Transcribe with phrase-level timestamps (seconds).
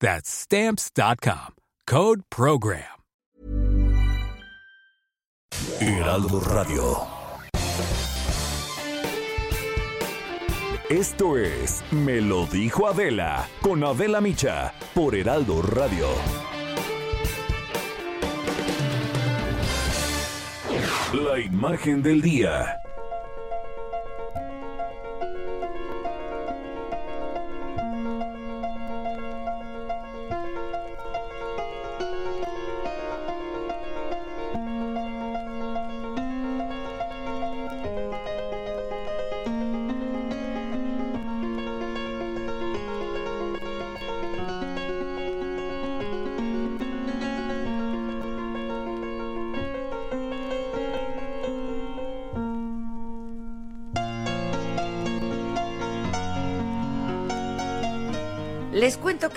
[0.00, 1.54] That's Stamps.com.
[1.86, 2.82] Code Program.
[5.80, 7.06] Heraldo Radio.
[10.88, 16.06] Esto es Me lo dijo Adela con Adela Micha por Heraldo Radio.
[21.12, 22.80] La imagen del día.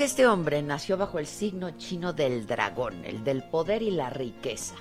[0.03, 4.75] Este hombre nació bajo el signo chino del dragón, el del poder y la riqueza.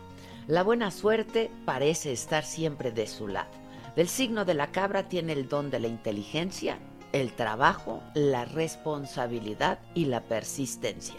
[0.47, 3.51] La buena suerte parece estar siempre de su lado.
[3.97, 6.79] Del signo de la cabra tiene el don de la inteligencia,
[7.13, 11.17] el trabajo, la responsabilidad y la persistencia.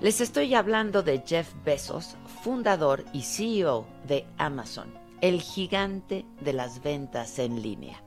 [0.00, 6.82] Les estoy hablando de Jeff Bezos, fundador y CEO de Amazon, el gigante de las
[6.82, 8.02] ventas en línea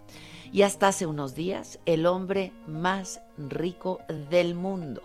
[0.56, 4.00] y hasta hace unos días el hombre más rico
[4.30, 5.04] del mundo.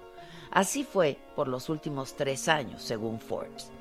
[0.53, 3.72] Así fue por los últimos tres años, según Forbes,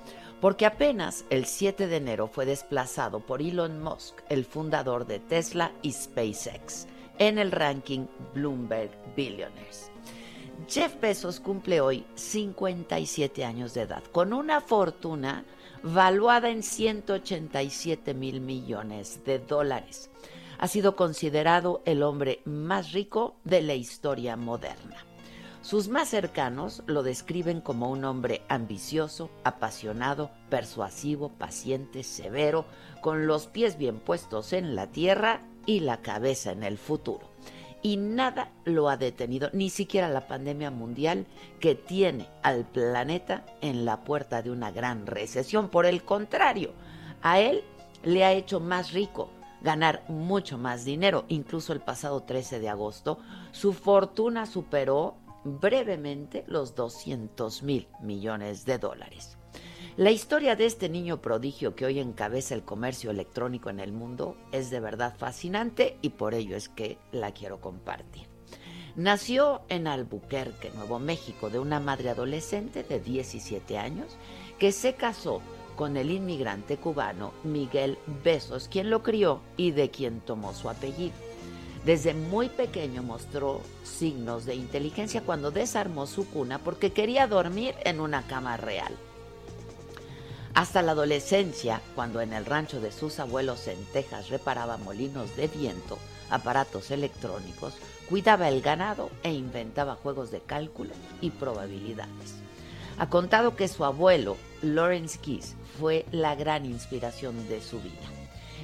[0.42, 5.72] porque apenas el 7 de enero fue desplazado por Elon Musk, el fundador de Tesla
[5.84, 6.88] y SpaceX,
[7.20, 9.92] en el ranking Bloomberg Billionaires.
[10.68, 15.46] Jeff Bezos cumple hoy 57 años de edad, con una fortuna
[15.84, 20.10] valuada en 187 mil millones de dólares
[20.60, 24.98] ha sido considerado el hombre más rico de la historia moderna.
[25.62, 32.66] Sus más cercanos lo describen como un hombre ambicioso, apasionado, persuasivo, paciente, severo,
[33.02, 37.30] con los pies bien puestos en la tierra y la cabeza en el futuro.
[37.82, 41.26] Y nada lo ha detenido, ni siquiera la pandemia mundial
[41.62, 45.70] que tiene al planeta en la puerta de una gran recesión.
[45.70, 46.74] Por el contrario,
[47.22, 47.64] a él
[48.04, 49.30] le ha hecho más rico,
[49.62, 51.26] ganar mucho más dinero.
[51.28, 53.20] Incluso el pasado 13 de agosto,
[53.52, 59.38] su fortuna superó brevemente los 200 mil millones de dólares.
[59.98, 64.38] La historia de este niño prodigio que hoy encabeza el comercio electrónico en el mundo
[64.52, 68.28] es de verdad fascinante y por ello es que la quiero compartir.
[68.96, 74.18] Nació en Albuquerque, Nuevo México, de una madre adolescente de 17 años
[74.58, 75.42] que se casó
[75.80, 81.14] con el inmigrante cubano Miguel Besos, quien lo crió y de quien tomó su apellido.
[81.86, 88.02] Desde muy pequeño mostró signos de inteligencia cuando desarmó su cuna porque quería dormir en
[88.02, 88.94] una cama real.
[90.54, 95.48] Hasta la adolescencia, cuando en el rancho de sus abuelos en Texas reparaba molinos de
[95.48, 95.98] viento,
[96.30, 97.76] aparatos electrónicos,
[98.10, 100.92] cuidaba el ganado e inventaba juegos de cálculo
[101.22, 102.49] y probabilidades.
[103.00, 107.94] Ha contado que su abuelo, Lawrence Keys, fue la gran inspiración de su vida.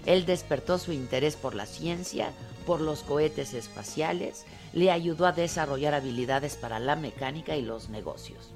[0.05, 2.33] Él despertó su interés por la ciencia,
[2.65, 8.51] por los cohetes espaciales, le ayudó a desarrollar habilidades para la mecánica y los negocios.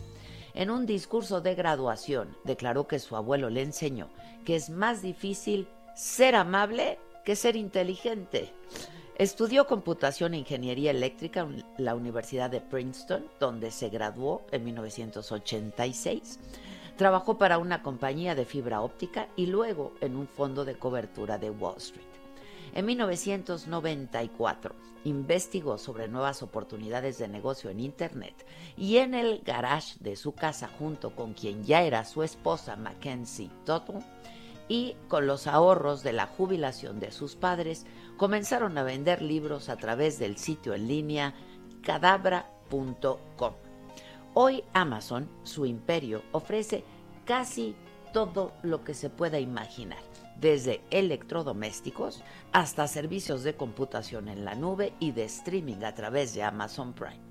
[0.53, 4.09] En un discurso de graduación declaró que su abuelo le enseñó
[4.45, 8.51] que es más difícil ser amable que ser inteligente.
[9.19, 16.39] Estudió computación e ingeniería eléctrica en la Universidad de Princeton, donde se graduó en 1986.
[16.95, 21.49] Trabajó para una compañía de fibra óptica y luego en un fondo de cobertura de
[21.49, 22.07] Wall Street.
[22.73, 24.73] En 1994
[25.03, 28.45] investigó sobre nuevas oportunidades de negocio en Internet
[28.77, 33.51] y en el garage de su casa junto con quien ya era su esposa Mackenzie
[33.65, 33.99] Tuttle,
[34.69, 37.85] y con los ahorros de la jubilación de sus padres
[38.19, 41.33] comenzaron a vender libros a través del sitio en línea
[41.81, 43.53] cadabra.com.
[44.33, 46.83] Hoy Amazon, su imperio, ofrece
[47.23, 47.75] casi
[48.11, 49.99] todo lo que se pueda imaginar,
[50.35, 52.21] desde electrodomésticos
[52.51, 57.21] hasta servicios de computación en la nube y de streaming a través de Amazon Prime.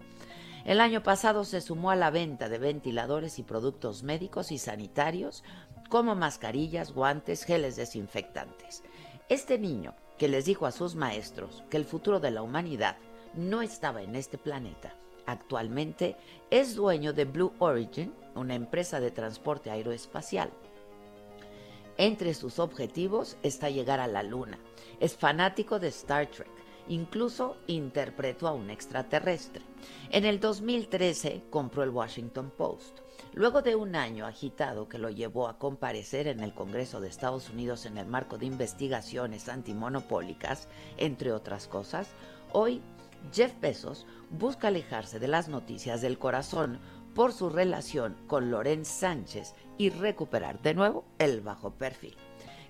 [0.64, 5.44] El año pasado se sumó a la venta de ventiladores y productos médicos y sanitarios
[5.90, 8.82] como mascarillas, guantes, geles desinfectantes.
[9.28, 12.96] Este niño que les dijo a sus maestros que el futuro de la humanidad
[13.34, 14.94] no estaba en este planeta,
[15.26, 16.16] actualmente
[16.50, 20.50] es dueño de Blue Origin, una empresa de transporte aeroespacial.
[21.98, 24.58] Entre sus objetivos está llegar a la Luna.
[25.00, 26.48] Es fanático de Star Trek.
[26.88, 29.62] Incluso interpretó a un extraterrestre.
[30.10, 33.00] En el 2013 compró el Washington Post.
[33.34, 37.50] Luego de un año agitado que lo llevó a comparecer en el Congreso de Estados
[37.50, 42.08] Unidos en el marco de investigaciones antimonopólicas, entre otras cosas,
[42.52, 42.82] hoy
[43.32, 46.80] Jeff Bezos busca alejarse de las noticias del corazón
[47.14, 52.16] por su relación con Lorenz Sánchez y recuperar de nuevo el bajo perfil.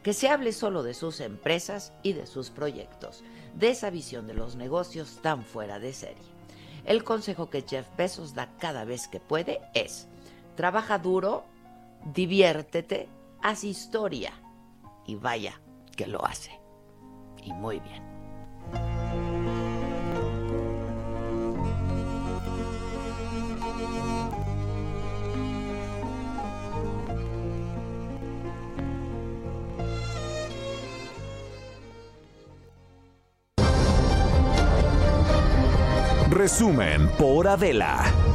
[0.03, 3.23] Que se hable solo de sus empresas y de sus proyectos,
[3.55, 6.39] de esa visión de los negocios tan fuera de serie.
[6.85, 10.08] El consejo que Jeff Bezos da cada vez que puede es
[10.59, 11.45] Trabaja duro,
[12.05, 13.09] diviértete,
[13.41, 14.33] haz historia.
[15.07, 15.61] Y vaya
[15.97, 16.51] que lo hace.
[17.45, 18.03] Y muy bien.
[36.33, 38.28] Resumen por Adela.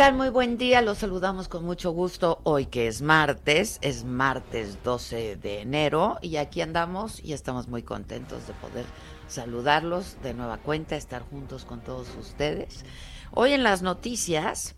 [0.00, 0.14] Tal?
[0.14, 5.36] Muy buen día, los saludamos con mucho gusto hoy que es martes, es martes 12
[5.36, 8.86] de enero y aquí andamos y estamos muy contentos de poder
[9.28, 12.86] saludarlos de nueva cuenta, estar juntos con todos ustedes.
[13.32, 14.74] Hoy en las noticias,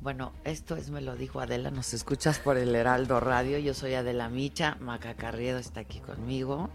[0.00, 3.92] bueno, esto es, me lo dijo Adela, nos escuchas por el Heraldo Radio, yo soy
[3.92, 6.70] Adela Micha, Maca Carriedo está aquí conmigo,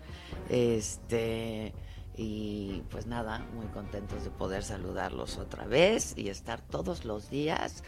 [0.47, 1.73] este...
[2.15, 7.83] Y pues nada, muy contentos de poder saludarlos otra vez y estar todos los días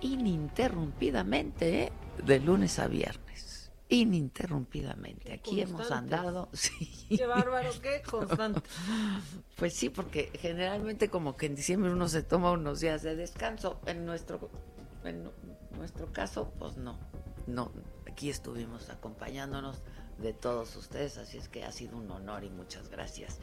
[0.00, 1.92] ininterrumpidamente, ¿eh?
[2.24, 3.70] de lunes a viernes.
[3.88, 5.32] Ininterrumpidamente.
[5.32, 6.48] Aquí hemos andado.
[6.52, 7.16] Sí.
[7.16, 8.60] Qué bárbaro, qué constante.
[9.56, 13.80] Pues sí, porque generalmente como que en diciembre uno se toma unos días de descanso.
[13.86, 14.50] En nuestro,
[15.04, 15.30] en
[15.76, 16.98] nuestro caso, pues no.
[17.46, 17.72] No,
[18.06, 19.82] aquí estuvimos acompañándonos
[20.18, 23.38] de todos ustedes, así es que ha sido un honor y muchas gracias.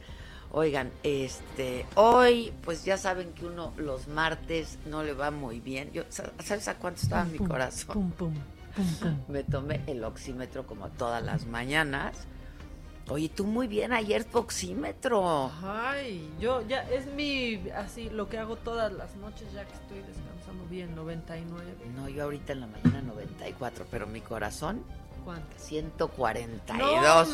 [0.52, 5.90] Oigan, este, hoy pues ya saben que uno los martes no le va muy bien.
[5.92, 8.14] Yo, ¿sabes a cuánto estaba mi corazón?
[9.28, 12.16] Me tomé el oxímetro como todas las mañanas.
[13.08, 15.50] Oye, tú muy bien ayer tu oxímetro.
[15.62, 19.98] Ay, yo ya es mi así lo que hago todas las noches ya que estoy
[19.98, 21.76] descansando bien, 99.
[21.94, 24.82] No, yo ahorita en la mañana 94, pero mi corazón
[25.26, 25.58] ¿Cuánto?
[25.58, 27.28] 142,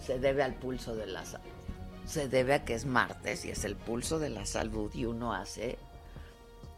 [0.00, 1.44] Se debe al pulso de la salud.
[2.06, 5.34] Se debe a que es martes y es el pulso de la salud y uno
[5.34, 5.76] hace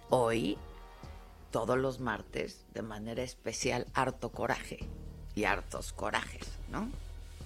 [0.08, 0.56] hoy,
[1.50, 4.78] todos los martes, de manera especial, harto coraje
[5.34, 6.88] y hartos corajes, ¿no?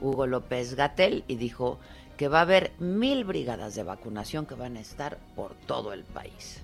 [0.00, 1.78] Hugo López Gatel y dijo
[2.16, 6.02] que va a haber mil brigadas de vacunación que van a estar por todo el
[6.02, 6.60] país.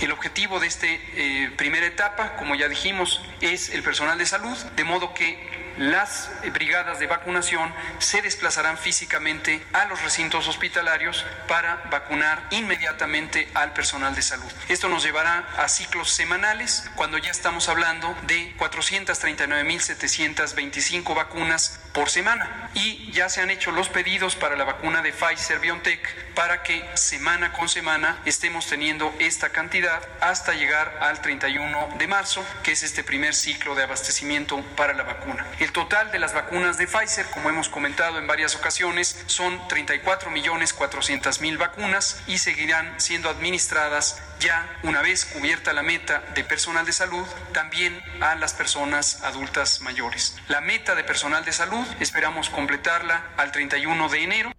[0.00, 4.56] El objetivo de esta eh, primera etapa, como ya dijimos, es el personal de salud,
[4.76, 11.76] de modo que las brigadas de vacunación se desplazarán físicamente a los recintos hospitalarios para
[11.90, 14.52] vacunar inmediatamente al personal de salud.
[14.68, 22.70] Esto nos llevará a ciclos semanales cuando ya estamos hablando de 439.725 vacunas por semana
[22.74, 26.84] y ya se han hecho los pedidos para la vacuna de Pfizer BioNTech para que
[26.94, 32.82] semana con semana estemos teniendo esta cantidad hasta llegar al 31 de marzo, que es
[32.82, 35.46] este primer ciclo de abastecimiento para la vacuna.
[35.64, 40.30] El total de las vacunas de Pfizer, como hemos comentado en varias ocasiones, son 34
[40.30, 46.44] millones 400 mil vacunas y seguirán siendo administradas ya una vez cubierta la meta de
[46.44, 50.36] personal de salud, también a las personas adultas mayores.
[50.48, 54.52] La meta de personal de salud esperamos completarla al 31 de enero.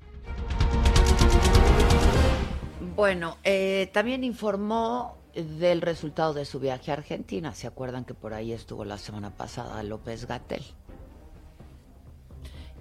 [2.95, 7.53] Bueno, eh, también informó del resultado de su viaje a Argentina.
[7.53, 10.65] ¿Se acuerdan que por ahí estuvo la semana pasada López Gatel?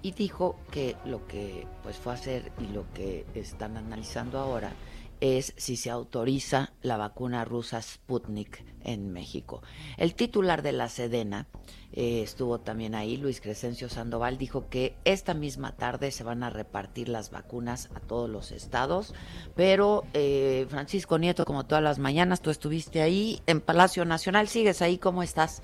[0.05, 4.71] Y dijo que lo que pues fue a hacer y lo que están analizando ahora
[5.19, 9.63] es si se autoriza la vacuna rusa Sputnik en México.
[9.97, 11.47] El titular de la Sedena
[11.91, 16.51] eh, estuvo también ahí, Luis Crescencio Sandoval, dijo que esta misma tarde se van a
[16.51, 19.15] repartir las vacunas a todos los estados,
[19.55, 24.83] pero eh, Francisco Nieto, como todas las mañanas, tú estuviste ahí en Palacio Nacional, sigues
[24.83, 25.63] ahí, ¿cómo estás?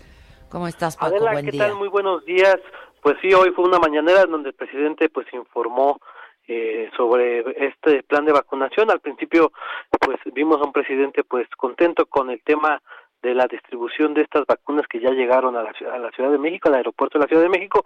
[0.50, 1.16] ¿Cómo estás, Paco?
[1.16, 1.68] Adela, Buen ¿qué día.
[1.68, 1.76] tal?
[1.76, 2.58] Muy buenos días.
[3.02, 6.00] Pues sí, hoy fue una mañanera donde el presidente pues informó
[6.48, 8.92] eh, sobre este plan de vacunación.
[8.92, 9.52] Al principio
[10.00, 12.82] pues vimos a un presidente pues contento con el tema
[13.22, 16.38] de la distribución de estas vacunas que ya llegaron a la, a la Ciudad de
[16.38, 17.84] México, al aeropuerto de la Ciudad de México,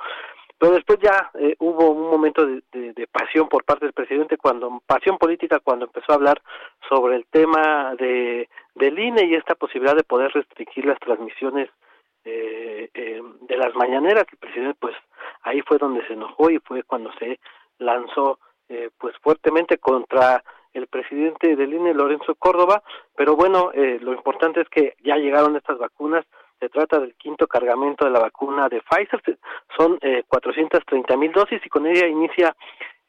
[0.57, 4.37] pero después ya eh, hubo un momento de, de, de, pasión por parte del presidente
[4.37, 6.41] cuando pasión política cuando empezó a hablar
[6.87, 11.69] sobre el tema de del INE y esta posibilidad de poder restringir las transmisiones
[12.25, 14.95] eh, eh, de las mañaneras el presidente pues
[15.43, 17.39] ahí fue donde se enojó y fue cuando se
[17.77, 22.83] lanzó eh, pues fuertemente contra el presidente del INE Lorenzo Córdoba.
[23.15, 26.25] Pero bueno eh, lo importante es que ya llegaron estas vacunas.
[26.59, 29.21] Se trata del quinto cargamento de la vacuna de Pfizer.
[29.77, 32.55] Son eh, 430 mil dosis y con ella inicia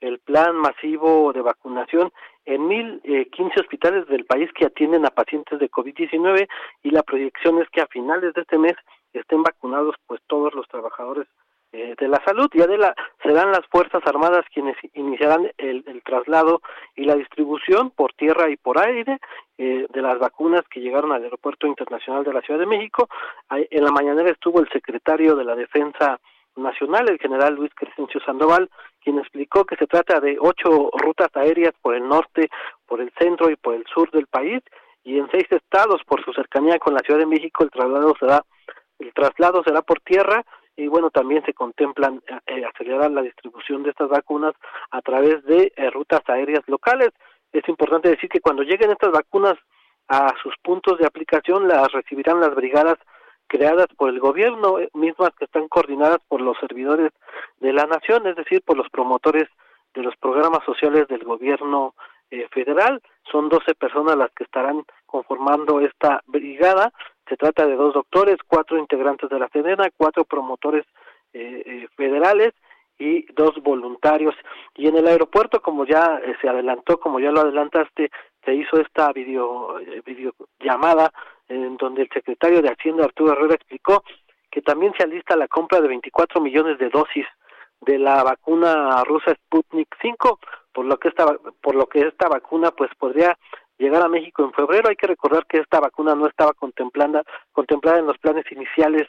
[0.00, 2.12] el plan masivo de vacunación
[2.44, 6.46] en mil eh, quince hospitales del país que atienden a pacientes de COVID-19
[6.82, 8.74] y la proyección es que a finales de este mes
[9.20, 11.26] estén vacunados pues todos los trabajadores
[11.72, 12.48] eh, de la salud.
[12.54, 16.62] Y Adela serán las fuerzas armadas quienes iniciarán el, el traslado
[16.94, 19.18] y la distribución por tierra y por aire
[19.58, 23.08] eh, de las vacunas que llegaron al aeropuerto internacional de la Ciudad de México.
[23.50, 26.20] En la mañanera estuvo el secretario de la defensa
[26.56, 28.70] nacional el general Luis Crescencio Sandoval
[29.02, 32.48] quien explicó que se trata de ocho rutas aéreas por el norte
[32.86, 34.62] por el centro y por el sur del país
[35.04, 38.42] y en seis estados por su cercanía con la Ciudad de México el traslado será
[38.98, 40.44] el traslado será por tierra
[40.76, 44.54] y bueno también se contemplan eh, acelerar la distribución de estas vacunas
[44.90, 47.10] a través de eh, rutas aéreas locales.
[47.52, 49.54] Es importante decir que cuando lleguen estas vacunas
[50.08, 52.98] a sus puntos de aplicación las recibirán las brigadas
[53.46, 57.12] creadas por el gobierno eh, mismas que están coordinadas por los servidores
[57.60, 59.48] de la nación es decir por los promotores
[59.94, 61.94] de los programas sociales del gobierno
[62.30, 63.00] eh, federal.
[63.30, 66.92] Son 12 personas las que estarán conformando esta brigada
[67.28, 70.84] se trata de dos doctores, cuatro integrantes de la Sedena, cuatro promotores
[71.32, 72.54] eh, eh, federales
[72.98, 74.34] y dos voluntarios.
[74.74, 78.10] Y en el aeropuerto, como ya eh, se adelantó, como ya lo adelantaste,
[78.44, 81.12] se hizo esta video, eh, videollamada
[81.48, 84.02] en donde el secretario de Hacienda, Arturo Herrera, explicó
[84.50, 87.26] que también se alista la compra de 24 millones de dosis
[87.80, 90.40] de la vacuna rusa Sputnik 5,
[90.72, 91.26] por lo que esta,
[91.60, 93.36] por lo que esta vacuna pues podría
[93.78, 94.88] llegar a México en febrero.
[94.88, 99.06] Hay que recordar que esta vacuna no estaba contemplada, contemplada en los planes iniciales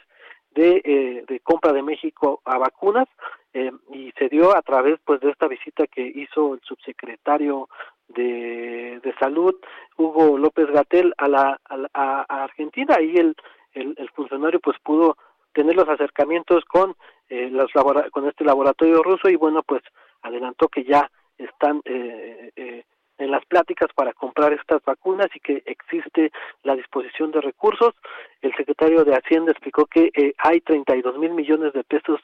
[0.50, 3.06] de, eh, de compra de México a vacunas
[3.52, 7.68] eh, y se dio a través pues de esta visita que hizo el subsecretario
[8.08, 9.54] de, de salud
[9.96, 13.36] Hugo López Gatel a la a, a Argentina y el
[13.78, 15.16] el, funcionario pues pudo
[15.52, 16.94] tener los acercamientos con
[17.28, 17.70] eh, los
[18.12, 19.82] con este laboratorio ruso y bueno pues
[20.22, 22.84] adelantó que ya están eh, eh,
[23.18, 26.30] en las pláticas para comprar estas vacunas y que existe
[26.62, 27.94] la disposición de recursos.
[28.40, 32.20] El secretario de Hacienda explicó que eh, hay 32 mil millones de pesos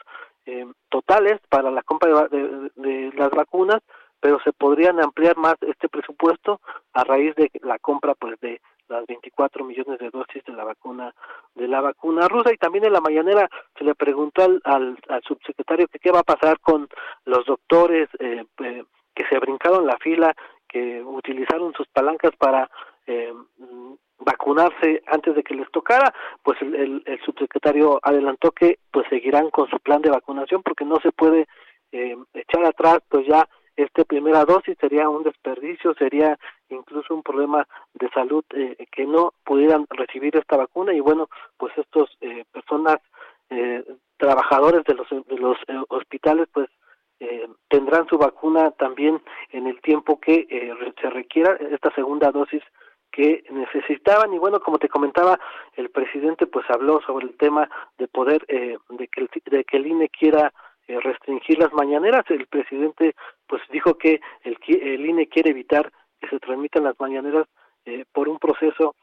[0.46, 3.80] eh, totales para la compra de, las vacunas,
[4.20, 6.60] pero se podrían ampliar más este presupuesto
[6.92, 11.14] a raíz de la compra pues de las 24 millones de dosis de la vacuna
[11.54, 13.48] de la vacuna rusa y también en la mañanera
[13.78, 14.60] se le preguntó al,
[15.08, 16.86] al, subsecretario que qué va a pasar con
[17.24, 18.44] los doctores eh,
[19.14, 20.34] que se brincaron la fila
[20.74, 22.68] que utilizaron sus palancas para
[23.06, 23.32] eh,
[24.18, 26.12] vacunarse antes de que les tocara,
[26.42, 30.96] pues el, el, subsecretario adelantó que pues seguirán con su plan de vacunación porque no
[31.00, 31.46] se puede
[31.92, 36.38] eh, echar atrás pues ya esta primera dosis sería un desperdicio, sería
[36.68, 40.92] incluso un problema de salud eh, que no pudieran recibir esta vacuna.
[40.92, 42.98] Y bueno, pues estos eh, personas
[43.50, 43.84] eh,
[44.16, 45.56] trabajadores de los de los
[45.88, 46.68] hospitales pues
[47.20, 52.62] eh, tendrán su vacuna también en el tiempo que eh, se requiera esta segunda dosis
[53.12, 54.32] que necesitaban.
[54.34, 55.38] Y bueno como te comentaba
[55.74, 57.68] el presidente pues habló sobre el tema
[57.98, 60.52] de poder eh, de que el, de que el INE quiera
[60.86, 62.24] restringir las mañaneras.
[62.28, 63.14] El presidente
[63.46, 65.90] pues dijo que el, el INE quiere evitar
[66.20, 67.46] que se transmitan las mañaneras
[68.12, 68.94] por un proceso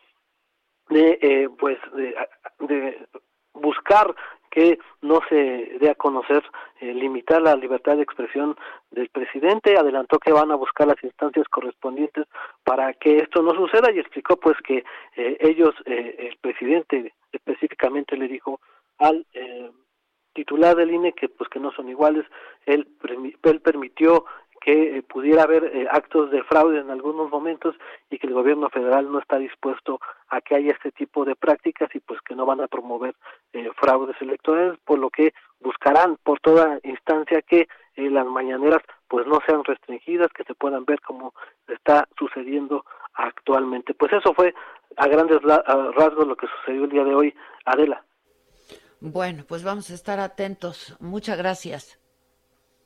[0.89, 2.15] de pues de,
[2.59, 3.07] de
[3.53, 4.13] buscar
[4.51, 6.43] que no se dé a conocer,
[6.81, 8.55] eh, limitar la libertad de expresión
[8.91, 12.27] del presidente, adelantó que van a buscar las instancias correspondientes
[12.63, 14.83] para que esto no suceda y explicó pues que
[15.15, 18.59] eh, ellos, eh, el presidente específicamente le dijo
[18.97, 19.25] al
[20.33, 22.25] titular del INE que pues que no son iguales,
[22.65, 22.87] él,
[23.43, 24.25] él permitió
[24.61, 27.75] que eh, pudiera haber eh, actos de fraude en algunos momentos
[28.11, 29.99] y que el gobierno federal no está dispuesto
[30.29, 33.15] a que haya este tipo de prácticas y pues que no van a promover
[33.53, 39.39] eh, fraudes electorales, por lo que buscarán por toda instancia que las mañaneras pues no
[39.45, 41.33] sean restringidas, que se puedan ver como
[41.67, 43.93] está sucediendo actualmente.
[43.93, 44.53] Pues eso fue
[44.95, 48.03] a grandes rasgos lo que sucedió el día de hoy, Adela.
[49.01, 50.95] Bueno, pues vamos a estar atentos.
[50.99, 51.99] Muchas gracias.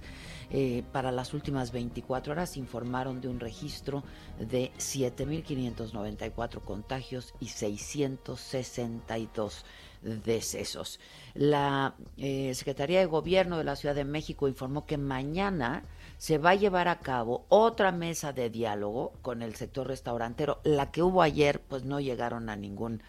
[0.50, 4.04] Eh, para las últimas 24 horas informaron de un registro
[4.38, 9.64] de 7.594 contagios y 662
[10.02, 11.00] decesos.
[11.34, 15.84] La eh, Secretaría de Gobierno de la Ciudad de México informó que mañana
[16.18, 20.60] se va a llevar a cabo otra mesa de diálogo con el sector restaurantero.
[20.64, 23.02] La que hubo ayer, pues no llegaron a ningún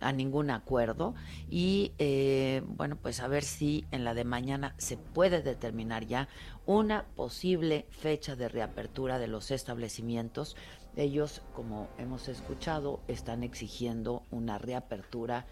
[0.00, 1.14] a ningún acuerdo
[1.48, 6.28] y eh, bueno pues a ver si en la de mañana se puede determinar ya
[6.66, 10.56] una posible fecha de reapertura de los establecimientos
[10.96, 15.46] ellos como hemos escuchado están exigiendo una reapertura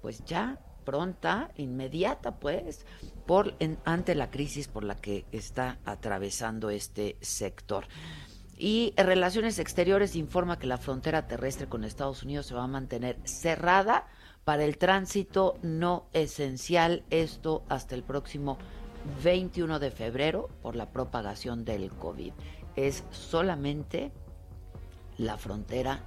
[0.00, 2.86] pues ya pronta, inmediata, pues,
[3.26, 7.86] por ante la crisis por la que está atravesando este sector.
[8.56, 13.18] Y Relaciones Exteriores informa que la frontera terrestre con Estados Unidos se va a mantener
[13.24, 14.06] cerrada
[14.44, 18.56] para el tránsito no esencial, esto hasta el próximo
[19.22, 22.32] 21 de febrero por la propagación del COVID.
[22.76, 24.10] Es solamente
[25.18, 26.02] la frontera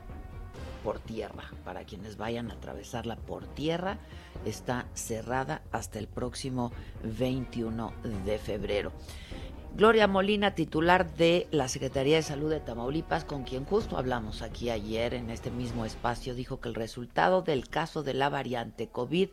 [0.83, 1.51] por tierra.
[1.63, 3.97] Para quienes vayan a atravesarla por tierra,
[4.45, 6.71] está cerrada hasta el próximo
[7.03, 7.93] 21
[8.25, 8.91] de febrero.
[9.73, 14.69] Gloria Molina, titular de la Secretaría de Salud de Tamaulipas, con quien justo hablamos aquí
[14.69, 19.29] ayer en este mismo espacio, dijo que el resultado del caso de la variante COVID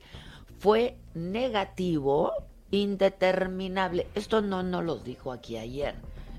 [0.61, 2.33] fue negativo,
[2.71, 4.07] indeterminable.
[4.15, 5.97] Esto no nos lo dijo aquí ayer,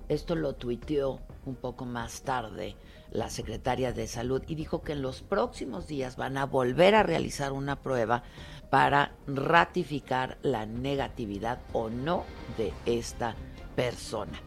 [0.08, 2.78] esto lo tuiteó un poco más tarde
[3.12, 7.04] la secretaria de Salud y dijo que en los próximos días van a volver a
[7.04, 8.24] realizar una prueba
[8.70, 12.24] para ratificar la negatividad o no
[12.58, 13.36] de esta
[13.76, 14.40] persona.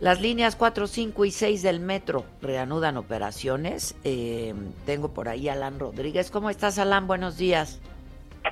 [0.00, 3.94] Las líneas 4, 5 y 6 del metro reanudan operaciones.
[4.02, 4.52] Eh,
[4.84, 6.30] tengo por ahí a Alan Rodríguez.
[6.32, 7.06] ¿Cómo estás, Alan?
[7.06, 7.78] Buenos días.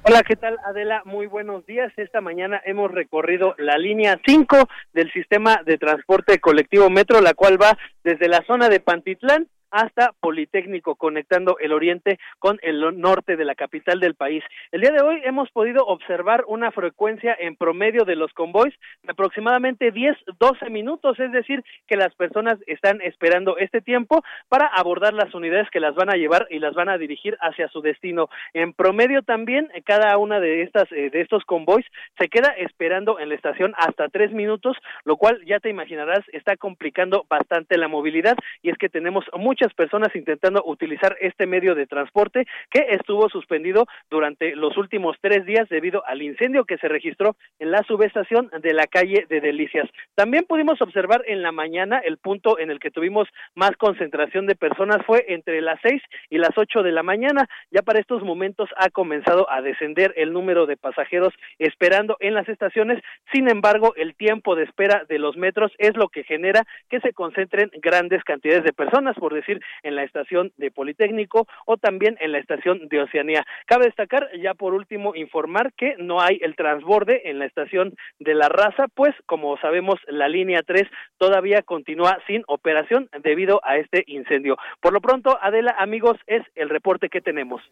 [0.03, 1.03] Hola, ¿qué tal Adela?
[1.05, 1.93] Muy buenos días.
[1.97, 4.57] Esta mañana hemos recorrido la línea 5
[4.93, 10.13] del sistema de transporte colectivo Metro, la cual va desde la zona de Pantitlán hasta
[10.21, 14.43] Politécnico, conectando el oriente con el norte de la capital del país.
[14.73, 19.13] El día de hoy hemos podido observar una frecuencia en promedio de los convoys de
[19.13, 25.15] aproximadamente 10, 12 minutos, es decir, que las personas están esperando este tiempo para abordar
[25.15, 28.29] las unidades que las van a llevar y las van a dirigir hacia su destino.
[28.55, 31.87] En promedio también, cada una de estas eh, de estos convoys
[32.19, 36.57] se queda esperando en la estación hasta tres minutos, lo cual ya te imaginarás está
[36.57, 39.25] complicando bastante la movilidad y es que tenemos
[39.61, 45.45] muchas personas intentando utilizar este medio de transporte que estuvo suspendido durante los últimos tres
[45.45, 49.87] días debido al incendio que se registró en la subestación de la calle de Delicias.
[50.15, 54.55] También pudimos observar en la mañana el punto en el que tuvimos más concentración de
[54.55, 57.47] personas fue entre las seis y las ocho de la mañana.
[57.71, 62.49] Ya para estos momentos ha comenzado a descender el número de pasajeros esperando en las
[62.49, 63.03] estaciones.
[63.31, 67.13] Sin embargo, el tiempo de espera de los metros es lo que genera que se
[67.13, 69.50] concentren grandes cantidades de personas, por decir,
[69.83, 73.45] en la estación de Politécnico o también en la estación de Oceanía.
[73.67, 78.35] Cabe destacar, ya por último, informar que no hay el transborde en la estación de
[78.35, 80.83] La Raza, pues como sabemos, la línea 3
[81.19, 84.57] todavía continúa sin operación debido a este incendio.
[84.81, 87.63] Por lo pronto, Adela, amigos, es el reporte que tenemos.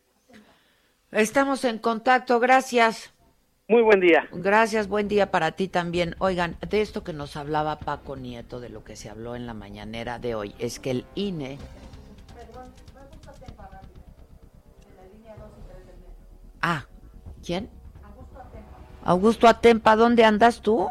[1.12, 3.17] Estamos en contacto, gracias.
[3.70, 4.26] Muy buen día.
[4.32, 6.14] Gracias, buen día para ti también.
[6.20, 9.52] Oigan, de esto que nos hablaba Paco Nieto, de lo que se habló en la
[9.52, 11.58] mañanera de hoy, es que el INE...
[16.62, 16.86] Ah,
[17.44, 17.68] ¿quién?
[19.04, 20.88] Augusto Atempa, ¿dónde andas tú?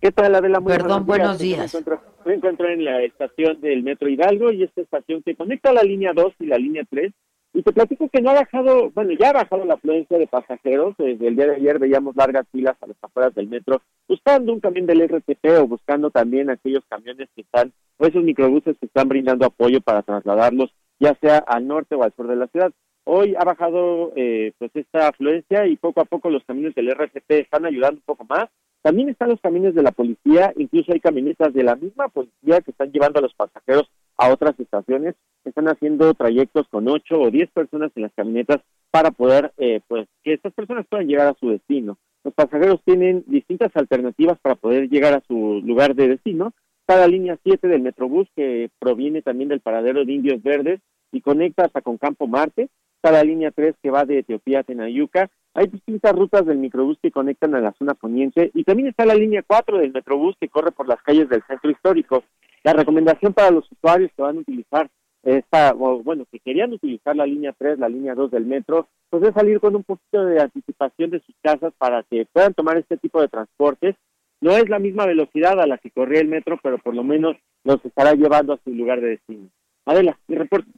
[0.00, 0.58] ¿Qué tal, Adela?
[0.58, 1.72] Muy Perdón, buenos días.
[1.72, 5.72] Me encuentro, me encuentro, en la estación del Metro Hidalgo y esta estación que conecta
[5.72, 7.12] la línea 2 y la línea 3
[7.54, 10.94] y te platico que no ha bajado, bueno, ya ha bajado la afluencia de pasajeros.
[10.96, 14.60] Desde el día de ayer veíamos largas filas a las afueras del metro, buscando un
[14.60, 19.08] camión del RTP o buscando también aquellos camiones que están, o esos microbuses que están
[19.08, 22.72] brindando apoyo para trasladarlos, ya sea al norte o al sur de la ciudad.
[23.04, 27.30] Hoy ha bajado eh, pues esta afluencia y poco a poco los camiones del RTP
[27.32, 28.46] están ayudando un poco más.
[28.80, 32.70] También están los camiones de la policía, incluso hay camionetas de la misma policía que
[32.70, 33.90] están llevando a los pasajeros
[34.22, 38.58] a otras estaciones, están haciendo trayectos con ocho o diez personas en las camionetas
[38.92, 41.98] para poder, eh, pues, que estas personas puedan llegar a su destino.
[42.22, 46.52] Los pasajeros tienen distintas alternativas para poder llegar a su lugar de destino.
[46.86, 50.80] Cada línea 7 del Metrobús, que proviene también del paradero de Indios Verdes
[51.10, 52.68] y conecta hasta con Campo Marte.
[53.00, 55.30] Cada línea 3 que va de Etiopía a Tenayuca.
[55.54, 58.52] Hay distintas rutas del Microbús que conectan a la zona poniente.
[58.54, 61.72] Y también está la línea 4 del Metrobús que corre por las calles del centro
[61.72, 62.22] histórico.
[62.64, 64.88] La recomendación para los usuarios que van a utilizar
[65.22, 69.22] esta, o bueno, que querían utilizar la línea 3, la línea 2 del metro, pues
[69.22, 72.96] es salir con un poquito de anticipación de sus casas para que puedan tomar este
[72.96, 73.96] tipo de transportes.
[74.40, 77.36] No es la misma velocidad a la que corría el metro, pero por lo menos
[77.64, 79.48] los estará llevando a su lugar de destino.
[79.86, 80.68] Adela, mi reporte.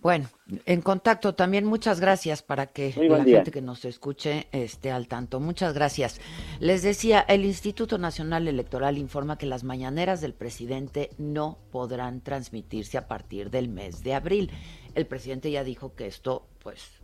[0.00, 0.28] Bueno,
[0.64, 5.40] en contacto también, muchas gracias para que la gente que nos escuche esté al tanto.
[5.40, 6.20] Muchas gracias.
[6.60, 12.96] Les decía, el Instituto Nacional Electoral informa que las mañaneras del presidente no podrán transmitirse
[12.96, 14.52] a partir del mes de abril.
[14.94, 17.02] El presidente ya dijo que esto, pues,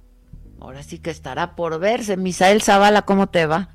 [0.61, 2.16] ahora sí que estará por verse.
[2.16, 3.74] Misael Zavala, ¿cómo te va?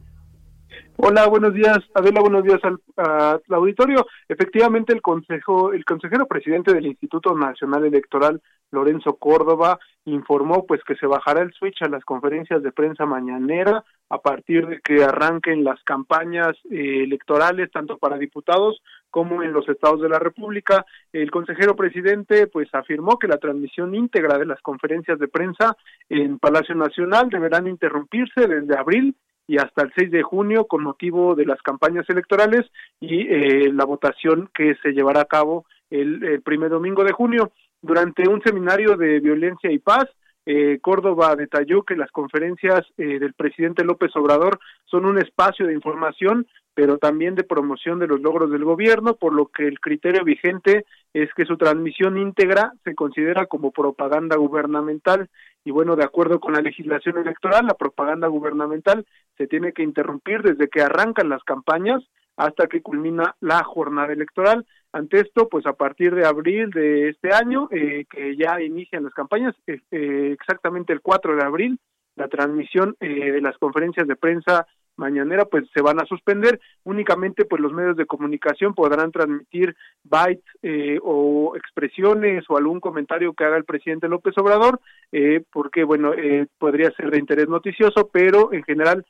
[0.97, 4.05] Hola, buenos días, Adela, buenos días al, auditorio.
[4.27, 10.95] Efectivamente, el consejo, el consejero presidente del Instituto Nacional Electoral, Lorenzo Córdoba, informó pues que
[10.95, 15.63] se bajará el switch a las conferencias de prensa mañanera a partir de que arranquen
[15.63, 20.86] las campañas eh, electorales tanto para diputados como en los estados de la República.
[21.13, 25.75] El consejero presidente pues afirmó que la transmisión íntegra de las conferencias de prensa
[26.10, 29.15] en Palacio Nacional deberán interrumpirse desde abril
[29.50, 32.68] y hasta el 6 de junio con motivo de las campañas electorales
[33.00, 37.52] y eh, la votación que se llevará a cabo el, primer domingo de junio.
[37.82, 40.06] Durante un seminario de violencia y paz,
[40.52, 45.76] eh, Córdoba detalló que las conferencias eh, del presidente López Obrador son un espacio de
[45.76, 50.24] información, pero también de promoción de los logros del gobierno, por lo que el criterio
[50.24, 55.30] vigente es que su transmisión íntegra se considera como propaganda gubernamental
[55.64, 59.06] y bueno, de acuerdo con la legislación electoral, la propaganda gubernamental
[59.38, 62.02] se tiene que interrumpir desde que arrancan las campañas
[62.38, 64.66] hasta que culmina la jornada electoral.
[64.91, 69.13] Ante esto, pues a partir de abril de este año, eh, que ya inician las
[69.13, 71.80] campañas, eh, eh, exactamente el 4 de abril,
[72.15, 74.67] la transmisión de las conferencias de prensa
[75.00, 80.44] mañanera pues se van a suspender únicamente pues los medios de comunicación podrán transmitir bytes
[80.62, 84.80] eh, o expresiones o algún comentario que haga el presidente López Obrador
[85.12, 89.06] eh, porque bueno eh, podría ser de interés noticioso pero en general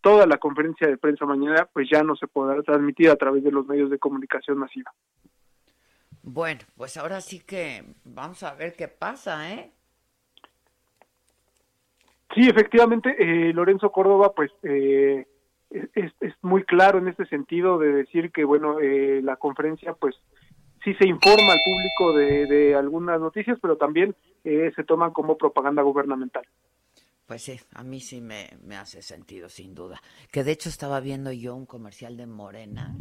[0.00, 3.50] toda la conferencia de prensa mañana pues ya no se podrá transmitir a través de
[3.50, 4.92] los medios de comunicación masiva
[6.22, 9.72] Bueno, pues ahora sí que vamos a ver qué pasa, ¿eh?
[12.34, 15.26] Sí, efectivamente, eh, Lorenzo Córdoba, pues eh,
[15.70, 20.16] es, es, muy claro en este sentido de decir que, bueno, eh, la conferencia, pues
[20.84, 24.14] sí se informa al público de, de algunas noticias, pero también
[24.44, 26.44] eh, se toman como propaganda gubernamental.
[27.26, 30.00] Pues sí, a mí sí me, me hace sentido, sin duda.
[30.32, 32.96] Que de hecho estaba viendo yo un comercial de Morena,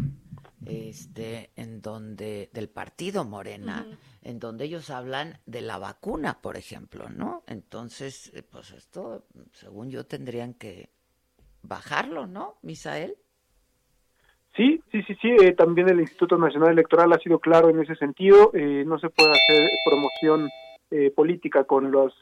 [0.65, 3.87] este, en donde, del partido Morena,
[4.21, 7.43] en donde ellos hablan de la vacuna, por ejemplo, ¿no?
[7.47, 10.89] Entonces, eh, pues esto, según yo, tendrían que
[11.61, 13.15] bajarlo, ¿no, Misael?
[14.55, 15.29] Sí, sí, sí, sí.
[15.41, 18.51] Eh, también el Instituto Nacional Electoral ha sido claro en ese sentido.
[18.53, 20.49] Eh, no se puede hacer promoción
[20.91, 22.13] eh, política con los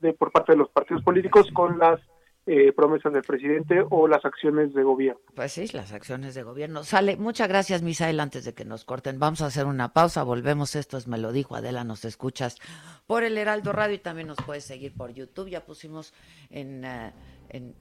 [0.00, 2.00] de, por parte de los partidos políticos con las
[2.46, 5.20] eh, promesas del presidente o las acciones de gobierno.
[5.34, 6.84] Pues sí, las acciones de gobierno.
[6.84, 9.18] Sale, muchas gracias, Misael, antes de que nos corten.
[9.18, 10.76] Vamos a hacer una pausa, volvemos.
[10.76, 12.58] Esto es Me lo dijo Adela, nos escuchas
[13.06, 15.48] por el Heraldo Radio y también nos puedes seguir por YouTube.
[15.48, 16.12] Ya pusimos
[16.50, 17.12] en, uh,
[17.48, 17.74] en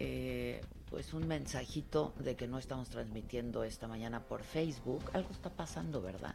[0.00, 5.02] eh, pues un mensajito de que no estamos transmitiendo esta mañana por Facebook.
[5.12, 6.34] Algo está pasando, ¿verdad?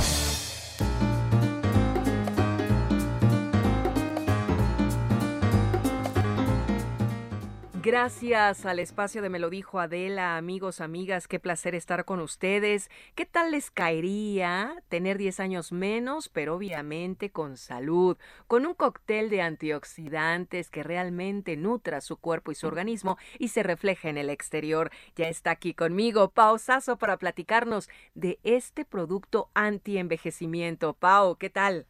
[7.91, 12.89] Gracias al espacio de Me lo dijo Adela, amigos, amigas, qué placer estar con ustedes.
[13.15, 19.29] ¿Qué tal les caería tener 10 años menos, pero obviamente con salud, con un cóctel
[19.29, 24.29] de antioxidantes que realmente nutra su cuerpo y su organismo y se refleja en el
[24.29, 24.89] exterior?
[25.17, 30.93] Ya está aquí conmigo Pausazo para platicarnos de este producto anti-envejecimiento.
[30.93, 31.87] Pau, ¿qué tal?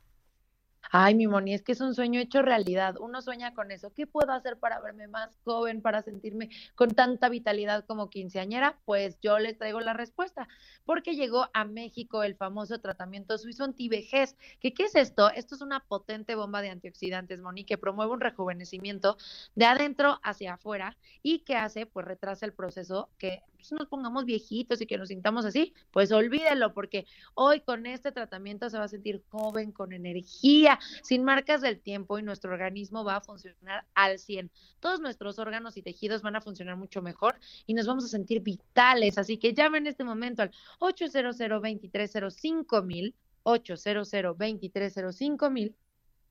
[0.90, 2.96] Ay, mi Moni, es que es un sueño hecho realidad.
[3.00, 3.94] Uno sueña con eso.
[3.94, 8.78] ¿Qué puedo hacer para verme más joven, para sentirme con tanta vitalidad como quinceañera?
[8.86, 10.48] Pues yo les traigo la respuesta,
[10.86, 14.36] porque llegó a México el famoso tratamiento suizo antivejez.
[14.60, 15.30] ¿Qué, ¿Qué es esto?
[15.32, 19.18] Esto es una potente bomba de antioxidantes, Moni, que promueve un rejuvenecimiento
[19.56, 24.26] de adentro hacia afuera y que hace, pues retrasa el proceso que pues, nos pongamos
[24.26, 25.74] viejitos y que nos sintamos así.
[25.92, 31.24] Pues olvídelo, porque hoy con este tratamiento se va a sentir joven, con energía sin
[31.24, 34.52] marcas del tiempo y nuestro organismo va a funcionar al 100.
[34.80, 38.42] Todos nuestros órganos y tejidos van a funcionar mucho mejor y nos vamos a sentir
[38.42, 39.18] vitales.
[39.18, 45.76] Así que llame en este momento al 800 2305 mil 800 2305 mil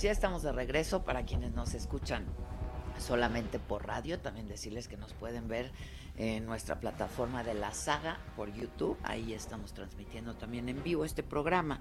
[0.03, 2.25] Ya estamos de regreso para quienes nos escuchan
[2.99, 5.71] solamente por radio, también decirles que nos pueden ver
[6.17, 11.23] en nuestra plataforma de la saga por YouTube, ahí estamos transmitiendo también en vivo este
[11.23, 11.79] programa.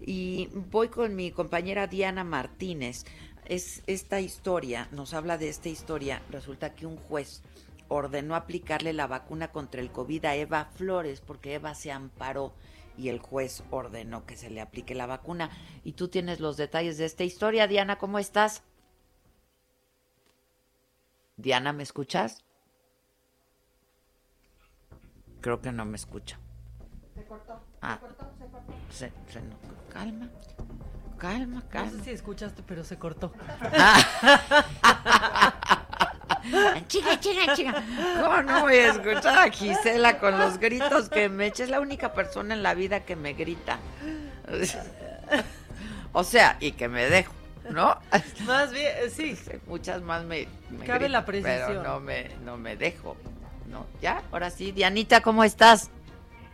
[0.00, 3.06] Y voy con mi compañera Diana Martínez.
[3.44, 7.42] Es esta historia, nos habla de esta historia, resulta que un juez
[7.88, 12.54] ordenó aplicarle la vacuna contra el COVID a Eva Flores porque Eva se amparó
[12.96, 15.50] y el juez ordenó que se le aplique la vacuna.
[15.82, 17.66] Y tú tienes los detalles de esta historia.
[17.66, 18.62] Diana, ¿cómo estás?
[21.36, 22.44] Diana, ¿me escuchas?
[25.40, 26.38] Creo que no me escucha.
[27.14, 27.60] Se cortó.
[27.82, 27.94] Ah.
[27.94, 28.72] Se cortó, se cortó.
[28.90, 29.56] Se, se, no,
[29.92, 30.30] calma.
[31.18, 31.90] Calma, calma.
[31.90, 33.32] No sé si escuchaste, pero se cortó.
[36.86, 37.82] chica, chica, chica.
[38.20, 41.64] ¿Cómo no voy a escuchar a Gisela con los gritos que me echa?
[41.64, 43.78] Es la única persona en la vida que me grita.
[46.12, 47.34] O sea, y que me dejo,
[47.70, 47.98] ¿no?
[48.46, 49.36] Más bien, eh, sí.
[49.66, 51.66] Muchas más me, me Cabe gritan, la precisión.
[51.66, 53.16] Pero no me, no me dejo.
[53.66, 53.86] ¿No?
[54.00, 54.22] ¿Ya?
[54.30, 54.70] Ahora sí.
[54.70, 55.90] Dianita, ¿cómo estás?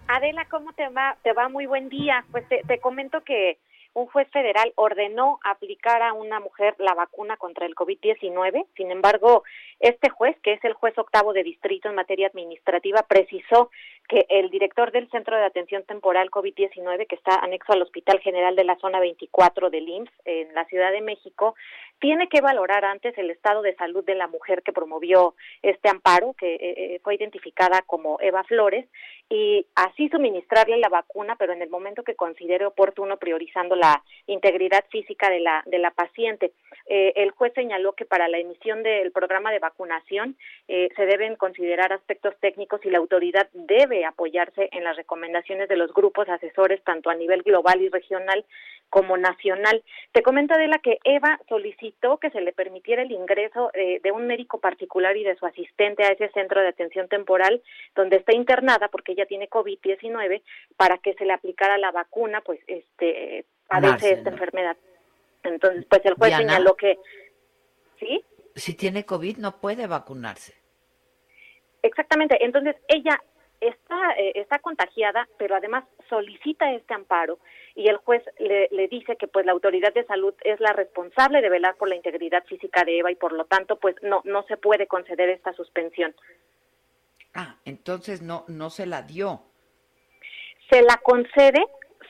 [0.09, 1.17] Adela, ¿cómo te va?
[1.23, 2.25] Te va muy buen día.
[2.31, 3.59] Pues te, te comento que
[3.93, 8.67] un juez federal ordenó aplicar a una mujer la vacuna contra el COVID-19.
[8.77, 9.43] Sin embargo,
[9.81, 13.71] este juez, que es el juez octavo de distrito en materia administrativa, precisó
[14.09, 18.55] que el director del Centro de Atención Temporal COVID-19, que está anexo al Hospital General
[18.57, 21.55] de la Zona 24 del IMSS en la Ciudad de México,
[22.01, 26.35] tiene que valorar antes el estado de salud de la mujer que promovió este amparo,
[26.35, 28.87] que eh, eh, fue identificada como Eva Flores,
[29.29, 34.85] y así suministrarle la vacuna, pero en el momento que considere oportuno, priorizando la integridad
[34.91, 36.53] física de la, de la paciente.
[36.87, 40.37] Eh, el juez señaló que para la emisión del programa de vacunación
[40.69, 45.77] eh, se deben considerar aspectos técnicos y la autoridad debe apoyarse en las recomendaciones de
[45.77, 48.45] los grupos asesores, tanto a nivel global y regional
[48.91, 49.83] como nacional.
[50.13, 54.27] Te comento, Adela, que Eva solicitó que se le permitiera el ingreso eh, de un
[54.27, 57.63] médico particular y de su asistente a ese centro de atención temporal
[57.95, 60.43] donde está internada porque ella tiene COVID-19
[60.77, 64.17] para que se le aplicara la vacuna, pues este padece Marcela.
[64.17, 64.77] esta enfermedad.
[65.45, 66.53] Entonces, pues el juez Diana.
[66.53, 66.99] señaló que
[68.01, 70.55] sí, Si tiene COVID, no puede vacunarse.
[71.83, 72.45] Exactamente.
[72.45, 73.21] Entonces, ella
[73.61, 77.39] está, eh, está contagiada, pero además solicita este amparo
[77.75, 81.41] y el juez le, le dice que pues la autoridad de salud es la responsable
[81.41, 84.43] de velar por la integridad física de Eva y por lo tanto pues no no
[84.45, 86.15] se puede conceder esta suspensión.
[87.35, 89.43] Ah, entonces no, no se la dio.
[90.71, 91.65] Se la concede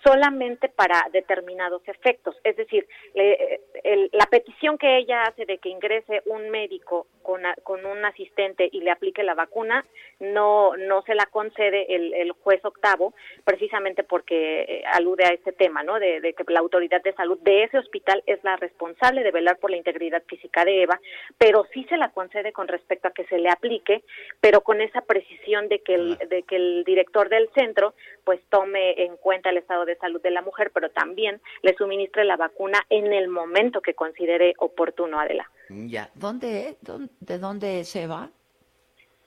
[0.04, 5.68] solamente para determinados efectos, es decir, le- el- la petición que ella hace de que
[5.68, 9.84] ingrese un médico con, a- con un asistente y le aplique la vacuna,
[10.20, 15.52] no, no se la concede el, el juez octavo, precisamente porque eh, alude a este
[15.52, 15.98] tema, ¿no?
[15.98, 19.58] De, de que la autoridad de salud de ese hospital es la responsable de velar
[19.58, 21.00] por la integridad física de Eva,
[21.38, 24.02] pero sí se la concede con respecto a que se le aplique,
[24.40, 29.02] pero con esa precisión de que el, de que el director del centro pues tome
[29.04, 32.84] en cuenta el estado de salud de la mujer, pero también le suministre la vacuna
[32.90, 35.50] en el momento que considere oportuno, Adela.
[35.68, 36.10] Ya.
[36.14, 38.30] ¿Dónde, dónde- ¿De dónde se va?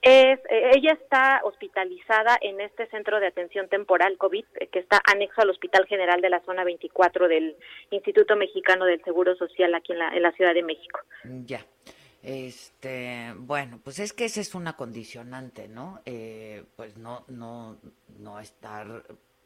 [0.02, 5.00] Es, eh, ella está hospitalizada en este centro de atención temporal COVID eh, que está
[5.06, 7.56] anexo al Hospital General de la Zona 24 del
[7.90, 11.00] Instituto Mexicano del Seguro Social aquí en la, en la Ciudad de México.
[11.46, 11.66] Ya.
[12.22, 16.02] Este, bueno, pues es que esa es una condicionante, ¿no?
[16.06, 17.78] Eh, pues no, no,
[18.20, 19.04] no estar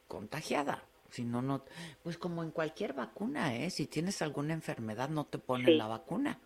[0.08, 0.82] contagiada.
[1.10, 1.64] Si no, no,
[2.02, 3.70] pues como en cualquier vacuna, ¿eh?
[3.70, 5.74] Si tienes alguna enfermedad, no te ponen Sí.
[5.74, 6.38] la vacuna.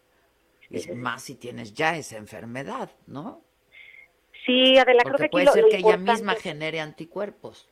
[0.70, 3.42] Es sí, más si tienes ya esa enfermedad, ¿no?
[4.46, 7.68] Sí, Adela, creo Porque que aquí puede ser lo que ella misma genere anticuerpos.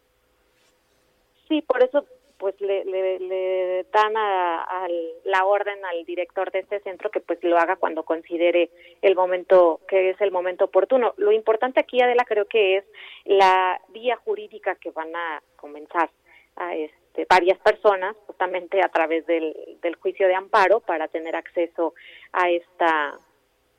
[1.48, 2.06] Sí, por eso
[2.40, 4.88] pues le, le, le dan a,
[5.24, 8.70] la orden al director de este centro que pues lo haga cuando considere
[9.02, 11.12] el momento que es el momento oportuno.
[11.18, 12.84] Lo importante aquí, Adela, creo que es
[13.26, 16.10] la vía jurídica que van a comenzar
[16.56, 21.94] a este, varias personas justamente a través del, del juicio de amparo para tener acceso
[22.32, 23.18] a esta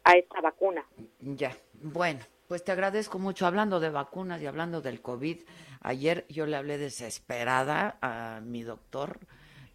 [0.03, 0.83] a esta vacuna.
[1.19, 3.45] Ya, bueno, pues te agradezco mucho.
[3.45, 5.41] Hablando de vacunas y hablando del COVID,
[5.81, 9.19] ayer yo le hablé desesperada a mi doctor,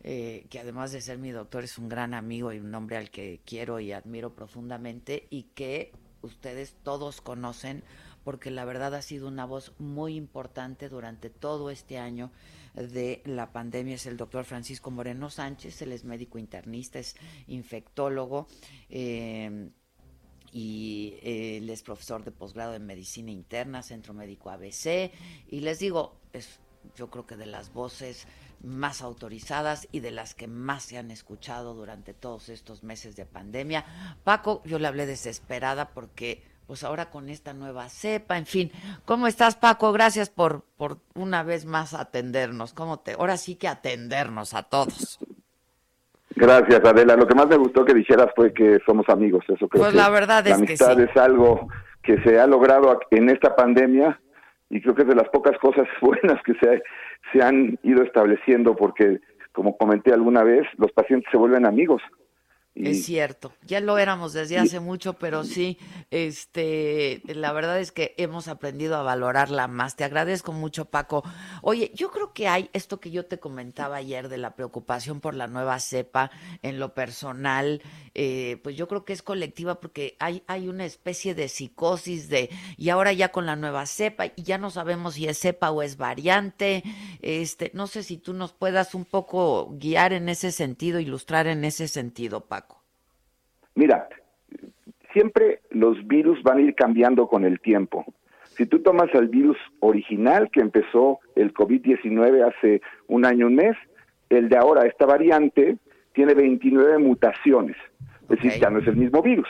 [0.02, 3.10] eh, que además de ser mi doctor es un gran amigo y un hombre al
[3.10, 7.82] que quiero y admiro profundamente y que ustedes todos conocen
[8.24, 12.32] porque la verdad ha sido una voz muy importante durante todo este año
[12.76, 13.96] de la pandemia.
[13.96, 17.16] Es el doctor Francisco Moreno Sánchez, él es médico internista, es
[17.48, 18.46] infectólogo.
[18.88, 19.70] eh,
[20.52, 25.12] y eh, él es profesor de posgrado en medicina interna, Centro Médico ABC,
[25.50, 26.60] y les digo, es
[26.94, 28.26] yo creo que de las voces
[28.62, 33.26] más autorizadas y de las que más se han escuchado durante todos estos meses de
[33.26, 33.84] pandemia.
[34.24, 38.70] Paco, yo le hablé desesperada porque pues ahora con esta nueva cepa, en fin,
[39.04, 39.92] ¿cómo estás Paco?
[39.92, 42.72] Gracias por por una vez más atendernos.
[42.74, 43.12] ¿Cómo te?
[43.12, 45.18] Ahora sí que atendernos a todos.
[46.30, 47.16] Gracias, Adela.
[47.16, 49.44] Lo que más me gustó que dijeras fue que somos amigos.
[49.48, 51.02] Eso creo Pues que la verdad es que amistad sí.
[51.10, 51.68] es algo
[52.02, 54.20] que se ha logrado en esta pandemia
[54.68, 56.82] y creo que es de las pocas cosas buenas que se,
[57.32, 59.20] se han ido estableciendo porque,
[59.52, 62.02] como comenté alguna vez, los pacientes se vuelven amigos
[62.76, 65.78] es cierto, ya lo éramos desde hace mucho, pero sí,
[66.10, 69.96] este, la verdad es que hemos aprendido a valorarla más.
[69.96, 71.24] Te agradezco mucho, Paco.
[71.62, 75.34] Oye, yo creo que hay esto que yo te comentaba ayer de la preocupación por
[75.34, 76.30] la nueva cepa
[76.62, 77.80] en lo personal,
[78.14, 82.50] eh, pues yo creo que es colectiva porque hay, hay una especie de psicosis de,
[82.76, 85.82] y ahora ya con la nueva cepa, y ya no sabemos si es cepa o
[85.82, 86.82] es variante.
[87.22, 91.64] Este, no sé si tú nos puedas un poco guiar en ese sentido, ilustrar en
[91.64, 92.65] ese sentido, Paco.
[93.76, 94.08] Mira,
[95.12, 98.04] siempre los virus van a ir cambiando con el tiempo.
[98.56, 103.76] Si tú tomas el virus original que empezó el COVID-19 hace un año, un mes,
[104.30, 105.76] el de ahora, esta variante,
[106.14, 107.76] tiene 29 mutaciones.
[108.22, 109.48] Es decir, ya no es el mismo virus.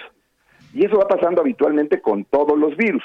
[0.75, 3.05] Y eso va pasando habitualmente con todos los virus.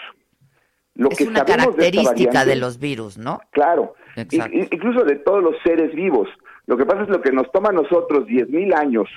[0.95, 3.39] Lo es una característica de, los virus, ¿no?
[3.51, 6.27] Claro, incluso de todos los seres vivos.
[6.65, 9.07] Lo que pasa es lo que nos toma a nosotros 10.000 años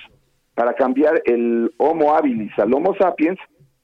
[0.55, 3.37] para cambiar el Homo habilis al Homo sapiens,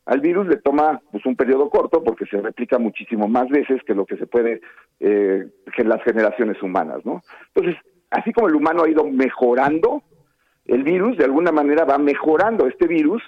[0.05, 3.93] al virus le toma pues un periodo corto porque se replica muchísimo más veces que
[3.93, 4.61] lo que se puede
[4.99, 5.47] eh,
[5.77, 7.21] en las generaciones humanas, ¿no?
[7.53, 10.01] Entonces, así como el humano ha ido mejorando,
[10.65, 12.67] el virus de alguna manera va mejorando.
[12.67, 13.21] Este virus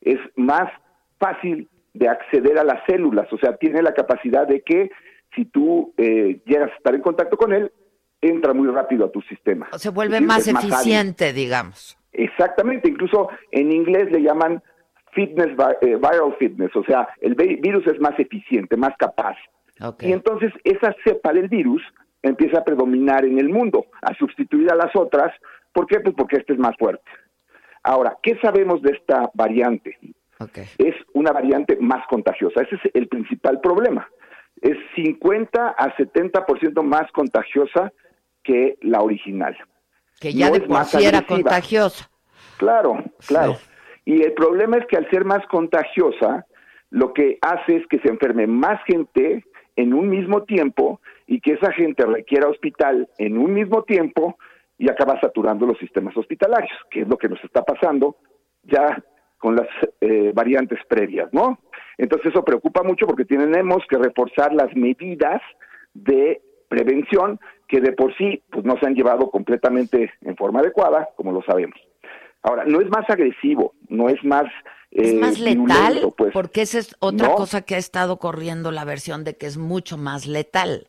[0.00, 0.70] es más
[1.18, 4.90] fácil de acceder a las células, o sea, tiene la capacidad de que
[5.34, 7.72] si tú eh, llegas a estar en contacto con él,
[8.20, 9.68] entra muy rápido a tu sistema.
[9.76, 11.95] Se vuelve más eficiente, digamos.
[12.16, 14.62] Exactamente, incluso en inglés le llaman
[15.12, 15.48] fitness,
[15.82, 19.36] eh, viral fitness, o sea, el virus es más eficiente, más capaz.
[20.00, 21.82] Y entonces esa cepa del virus
[22.22, 25.32] empieza a predominar en el mundo, a sustituir a las otras.
[25.72, 26.00] ¿Por qué?
[26.00, 27.04] Pues porque este es más fuerte.
[27.82, 29.98] Ahora, ¿qué sabemos de esta variante?
[30.78, 32.62] Es una variante más contagiosa.
[32.62, 34.08] Ese es el principal problema.
[34.60, 37.92] Es 50 a 70% más contagiosa
[38.42, 39.56] que la original.
[40.20, 42.10] Que ya de por sí era contagiosa.
[42.56, 43.56] Claro, claro.
[44.04, 46.46] Y el problema es que al ser más contagiosa,
[46.90, 49.44] lo que hace es que se enferme más gente
[49.74, 54.38] en un mismo tiempo y que esa gente requiera hospital en un mismo tiempo
[54.78, 58.16] y acaba saturando los sistemas hospitalarios, que es lo que nos está pasando
[58.62, 59.02] ya
[59.38, 59.68] con las
[60.00, 61.58] eh, variantes previas, ¿no?
[61.98, 65.40] Entonces eso preocupa mucho porque tenemos que reforzar las medidas
[65.94, 67.38] de prevención
[67.68, 71.42] que de por sí pues no se han llevado completamente en forma adecuada, como lo
[71.42, 71.78] sabemos.
[72.42, 74.44] Ahora, no es más agresivo, no es más...
[74.90, 76.14] ¿Es eh, más letal?
[76.16, 76.32] Pues.
[76.32, 79.98] Porque esa es otra cosa que ha estado corriendo la versión de que es mucho
[79.98, 80.86] más letal.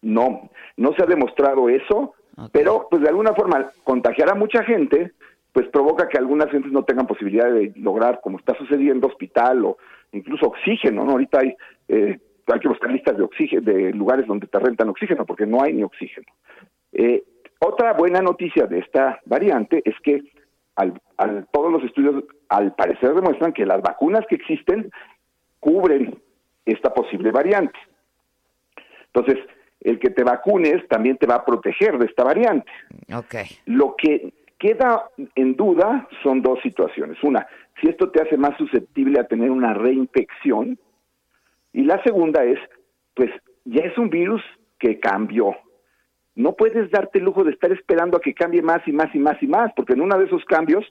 [0.00, 2.14] No, no se ha demostrado eso,
[2.50, 5.12] pero pues de alguna forma contagiar a mucha gente
[5.52, 9.76] pues provoca que algunas gentes no tengan posibilidad de lograr, como está sucediendo, hospital o
[10.10, 11.12] incluso oxígeno, ¿no?
[11.12, 11.54] Ahorita hay
[11.88, 12.18] eh,
[12.52, 15.72] hay que buscar listas de oxígeno, de lugares donde te rentan oxígeno, porque no hay
[15.72, 16.26] ni oxígeno.
[16.92, 17.22] Eh,
[17.60, 20.22] otra buena noticia de esta variante es que
[20.76, 21.00] al,
[21.52, 24.90] todos los estudios al parecer demuestran que las vacunas que existen
[25.60, 26.18] cubren
[26.64, 27.78] esta posible variante.
[29.12, 29.38] Entonces,
[29.80, 32.70] el que te vacunes también te va a proteger de esta variante.
[33.14, 33.46] Okay.
[33.66, 37.22] Lo que queda en duda son dos situaciones.
[37.22, 37.46] Una,
[37.80, 40.78] si esto te hace más susceptible a tener una reinfección,
[41.74, 42.58] y la segunda es,
[43.14, 43.30] pues
[43.64, 44.40] ya es un virus
[44.78, 45.56] que cambió.
[46.36, 49.18] No puedes darte el lujo de estar esperando a que cambie más y más y
[49.18, 50.84] más y más, porque en uno de esos cambios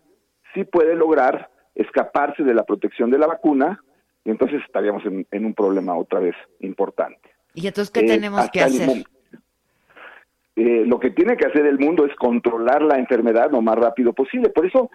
[0.53, 3.81] sí puede lograr escaparse de la protección de la vacuna
[4.25, 7.29] y entonces estaríamos en, un problema otra vez importante.
[7.53, 9.03] ¿Y entonces qué tenemos que hacer?
[10.55, 14.11] Eh, lo que tiene que hacer el mundo es controlar la enfermedad lo más rápido
[14.11, 14.49] posible.
[14.49, 14.91] Por eso,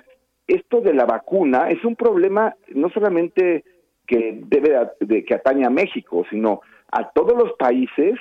[0.46, 3.64] esto de la vacuna es un problema no solamente
[4.08, 8.18] que debe de, que atañe a México, sino a todos los países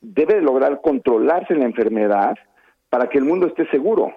[0.00, 2.36] debe lograr controlarse la enfermedad
[2.90, 4.12] para que el mundo esté seguro.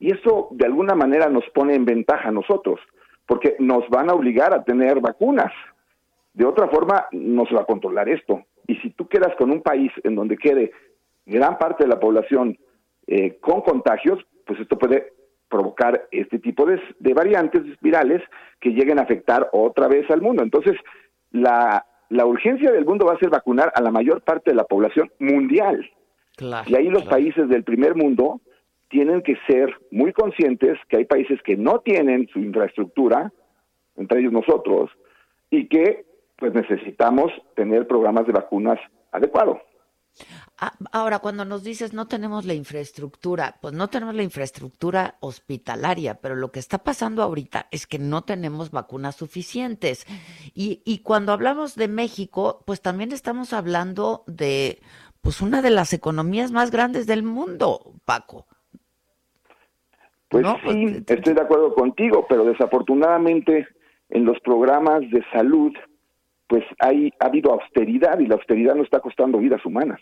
[0.00, 2.80] Y eso de alguna manera nos pone en ventaja a nosotros,
[3.26, 5.52] porque nos van a obligar a tener vacunas.
[6.32, 8.42] De otra forma, no se va a controlar esto.
[8.66, 10.72] Y si tú quedas con un país en donde quede
[11.26, 12.56] gran parte de la población
[13.06, 15.12] eh, con contagios, pues esto puede
[15.48, 16.80] provocar este tipo de,
[17.14, 18.22] variantes virales
[18.60, 20.42] que lleguen a afectar otra vez al mundo.
[20.42, 20.76] Entonces,
[21.30, 24.64] la, la urgencia del mundo va a ser vacunar a la mayor parte de la
[24.64, 25.88] población mundial.
[26.66, 28.40] y ahí los países del primer mundo
[28.88, 33.32] tienen que ser muy conscientes que hay países que no tienen su infraestructura,
[33.96, 34.90] entre ellos nosotros,
[35.50, 38.78] y que pues necesitamos tener programas de vacunas
[39.12, 39.58] adecuados.
[40.58, 46.14] Ah, ahora, cuando nos dices no tenemos la infraestructura, pues no tenemos la infraestructura hospitalaria,
[46.14, 50.06] pero lo que está pasando ahorita es que no tenemos vacunas suficientes.
[50.54, 54.80] Y, y cuando hablamos de México, pues también estamos hablando de
[55.20, 58.46] pues una de las economías más grandes del mundo, Paco.
[60.28, 63.66] Pues sí, estoy de acuerdo contigo, pero desafortunadamente
[64.10, 65.72] en los programas de salud,
[66.48, 70.00] pues hay, ha habido austeridad y la austeridad no está costando vidas humanas.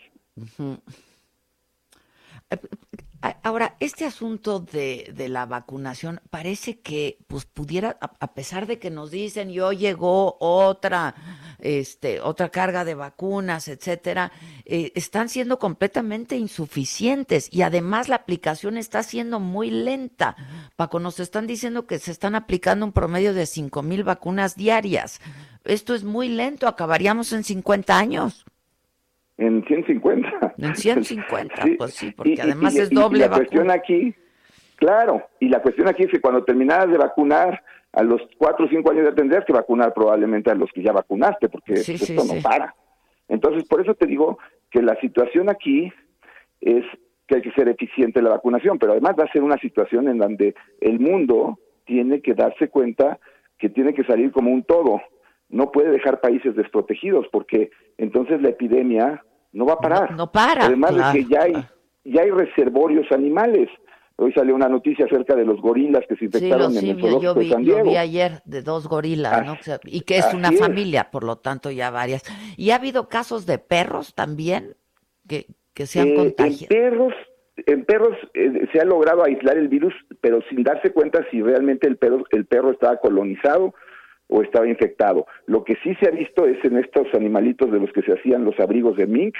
[3.21, 8.91] Ahora, este asunto de, de, la vacunación parece que pues pudiera, a, pesar de que
[8.91, 11.15] nos dicen yo llegó otra,
[11.59, 14.31] este, otra carga de vacunas, etcétera,
[14.65, 20.35] eh, están siendo completamente insuficientes y además la aplicación está siendo muy lenta.
[20.75, 25.21] Paco, nos están diciendo que se están aplicando un promedio de cinco mil vacunas diarias.
[25.65, 28.45] Esto es muy lento, acabaríamos en 50 años
[29.37, 30.46] en 150.
[30.57, 33.19] En 150, pues sí, porque además es doble.
[33.19, 34.15] Y la cuestión aquí,
[34.75, 38.69] claro, y la cuestión aquí es que cuando terminaras de vacunar, a los 4 o
[38.69, 42.41] 5 años ya tendrías que vacunar probablemente a los que ya vacunaste, porque esto no
[42.41, 42.75] para.
[43.27, 44.37] Entonces, por eso te digo
[44.69, 45.91] que la situación aquí
[46.61, 46.85] es
[47.27, 50.07] que hay que ser eficiente en la vacunación, pero además va a ser una situación
[50.07, 53.19] en donde el mundo tiene que darse cuenta
[53.57, 55.01] que tiene que salir como un todo.
[55.49, 60.11] No puede dejar países desprotegidos porque entonces la epidemia no va a parar.
[60.11, 60.65] No, para.
[60.65, 61.53] Además de que ya hay,
[62.05, 63.69] ya hay reservorios animales.
[64.19, 67.45] Hoy salió una noticia acerca de los gorilas que se infectaron en el yo vi,
[67.45, 67.77] de San Diego.
[67.79, 69.57] Yo vi ayer de dos gorilas, ¿no?
[69.83, 72.23] Y que es una familia, por lo tanto ya varias.
[72.57, 74.75] ¿Y ha habido casos de perros también
[75.27, 75.45] que,
[75.75, 76.73] que se han eh, contagiado?
[76.73, 77.13] En perros,
[77.57, 81.87] en perros eh, se ha logrado aislar el virus, pero sin darse cuenta si realmente
[81.87, 83.75] el perro, el perro estaba colonizado
[84.27, 85.25] o estaba infectado.
[85.45, 88.45] Lo que sí se ha visto es en estos animalitos de los que se hacían
[88.45, 89.35] los abrigos de mink.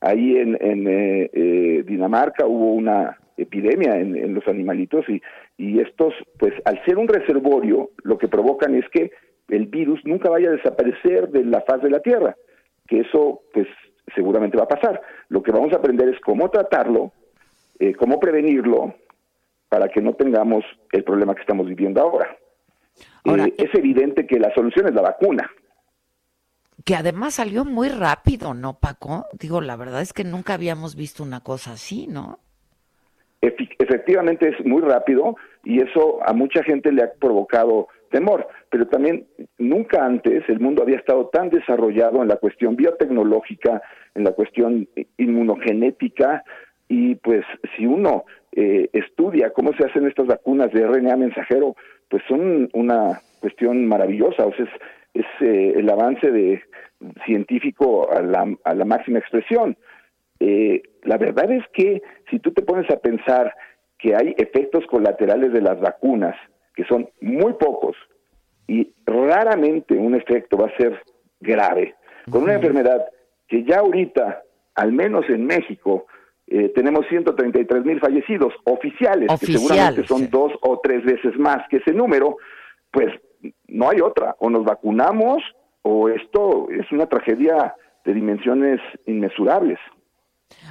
[0.00, 5.22] Ahí en, en eh, eh, Dinamarca hubo una epidemia en, los animalitos y,
[5.56, 9.12] y estos, pues al ser un reservorio, lo que provocan es que
[9.48, 12.36] el virus nunca vaya a desaparecer de la faz de la Tierra,
[12.86, 13.66] que eso pues
[14.14, 15.00] seguramente va a pasar.
[15.28, 17.12] Lo que vamos a aprender es cómo tratarlo,
[17.78, 18.94] eh, cómo prevenirlo,
[19.68, 22.36] para que no tengamos el problema que estamos viviendo ahora.
[23.24, 25.50] Eh, es evidente que la solución es la vacuna.
[26.84, 29.26] Que además salió muy rápido, ¿no, Paco?
[29.32, 32.38] Digo, la verdad es que nunca habíamos visto una cosa así, ¿no?
[33.40, 39.26] efectivamente es muy rápido y eso a mucha gente le ha provocado temor, pero también
[39.58, 43.82] nunca antes el mundo había estado tan desarrollado en la cuestión biotecnológica,
[44.14, 44.88] en la cuestión
[45.18, 46.42] inmunogenética
[46.88, 47.44] y pues
[47.76, 51.76] si uno eh, estudia cómo se hacen estas vacunas de RNA mensajero,
[52.08, 54.66] pues son una cuestión maravillosa, o sea,
[55.14, 56.62] es, eh, el avance de
[57.24, 59.76] científico a la, a la máxima expresión.
[60.40, 63.54] Eh, la verdad es que si tú te pones a pensar
[63.98, 66.36] que hay efectos colaterales de las vacunas,
[66.74, 67.96] que son muy pocos,
[68.66, 71.00] y raramente un efecto va a ser
[71.40, 71.94] grave,
[72.30, 73.06] con una enfermedad
[73.48, 74.42] que ya ahorita,
[74.74, 76.06] al menos en México,
[76.50, 81.76] eh, tenemos 133 mil fallecidos oficiales, que seguramente son dos o tres veces más que
[81.76, 82.38] ese número,
[82.90, 83.08] pues
[83.66, 85.42] no hay otra, o nos vacunamos
[85.82, 87.74] o esto es una tragedia
[88.04, 89.78] de dimensiones inmesurables.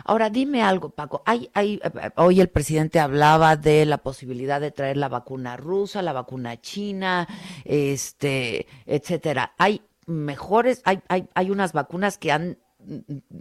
[0.05, 1.21] Ahora dime algo, Paco.
[1.25, 1.79] Hay, hay,
[2.15, 7.27] hoy el presidente hablaba de la posibilidad de traer la vacuna rusa, la vacuna china,
[7.63, 9.53] este, etcétera.
[9.59, 12.57] Hay mejores, hay, hay, hay unas vacunas que han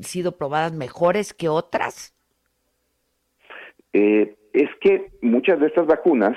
[0.03, 2.16] sido probadas mejores que otras.
[3.99, 6.37] Eh, es que muchas de estas vacunas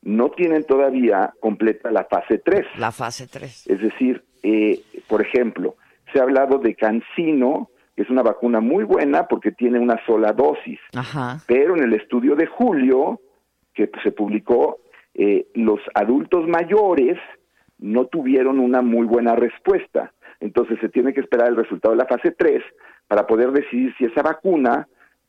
[0.00, 2.64] no tienen todavía completa la fase 3.
[2.78, 3.66] La fase 3.
[3.66, 5.74] Es decir, eh, por ejemplo,
[6.10, 10.32] se ha hablado de Cancino, que es una vacuna muy buena porque tiene una sola
[10.32, 10.80] dosis.
[10.94, 11.40] Ajá.
[11.46, 13.20] Pero en el estudio de julio,
[13.74, 14.78] que se publicó,
[15.12, 17.18] eh, los adultos mayores
[17.78, 20.14] no tuvieron una muy buena respuesta.
[20.40, 22.62] Entonces se tiene que esperar el resultado de la fase 3
[23.06, 24.88] para poder decidir si esa vacuna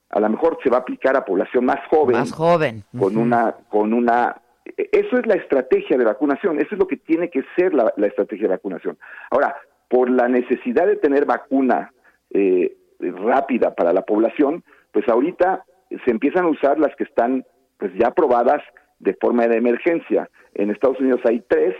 [0.09, 2.17] a lo mejor se va a aplicar a población más joven.
[2.17, 2.83] Más joven.
[2.97, 4.41] Con una, con una,
[4.75, 8.47] eso es la estrategia de vacunación, eso es lo que tiene que ser la, estrategia
[8.47, 8.97] de vacunación.
[9.31, 9.55] Ahora,
[9.89, 11.91] por la necesidad de tener vacuna
[12.31, 15.63] eh, rápida para la población, pues ahorita
[16.05, 17.45] se empiezan a usar las que están
[17.77, 18.61] pues ya aprobadas
[18.99, 20.29] de forma de emergencia.
[20.53, 21.75] En Estados Unidos hay tres,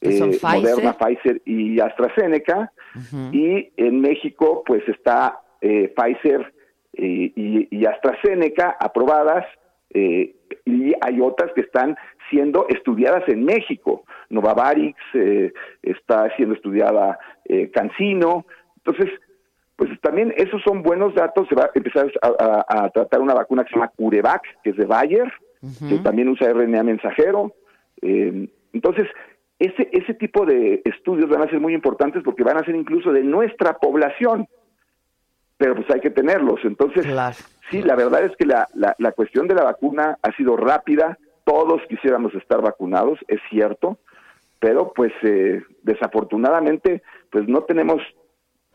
[0.00, 2.72] eh, Moderna, Pfizer y AstraZeneca,
[3.32, 6.51] y en México pues está eh, Pfizer,
[6.94, 9.44] y, AstraZeneca aprobadas
[9.90, 10.34] eh,
[10.64, 11.96] y hay otras que están
[12.30, 14.04] siendo estudiadas en México.
[14.30, 18.46] Novavarix eh, está siendo estudiada eh, Cancino.
[18.78, 19.10] Entonces,
[19.76, 21.46] pues también esos son buenos datos.
[21.48, 24.86] Se va a empezar a, tratar una vacuna que se llama Curevac, que es de
[24.86, 25.30] Bayer,
[25.88, 27.52] que también usa RNA mensajero.
[28.00, 29.06] Eh, entonces,
[29.58, 33.12] ese, ese tipo de estudios van a ser muy importantes porque van a ser incluso
[33.12, 34.48] de nuestra población,
[35.62, 36.58] pero pues hay que tenerlos.
[36.64, 37.06] Entonces,
[37.70, 41.80] sí, la verdad es que la, la, cuestión de la vacuna ha sido rápida, todos
[41.88, 43.98] quisiéramos estar vacunados, es cierto,
[44.58, 48.02] pero pues eh, desafortunadamente pues no tenemos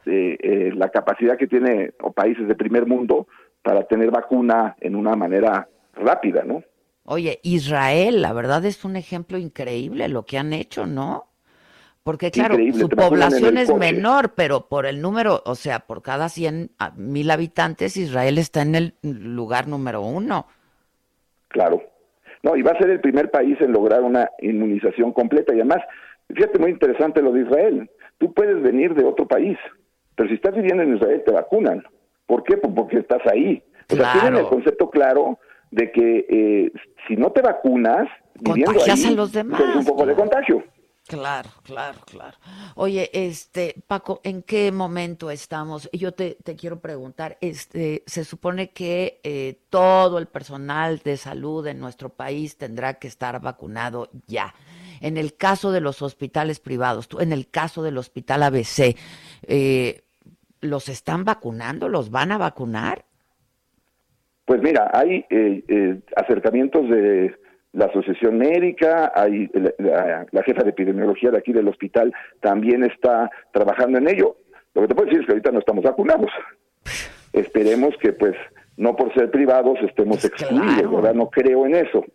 [0.05, 3.27] eh, eh, la capacidad que tiene o países de primer mundo
[3.61, 6.63] para tener vacuna en una manera rápida, ¿no?
[7.03, 11.26] Oye, Israel, la verdad es un ejemplo increíble lo que han hecho, ¿no?
[12.07, 16.71] Porque claro, su población es menor, pero por el número, o sea, por cada 100
[16.95, 20.47] mil habitantes, Israel está en el lugar número uno.
[21.49, 21.83] Claro.
[22.43, 25.53] No, y va a ser el primer país en lograr una inmunización completa.
[25.53, 25.79] Y además,
[26.33, 27.89] fíjate muy interesante lo de Israel.
[28.19, 29.57] Tú puedes venir de otro país,
[30.15, 31.83] pero si estás viviendo en Israel te vacunan.
[32.25, 32.55] ¿Por qué?
[32.55, 33.61] Pues porque estás ahí.
[33.91, 35.39] O sea, tienen el concepto claro
[35.71, 36.71] de que eh,
[37.05, 38.07] si no te vacunas,
[38.39, 39.61] viviendo ahí, a los demás.
[39.75, 40.63] un poco de contagio.
[41.07, 42.37] Claro, claro, claro.
[42.75, 45.89] Oye, este, Paco, ¿en qué momento estamos?
[45.93, 51.65] Yo te, te quiero preguntar, este, se supone que eh, todo el personal de salud
[51.67, 54.53] en nuestro país tendrá que estar vacunado ya.
[54.99, 58.97] En el caso de los hospitales privados, en el caso del hospital ABC,
[59.43, 60.01] eh,
[60.59, 61.87] ¿los están vacunando?
[61.87, 63.05] ¿Los van a vacunar?
[64.45, 67.35] Pues mira, hay eh, eh, acercamientos de
[67.73, 73.97] la Asociación Médica, hay la, jefa de epidemiología de aquí del hospital también está trabajando
[73.97, 74.37] en ello.
[74.73, 76.31] Lo que te puedo decir es que ahorita no estamos vacunados.
[77.33, 78.35] Esperemos que pues
[78.77, 81.13] no por ser privados estemos pues excluidos, ¿verdad?
[81.13, 82.05] No creo en eso.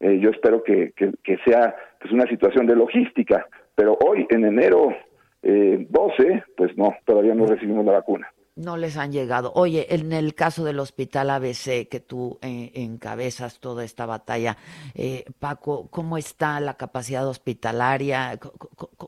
[0.00, 4.94] Eh, yo espero que, que, sea pues una situación de logística, pero hoy en enero
[5.42, 8.33] eh, 12, pues no, todavía no recibimos la vacuna.
[8.56, 9.52] No les han llegado.
[9.56, 14.56] Oye, en el caso del hospital ABC, que tú eh, encabezas toda esta batalla,
[14.94, 18.38] eh, Paco, ¿cómo está la capacidad hospitalaria?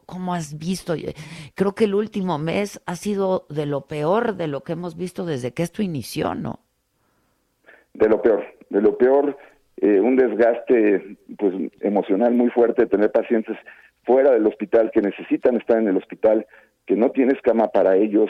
[0.05, 0.95] ¿Cómo, has visto?
[1.55, 5.25] Creo que el último mes ha sido de lo peor de lo que hemos visto
[5.25, 6.59] desde que esto inició, ¿no?
[7.95, 9.39] De lo peor, de lo peor,
[9.77, 13.57] eh, un desgaste pues emocional muy fuerte de tener pacientes
[14.03, 16.47] fuera del hospital que necesitan estar en el hospital,
[16.85, 18.29] que no tienes cama para ellos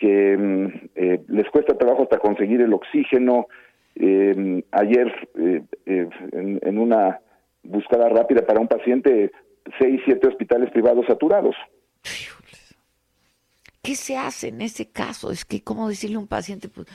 [0.00, 3.46] que mm, eh, les cuesta trabajo hasta conseguir el oxígeno.
[3.94, 5.62] Eh, ayer, eh,
[6.32, 7.20] en, una
[7.62, 9.30] buscada rápida para un paciente,
[9.78, 11.54] seis, siete hospitales privados saturados.
[13.82, 15.30] ¿Qué se hace en ese caso?
[15.30, 16.68] Es que, ¿cómo decirle a un paciente?
[16.68, 16.86] Pues,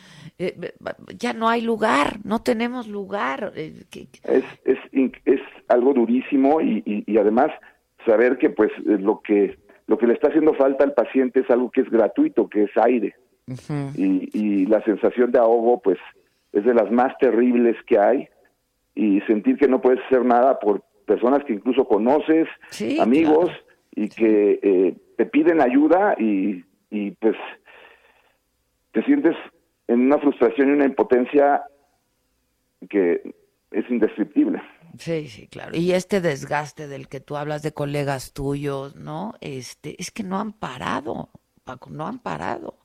[1.20, 3.54] ya no hay lugar, no tenemos lugar.
[3.56, 3.86] Es,
[4.66, 4.78] es,
[5.26, 7.52] es algo durísimo y, y, y además
[8.06, 11.70] saber que pues lo que lo que le está haciendo falta al paciente es algo
[11.70, 13.16] que es gratuito, que es aire.
[13.96, 16.00] y, la sensación de ahogo, pues,
[16.52, 18.28] es de las más terribles que hay.
[18.96, 22.48] Y sentir que no puedes hacer nada por personas que incluso conoces,
[23.00, 23.52] amigos,
[23.92, 27.36] y que eh, te piden ayuda y, y pues
[28.92, 29.36] te sientes
[29.88, 31.64] en una frustración y una impotencia
[32.90, 33.22] que
[33.72, 34.62] es indescriptible.
[34.98, 35.76] Sí, sí, claro.
[35.76, 39.34] Y este desgaste del que tú hablas de colegas tuyos, ¿no?
[39.42, 41.30] Este, es que no han parado,
[41.64, 42.76] Paco, no han parado.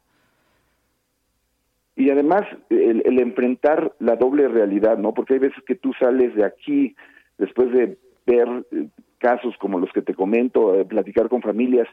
[1.96, 5.12] Y además el, enfrentar la doble realidad, ¿no?
[5.12, 6.96] Porque hay veces que tú sales de aquí
[7.36, 8.88] después de ver eh,
[9.18, 11.88] casos como los que te comento, de platicar con familias,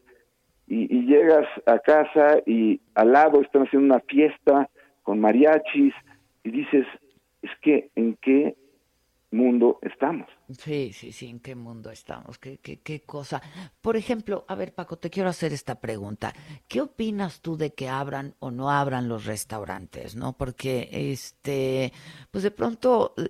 [0.67, 4.69] y, y, llegas a casa y al lado están haciendo una fiesta
[5.03, 5.93] con mariachis
[6.43, 6.85] y dices,
[7.41, 8.57] es que en qué
[9.31, 10.27] mundo estamos.
[10.49, 12.37] Sí, sí, sí, ¿en qué mundo estamos?
[12.37, 13.41] ¿Qué, qué, qué cosa?
[13.81, 16.33] Por ejemplo, a ver, Paco, te quiero hacer esta pregunta.
[16.69, 20.37] ¿Qué opinas tú de que abran o no abran los restaurantes, no?
[20.37, 21.91] Porque, este,
[22.31, 23.29] pues de pronto eh,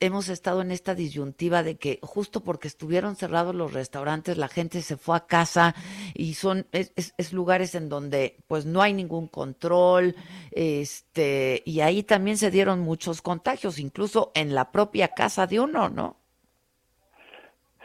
[0.00, 4.82] hemos estado en esta disyuntiva de que justo porque estuvieron cerrados los restaurantes, la gente
[4.82, 5.76] se fue a casa
[6.14, 10.16] y son, es, es lugares en donde, pues no hay ningún control,
[10.50, 15.88] este, y ahí también se dieron muchos contagios, incluso en la propia casa de uno,
[15.88, 16.07] ¿no?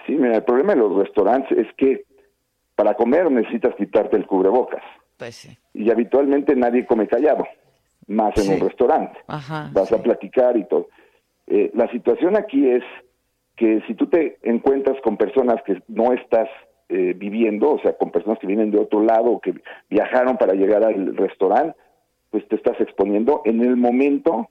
[0.05, 2.03] Sí, mira, el problema de los restaurantes es que
[2.75, 4.83] para comer necesitas quitarte el cubrebocas.
[5.17, 5.57] Pues sí.
[5.73, 7.47] Y habitualmente nadie come callado,
[8.07, 9.17] más en un restaurante.
[9.27, 10.87] Vas a platicar y todo.
[11.47, 12.83] Eh, la situación aquí es
[13.55, 16.49] que si tú te encuentras con personas que no estás
[16.89, 19.53] eh, viviendo, o sea, con personas que vienen de otro lado, que
[19.89, 21.77] viajaron para llegar al restaurante,
[22.31, 24.49] pues te estás exponiendo en el momento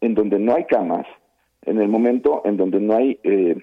[0.00, 1.06] en donde no hay camas,
[1.62, 3.56] en el momento en donde no hay eh,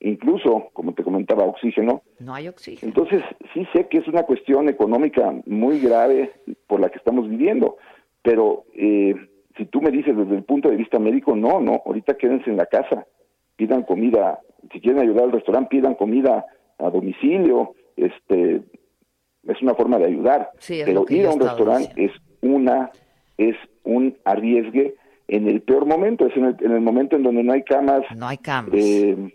[0.00, 2.02] incluso, como te comentaba, oxígeno.
[2.18, 2.88] No hay oxígeno.
[2.88, 3.22] Entonces,
[3.54, 6.32] sí sé que es una cuestión económica muy grave
[6.66, 7.76] por la que estamos viviendo,
[8.22, 9.14] pero eh,
[9.56, 12.56] si tú me dices desde el punto de vista médico, no, no, ahorita quédense en
[12.56, 13.06] la casa,
[13.56, 14.40] pidan comida,
[14.72, 16.44] si quieren ayudar al restaurante, pidan comida
[16.78, 18.62] a domicilio, este,
[19.48, 22.12] es una forma de ayudar, pero ir a un restaurante es
[22.42, 22.90] una,
[23.38, 24.94] es un arriesgue
[25.28, 28.02] en el peor momento, es en el, en el momento en donde no hay camas.
[28.14, 28.74] No hay camas.
[28.74, 29.32] Eh,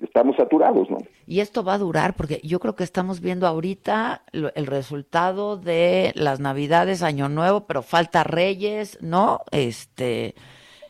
[0.00, 0.98] estamos saturados, ¿no?
[1.26, 6.12] Y esto va a durar porque yo creo que estamos viendo ahorita el resultado de
[6.14, 9.40] las Navidades, Año Nuevo, pero falta Reyes, ¿no?
[9.52, 10.34] Este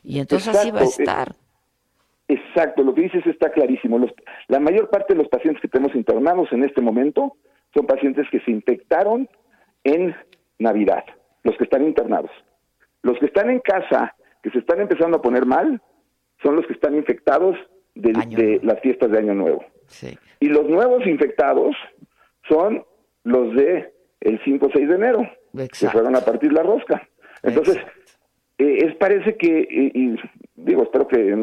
[0.03, 1.35] y entonces así va a estar.
[2.29, 3.99] Exacto, lo que dices está clarísimo.
[3.99, 4.11] Los,
[4.49, 7.37] la mayor parte de los pacientes que tenemos internados en este momento
[7.75, 9.29] son pacientes que se infectaron
[9.85, 10.15] en
[10.59, 11.05] Navidad,
[11.45, 12.31] los que están internados.
[13.03, 15.81] Los que están en casa, que se están empezando a poner mal,
[16.43, 17.57] son los que están infectados
[17.97, 19.65] de, las fiestas de Año Nuevo.
[20.41, 21.75] Y los nuevos infectados
[22.49, 22.85] son
[23.25, 27.09] los de el 5 o 6 de enero, que fueron a partir la rosca.
[27.43, 27.79] Entonces,
[28.59, 30.17] eh, es parece que, y,
[30.55, 31.37] digo, espero que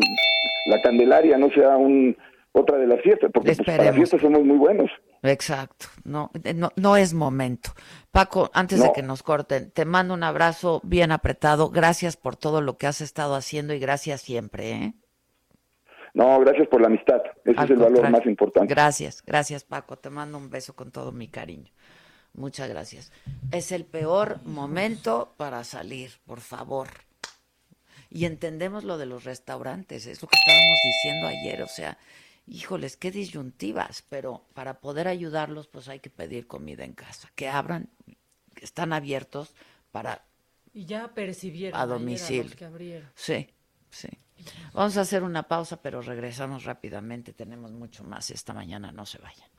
[0.67, 2.15] la Candelaria no sea un
[2.55, 4.91] otra de las fiestas, porque pues, para fiestas somos muy buenos.
[5.23, 7.71] Exacto, no, no, no es momento.
[8.11, 11.71] Paco, antes de que nos corten, te mando un abrazo bien apretado.
[11.71, 14.71] Gracias por todo lo que has estado haciendo y gracias siempre.
[14.71, 14.93] ¿eh?
[16.13, 17.21] No, gracias por la amistad.
[17.43, 18.73] Ese es el valor más importante.
[18.73, 19.97] Gracias, gracias Paco.
[19.97, 21.71] Te mando un beso con todo mi cariño.
[22.33, 23.11] Muchas gracias.
[23.51, 26.87] Es el peor momento para salir, por favor.
[28.09, 31.97] Y entendemos lo de los restaurantes, es lo que estábamos diciendo ayer, o sea,
[32.45, 37.49] híjoles, qué disyuntivas, pero para poder ayudarlos, pues hay que pedir comida en casa, que
[37.49, 37.89] abran,
[38.53, 39.55] que están abiertos
[39.91, 40.25] para...
[40.73, 42.51] Y ya percibieron a domicilio.
[43.15, 43.47] sí,
[43.89, 44.09] sí.
[44.73, 47.33] Vamos a hacer una pausa, pero regresamos rápidamente.
[47.33, 49.49] Tenemos mucho más esta mañana, no se vayan.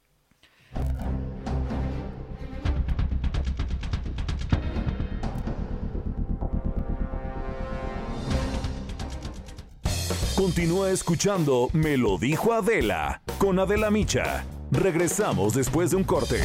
[10.36, 14.44] Continúa escuchando Me lo dijo Adela con Adela Micha.
[14.72, 16.40] Regresamos después de un corte.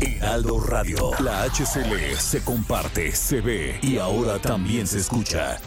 [0.00, 5.58] Heraldo Radio, la HCL se comparte, se ve y ahora también se escucha.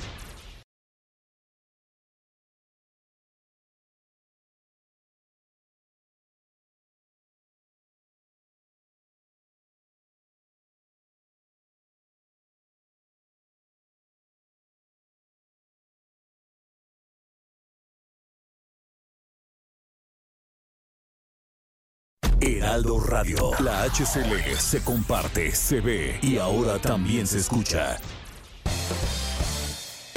[22.83, 23.51] Radio.
[23.63, 27.97] La HCL se comparte, se ve y ahora también se escucha.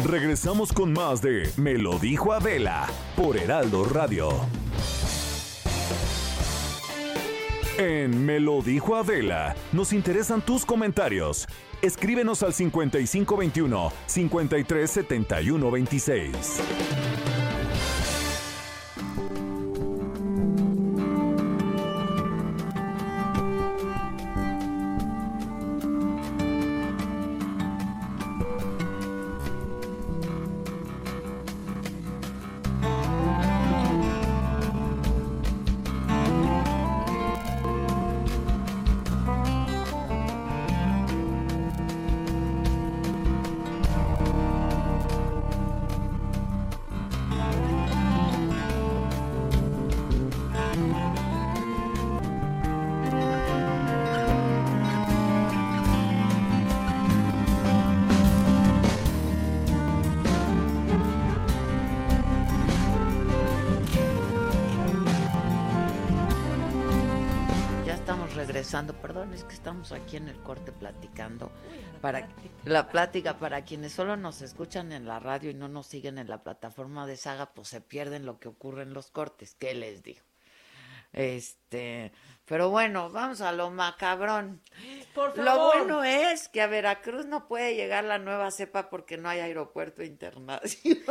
[0.04, 2.86] Regresamos con más de Me lo dijo Adela
[3.16, 4.28] por Heraldo Radio.
[7.78, 11.48] En Me lo dijo Adela, nos interesan tus comentarios.
[11.80, 16.60] Escríbenos al 5521 537126.
[69.92, 71.50] Aquí en el corte platicando.
[72.00, 72.28] para
[72.64, 76.28] la plática para quienes solo nos escuchan en la radio y no nos siguen en
[76.28, 79.54] la plataforma de Saga, pues se pierden lo que ocurre en los cortes.
[79.54, 80.22] ¿Qué les digo?
[81.12, 82.12] Este,
[82.50, 84.60] pero bueno, vamos a lo macabrón.
[85.14, 85.44] Por favor.
[85.44, 89.38] Lo bueno es que a Veracruz no puede llegar la nueva cepa porque no hay
[89.38, 90.60] aeropuerto internacional.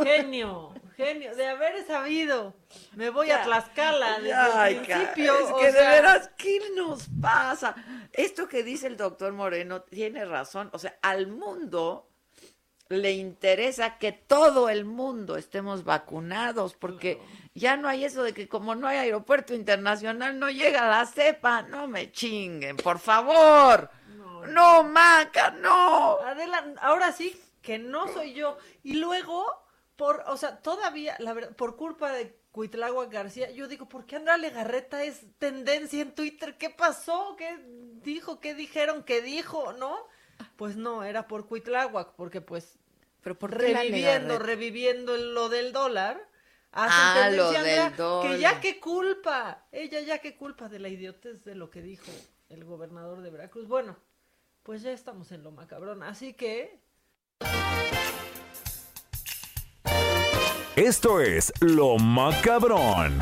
[0.04, 2.56] Genio, genio, de haber sabido.
[2.94, 5.34] Me voy a Tlaxcala desde el principio.
[5.40, 7.74] Es que de veras, ¿qué nos pasa?
[8.12, 10.70] Esto que dice el doctor Moreno tiene razón.
[10.74, 12.10] O sea, al mundo
[12.90, 17.22] le interesa que todo el mundo estemos vacunados, porque
[17.60, 21.62] ya no hay eso de que como no hay aeropuerto internacional no llega la cepa,
[21.64, 23.90] no me chinguen, por favor.
[24.48, 26.18] No, Maca, no.
[26.20, 28.58] Adela, ahora sí que no soy yo.
[28.84, 29.46] Y luego,
[29.96, 33.52] por, o sea, todavía, la verdad, por culpa de Cuitlagua García.
[33.52, 36.58] Yo digo, ¿por qué Andrea Legarreta es tendencia en Twitter?
[36.58, 37.36] ¿Qué pasó?
[37.38, 37.60] ¿Qué
[38.02, 38.40] dijo?
[38.40, 39.04] ¿Qué dijeron?
[39.04, 39.74] ¿Qué dijo?
[39.74, 40.08] ¿No?
[40.56, 42.80] Pues no, era por Cuitláhuac, porque pues
[43.22, 46.29] ¿Pero por reviviendo, reviviendo lo del dólar.
[46.72, 48.62] Hacen Ah, lo del Andrea, Que ya dólar.
[48.62, 52.12] qué culpa, ella ya qué culpa de la idiotez de lo que dijo
[52.50, 53.68] el gobernador de Veracruz.
[53.68, 53.98] Bueno,
[54.64, 56.80] pues ya estamos en lo macabrón, así que
[60.76, 63.20] Esto es Lo Macabrón.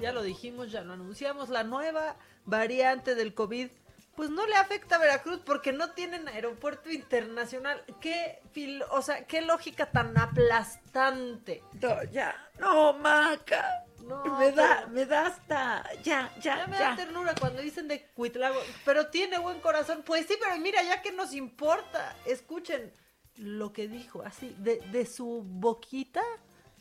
[0.00, 3.70] ya lo dijimos, ya lo anunciamos, la nueva variante del COVID,
[4.16, 7.82] pues no le afecta a Veracruz porque no tienen aeropuerto internacional.
[8.00, 11.62] Qué fil- o sea, qué lógica tan aplastante.
[11.80, 13.84] No, ya, no, Maca.
[14.06, 16.90] No, me da, pero- me da hasta, ya, ya, Ya me ya.
[16.90, 20.02] da ternura cuando dicen de Cuitlago, pero tiene buen corazón.
[20.04, 22.92] Pues sí, pero mira, ya que nos importa, escuchen
[23.36, 26.20] lo que dijo, así, de, de su boquita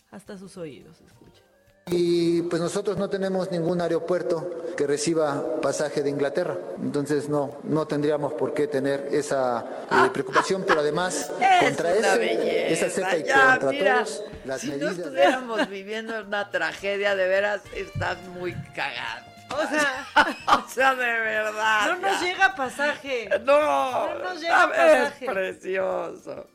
[0.09, 1.40] hasta sus oídos, escuchen.
[1.87, 7.85] Y pues nosotros no tenemos ningún aeropuerto que reciba pasaje de Inglaterra, entonces no, no
[7.87, 13.17] tendríamos por qué tener esa eh, preocupación, pero además Es contra ese- belleza, esa cepa
[13.17, 14.97] y ya, contra mira, todos las si no medidas.
[14.99, 19.25] estuviéramos viviendo una tragedia, de veras, estás muy cagado.
[19.51, 20.07] O sea,
[20.65, 21.87] o sea, de verdad.
[21.87, 22.25] no nos ya.
[22.27, 23.27] llega pasaje.
[23.43, 25.25] No, no nos llega a ver, pasaje.
[25.25, 26.45] Es precioso.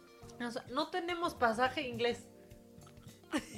[0.41, 2.21] O sea, no tenemos pasaje inglés.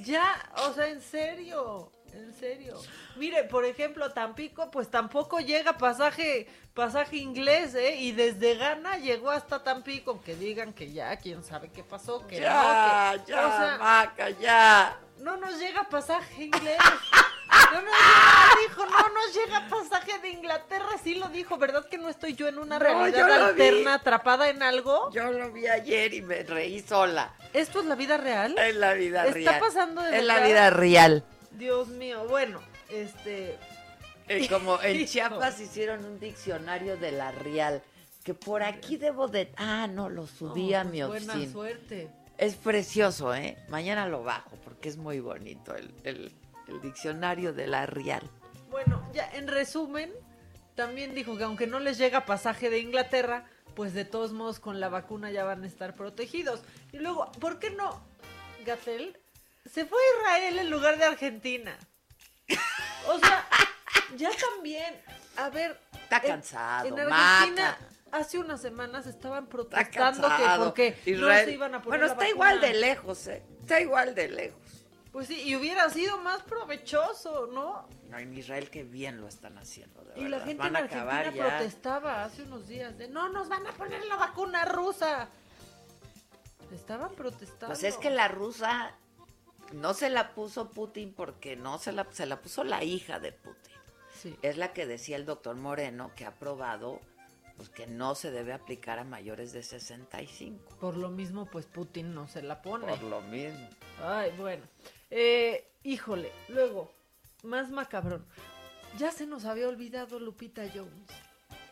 [0.02, 2.80] Ya, o sea, en serio, en serio.
[3.16, 7.96] Mire, por ejemplo, Tampico, pues tampoco llega pasaje, pasaje inglés, ¿eh?
[7.96, 12.40] Y desde Ghana llegó hasta Tampico, que digan que ya, quién sabe qué pasó, que
[12.40, 14.98] Ya, no, que, ya, o sea, Maca, ya.
[15.18, 16.78] no nos llega pasaje inglés.
[17.72, 21.98] No nos llega, dijo, no nos llega pasaje de Inglaterra, sí lo dijo, ¿verdad que
[21.98, 23.32] no estoy yo en una No, realidad vi.
[23.62, 25.10] alterna, atrapada en algo?
[25.12, 27.34] Yo lo vi ayer y me reí sola.
[27.52, 28.56] ¿Esto es la vida real?
[28.58, 29.60] Es la vida ¿Está real.
[29.60, 31.24] pasando de Es la vida real.
[31.52, 33.56] Dios mío, bueno, este...
[34.28, 35.06] Eh, como en.
[35.06, 37.82] Chiapas hicieron un diccionario de la real.
[38.22, 39.50] Que por aquí debo de.
[39.56, 41.52] Ah, no, lo subí No, a pues mi Buena oficina.
[41.52, 42.10] suerte.
[42.36, 43.56] Es precioso, ¿eh?
[43.68, 46.32] Mañana lo bajo porque es muy bonito el, el-
[46.68, 48.22] el diccionario de la real.
[48.70, 50.12] Bueno, ya en resumen,
[50.74, 53.46] también dijo que aunque no les llega pasaje de Inglaterra,
[53.78, 56.62] pues de todos modos con la vacuna ya van a estar protegidos.
[56.90, 58.02] Y luego, ¿por qué no,
[58.66, 59.16] Gatel?
[59.72, 61.78] Se fue a Israel en lugar de Argentina.
[63.06, 63.46] O sea,
[64.16, 65.00] ya también,
[65.36, 65.78] a ver...
[65.92, 67.78] Está en- cansado, En Argentina...
[67.78, 67.78] Maca.
[68.10, 72.74] Hace unas semanas estaban protestando que no se iban a poner Bueno, está igual de
[72.74, 73.44] lejos, ¿eh?
[73.60, 74.60] Está igual de lejos.
[75.18, 77.88] Pues sí, y hubiera sido más provechoso, ¿no?
[78.08, 81.32] No, en Israel qué bien lo están haciendo, de Y la gente Van en Argentina
[81.32, 81.56] ya.
[81.56, 85.28] protestaba hace unos días de no nos van a poner la vacuna rusa.
[86.72, 87.66] Estaban protestando.
[87.66, 88.94] Pues es que la rusa
[89.72, 93.32] no se la puso Putin porque no se la, se la puso la hija de
[93.32, 93.74] Putin.
[94.14, 94.36] Sí.
[94.42, 97.00] Es la que decía el doctor Moreno que ha probado
[97.56, 100.76] pues, que no se debe aplicar a mayores de 65.
[100.78, 102.86] Por lo mismo, pues Putin no se la pone.
[102.86, 103.68] Por lo mismo.
[104.00, 104.62] Ay, bueno.
[105.10, 106.92] Eh, híjole, luego,
[107.42, 108.24] más macabrón.
[108.98, 110.92] Ya se nos había olvidado Lupita Jones.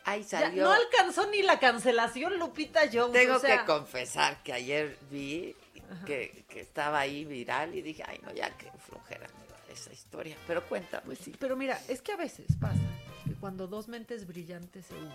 [0.05, 0.65] Ahí Ya salió.
[0.65, 3.13] no alcanzó ni la cancelación Lupita Jones.
[3.13, 5.57] Tengo o sea, que confesar que ayer vi
[6.05, 9.27] que, que estaba ahí viral y dije, ay no, ya que flojera
[9.73, 10.37] esa historia.
[10.47, 11.03] Pero cuéntame.
[11.07, 12.79] Pues sí, pero mira, es que a veces pasa
[13.25, 15.11] que cuando dos mentes brillantes se unen,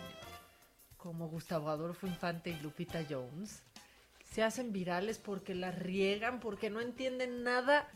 [0.98, 3.64] como Gustavo Adolfo Infante y Lupita Jones,
[4.34, 7.88] se hacen virales porque la riegan, porque no entienden nada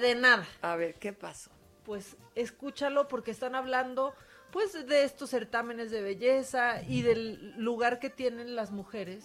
[0.00, 0.46] de nada.
[0.62, 1.50] A ver, ¿qué pasó?
[1.84, 4.14] Pues escúchalo porque están hablando
[4.50, 9.24] pues de estos certámenes de belleza y del lugar que tienen las mujeres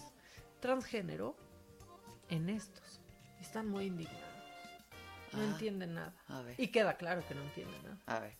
[0.60, 1.36] transgénero
[2.28, 3.00] en estos.
[3.40, 4.20] Están muy indignados.
[5.32, 6.12] No Ah, entienden nada.
[6.28, 6.54] a ver.
[6.58, 7.98] Y queda claro que no entienden nada.
[8.06, 8.36] A ver.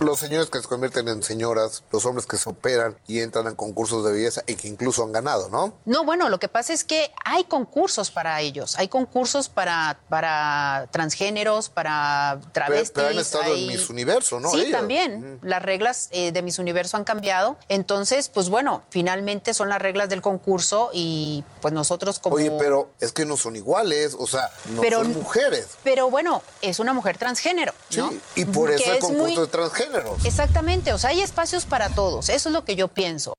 [0.00, 3.54] Los señores que se convierten en señoras, los hombres que se operan y entran en
[3.54, 5.74] concursos de belleza y que incluso han ganado, ¿no?
[5.84, 10.88] No, bueno, lo que pasa es que hay concursos para ellos, hay concursos para, para
[10.92, 12.90] transgéneros, para travestis.
[12.94, 14.50] pero han estado hay- en Miss Universo, ¿no?
[14.50, 14.72] Sí, Ellas.
[14.80, 15.38] también.
[15.42, 17.58] Las reglas eh, de Miss Universo han cambiado.
[17.68, 22.36] Entonces, pues bueno, finalmente son las reglas del concurso y pues nosotros como...
[22.36, 25.68] Oye, pero es que no son iguales, o sea, no Pero- son mujeres.
[25.84, 28.08] Pero bueno, es una mujer transgénero, ¿no?
[28.10, 29.46] Sí, y por Que eso el es concurso muy- de
[30.24, 33.34] Exactamente, o sea, hay espacios para todos, eso es lo que yo pienso.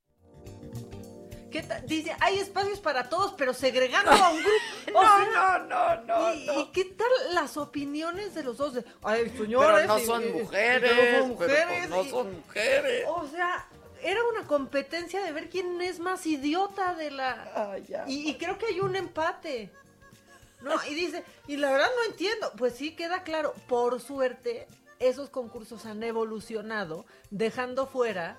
[1.86, 5.00] Dice, hay espacios para todos, pero segregando a un grupo.
[5.00, 6.60] O No, sea, no, no, no, ¿y, no.
[6.62, 8.74] y qué tal las opiniones de los dos?
[8.74, 9.82] De, Ay, señores.
[9.82, 11.90] Pero no y- son y- y- mujeres, y no son pero pues mujeres.
[11.90, 13.06] no y- son mujeres.
[13.08, 13.68] O sea,
[14.02, 17.32] era una competencia de ver quién es más idiota de la...
[17.56, 18.04] Ah, ya.
[18.08, 19.70] y, y creo que hay un empate.
[20.62, 22.52] No, y dice, y la verdad no entiendo.
[22.58, 23.54] Pues sí, queda claro.
[23.68, 24.68] Por suerte,
[25.08, 28.38] esos concursos han evolucionado, dejando fuera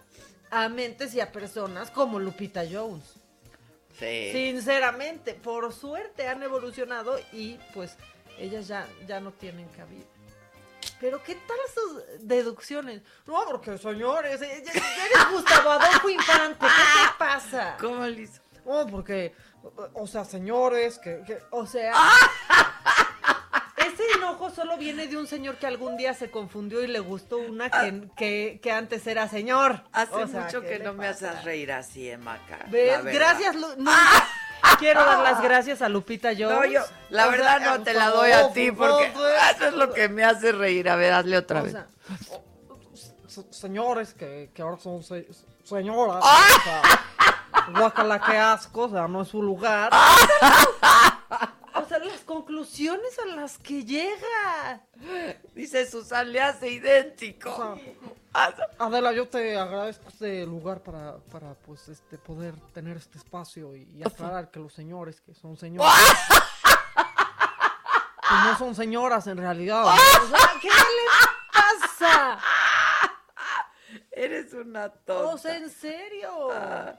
[0.50, 3.04] a mentes y a personas como Lupita Jones.
[3.98, 4.30] Sí.
[4.32, 7.96] Sinceramente, por suerte han evolucionado y pues
[8.38, 10.04] ellas ya, ya no tienen cabida.
[11.00, 13.02] Pero ¿qué tal sus deducciones?
[13.26, 17.76] No, porque señores, eh, eres Gustavo Adolfo Infante, ¿qué te pasa?
[17.80, 18.40] ¿Cómo le hizo?
[18.64, 19.34] No, porque,
[19.92, 21.92] o sea, señores, que, que- o sea...
[24.55, 28.09] Solo viene de un señor que algún día se confundió y le gustó una que,
[28.16, 29.82] que, que antes era señor.
[29.92, 32.59] Hace O sea, mucho ¿qué que no me haces reír así, Emaca.
[32.68, 33.05] ¿Ves?
[33.05, 34.28] Gracias, Lu- nunca
[34.78, 36.50] quiero dar las gracias a Lupita Jones.
[36.50, 36.80] No, yo,
[37.11, 39.12] la O verdad sea, no te la doy a ti por porque
[39.52, 40.88] eso es lo que me hace reír.
[40.88, 41.72] A ver, hazle otra vez.
[41.72, 45.26] sea, señores que, que ahora son se-
[45.64, 46.22] señoras.
[46.22, 46.46] ¡Ah!
[46.57, 49.90] o sea, qué asco, o sea, no es su lugar.
[52.25, 54.81] Conclusiones a las que llega.
[55.55, 57.79] Dice Susan, le hace idéntico.
[58.79, 63.89] Adela, yo te agradezco este lugar para, para pues, este, poder tener este espacio y,
[63.95, 65.93] y aclarar que los señores que son señores.
[68.29, 69.85] pues no son señoras en realidad.
[69.85, 69.91] ¿no?
[70.25, 71.07] O sea, ¿qué le
[71.53, 72.41] pasa?
[74.11, 75.35] Eres una tonta.
[75.35, 76.51] O sea, en serio.
[76.51, 76.95] Ah.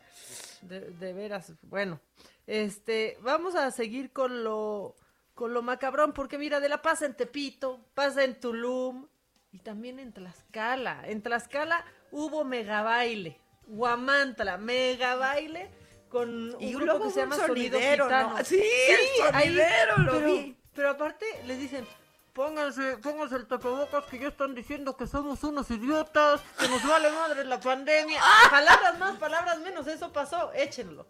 [0.61, 1.51] De, de veras.
[1.63, 1.99] Bueno,
[2.47, 4.95] este, vamos a seguir con lo,
[5.35, 9.07] con lo macabrón, porque mira, de la pasa en Tepito, pasa en Tulum
[9.51, 11.07] y también en Tlaxcala.
[11.07, 15.69] En Tlaxcala hubo mega baile, Guamantla, mega baile
[16.09, 18.29] con un grupo que se llama sonidero, ¿no?
[18.29, 18.45] Gitano.
[18.45, 20.57] Sí, el ahí, sonidero, lo pero, vi.
[20.73, 21.85] Pero aparte les dicen,
[22.31, 27.11] pónganse, pónganse el tapabocas que ya están diciendo que somos unos idiotas, que nos vale
[27.11, 28.21] madre la pandemia.
[28.49, 31.05] Palabras más, palabras menos, eso pasó, échenlo.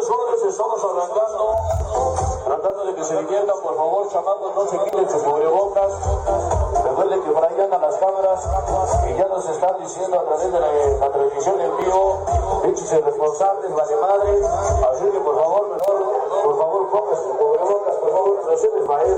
[0.00, 1.56] Bueno, jóvenes, estamos arrancando,
[2.46, 5.92] tratando de que se diviertan, por favor, chamacos, no se quiten sus cubrebocas.
[6.84, 8.48] Recuerden que por ahí andan las cámaras
[9.10, 12.18] y ya nos están diciendo a través de la, la televisión en vivo,
[12.64, 14.42] échense responsables, vale madre.
[14.90, 16.02] Así que por favor, mejor,
[16.44, 19.16] por favor, pónganse sus cubrebocas, por favor, no se les va a ir.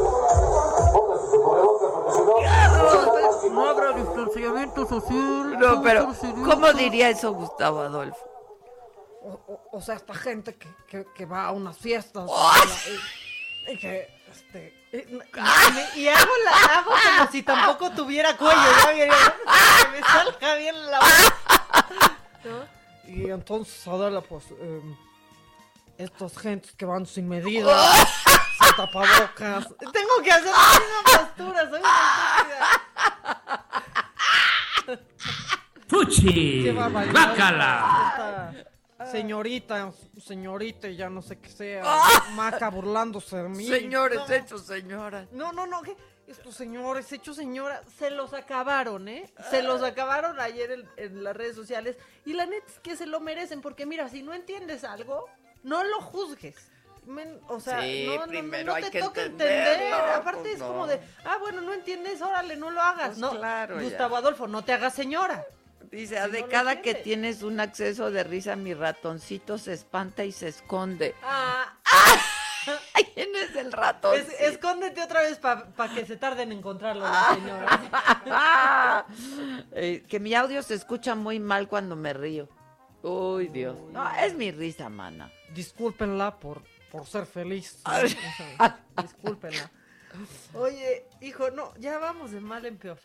[0.93, 5.59] Pónganse sus cubrebocas porque si no, No habrá distanciamiento social.
[5.61, 6.09] No, pero
[6.45, 8.32] ¿cómo diría eso Gustavo Adolfo?
[9.25, 12.29] O, o- o sea, esta gente que, que, que va a unas fiestas
[13.68, 18.37] y, y que, este, y, y- me- y hago, la, hago como si tampoco tuviera
[18.37, 19.07] cuello, ya que
[19.93, 21.33] me salga bien la voz.
[22.45, 22.66] ¿no?
[23.12, 24.97] Y entonces, Adela, pues, em,
[25.99, 27.93] estas gentes que van sin medida,
[28.59, 31.91] sin tapabocas, tengo que hacer la misma postura, soy una
[32.39, 32.68] estúpida.
[35.89, 36.70] ¡Fuchi!
[36.73, 38.55] ¡Bácala!
[39.13, 41.83] Señorita, señorita, y ya no sé qué sea.
[41.87, 42.31] Ah.
[42.35, 43.67] Maca burlándose de mí.
[43.69, 44.35] Señores No.
[44.35, 45.29] hechos señoras.
[45.33, 45.97] No, no, no, ¿qué?
[46.27, 49.31] Estos señores hechos señoras se los acabaron, ¿eh?
[49.51, 51.97] Se los acabaron ayer en, en las redes sociales.
[52.25, 55.27] Y la neta es que se lo merecen, porque mira, si no entiendes algo,
[55.63, 56.57] no lo juzgues.
[57.07, 59.93] Men- o sea, Sí, no, no, no, primero no hay te que toca entender.
[59.93, 60.69] Aparte pues es no.
[60.69, 63.09] como de, ah, bueno, no entiendes, órale, no lo hagas.
[63.09, 63.83] Pues no, claro, ya.
[63.83, 65.45] Gustavo Adolfo, no te hagas señora.
[65.91, 70.24] Dice, Si de no cada que tienes un acceso de risa, mi ratoncito se espanta
[70.24, 71.14] y se esconde.
[71.22, 71.76] Ah,
[73.14, 74.16] ¿Quién es el ratón?
[74.18, 77.26] Es- escóndete otra vez para que se tarden en encontrarlo, Ah.
[77.28, 79.07] la señora.
[79.72, 82.49] Eh, que mi audio se escucha muy mal cuando me río.
[83.03, 83.76] Uy, Dios.
[83.91, 85.30] No, es mi risa, mana.
[85.55, 87.83] Discúlpenla por, por ser feliz.
[89.03, 89.70] discúlpenla.
[90.55, 92.99] Oye, hijo, no, ya vamos de mal en peor.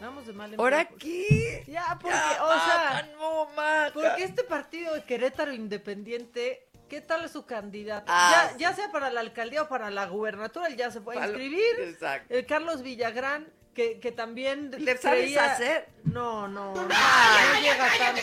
[0.00, 0.98] Vamos de mal en ¿Ahora peor.
[0.98, 1.64] qué?
[1.66, 3.48] Ya, porque, Ya, o sea, no,
[3.94, 8.06] porque este partido de Querétaro Independiente, ¿qué tal es su candidato?
[8.08, 11.20] Ah, ya, ya sea para la alcaldía o para la gubernatura, él ya se puede
[11.24, 11.80] inscribir.
[11.80, 12.34] Exacto.
[12.34, 15.88] El Carlos Villagrán, que, que también ¿Le sabes creía- hacer?
[16.04, 18.20] No, no, no, no llega tanto.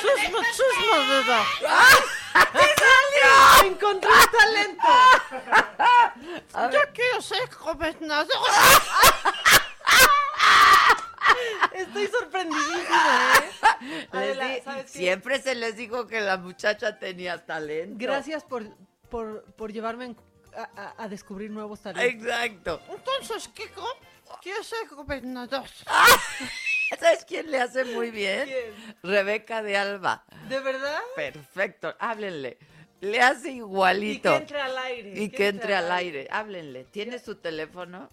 [0.00, 1.44] Chusma, chusma, beba.
[3.60, 4.88] ¡Te ¡Encontré un talento!
[6.72, 8.28] Yo quiero ser gobernador.
[11.90, 13.32] Estoy sorprendidísima,
[13.82, 14.08] ¿eh?
[14.12, 14.98] Adela, di- ¿sabes qué?
[14.98, 17.96] siempre se les dijo que la muchacha tenía talento.
[17.98, 18.64] Gracias por,
[19.08, 20.14] por, por llevarme
[20.56, 22.26] a, a- a descubrir nuevos talentos.
[22.26, 22.80] Exacto.
[22.90, 23.70] Entonces, ¿qué?
[24.42, 25.64] Quiero ser gobernador.
[27.00, 28.46] ¿Sabes quién le hace muy bien?
[28.48, 28.96] ¿Quién?
[29.02, 30.24] Rebeca de Alba.
[30.48, 31.00] ¿De verdad?
[31.16, 32.58] Perfecto, háblenle.
[33.00, 34.30] Le hace Y igualito.
[34.30, 35.12] que entre al aire.
[35.22, 36.28] Y que entre al aire.
[36.30, 36.84] Háblenle.
[36.84, 38.10] ¿Tiene su teléfono?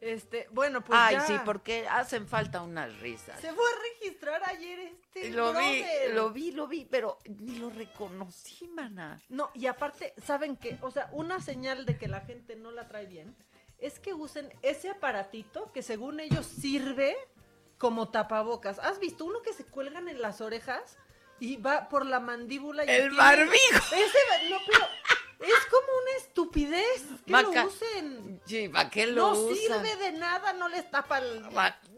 [0.00, 1.26] Este, bueno, pues Ay, ya.
[1.26, 3.38] sí, porque hacen falta unas risas.
[3.40, 6.14] Se fue a registrar ayer este Lo vi, brother.
[6.14, 9.20] lo vi, lo vi, pero ni lo reconocí, mana.
[9.28, 10.78] No, y aparte, ¿saben qué?
[10.80, 13.36] O sea, una señal de que la gente no la trae bien
[13.78, 17.16] es que usen ese aparatito que según ellos sirve
[17.76, 18.78] como tapabocas.
[18.78, 20.96] ¿Has visto uno que se cuelgan en las orejas
[21.40, 22.84] y va por la mandíbula?
[22.84, 23.94] Y El tiene- barbijo.
[23.94, 24.86] Ese, no, pero
[25.40, 28.40] es como una estupidez que lo usen.
[28.46, 29.56] Sí, ¿para qué lo no usan?
[29.56, 31.42] sirve de nada, no les tapa el-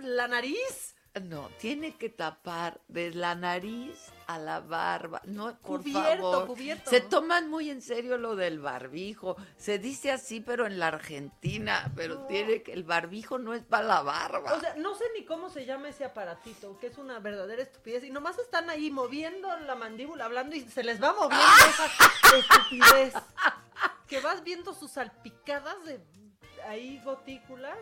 [0.01, 0.95] la nariz.
[1.23, 5.21] No, tiene que tapar de la nariz a la barba.
[5.25, 6.47] No, por Cubierto, favor.
[6.47, 6.91] cubierto.
[6.91, 9.37] Se toman muy en serio lo del barbijo.
[9.57, 13.87] Se dice así, pero en la Argentina, pero tiene que el barbijo no es para
[13.87, 14.55] la barba.
[14.55, 18.05] O sea, no sé ni cómo se llama ese aparatito, que es una verdadera estupidez.
[18.05, 23.15] Y nomás están ahí moviendo la mandíbula, hablando y se les va moviendo esa estupidez.
[24.07, 25.99] Que vas viendo sus salpicadas de
[26.69, 27.79] ahí gotículas,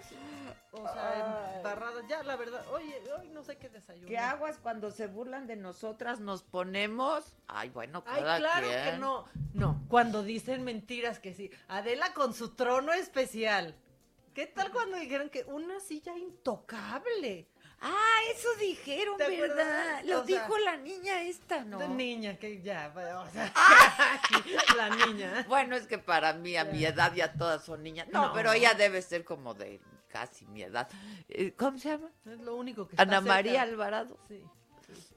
[0.72, 2.05] o sea, embarradas.
[2.09, 4.09] Ya, la verdad, oye, hoy no sé qué desayuno.
[4.09, 7.35] ¿Qué aguas cuando se burlan de nosotras nos ponemos?
[7.47, 8.85] Ay, bueno, Ay, cada claro quien.
[8.85, 9.24] que no.
[9.55, 11.51] No, cuando dicen mentiras que sí.
[11.68, 13.74] Adela con su trono especial.
[14.35, 17.49] ¿Qué tal cuando dijeron que una silla intocable?
[17.83, 20.03] Ah, eso dijeron, ¿Te ¿verdad?
[20.05, 21.78] Lo O sea, dijo la niña esta, ¿no?
[21.78, 23.53] de niña, que ya, o sea,
[24.76, 25.45] la niña.
[25.49, 28.07] Bueno, es que para mí, a mi edad, ya todas son niñas.
[28.12, 28.33] No, No.
[28.35, 30.89] pero ella debe ser como de casi mi edad.
[31.28, 32.11] Eh, ¿Cómo se llama?
[32.26, 33.33] Es lo único que está Ana cerca.
[33.35, 34.18] María Alvarado.
[34.28, 34.43] Sí.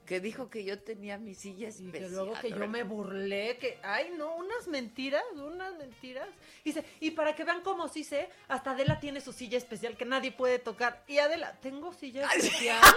[0.06, 1.92] Que dijo que yo tenía mi silla Y especial.
[2.02, 6.28] que luego que yo me burlé, que, ay, no, unas mentiras, unas mentiras.
[6.62, 10.04] Dice, y para que vean cómo sí sé, hasta Adela tiene su silla especial que
[10.04, 11.02] nadie puede tocar.
[11.08, 12.80] Y Adela, ¿tengo silla especial?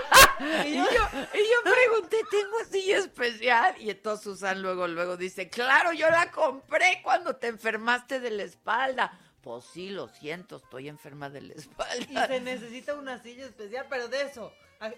[0.67, 3.75] Y yo, y yo pregunté, ¿tengo silla especial?
[3.81, 8.43] Y entonces Susan luego, luego dice, claro, yo la compré cuando te enfermaste de la
[8.43, 9.19] espalda.
[9.41, 12.27] Pues sí, lo siento, estoy enferma de la Y espalda.
[12.27, 14.53] se necesita una silla especial, pero de eso,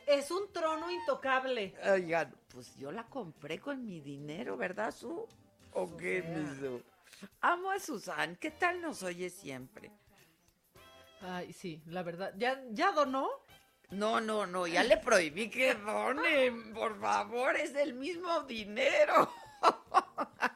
[0.08, 1.76] es un trono intocable.
[1.92, 5.28] Oigan, pues yo la compré con mi dinero, ¿verdad, Su?
[5.74, 6.82] ¿O qué, mi Su?
[7.42, 9.92] Amo a Susan, ¿qué tal nos oye siempre?
[11.22, 12.34] Ay, sí, la verdad.
[12.38, 13.30] ¿Ya, ya donó?
[13.92, 19.32] No, no, no, ya le prohibí que donen, por favor, es del mismo dinero.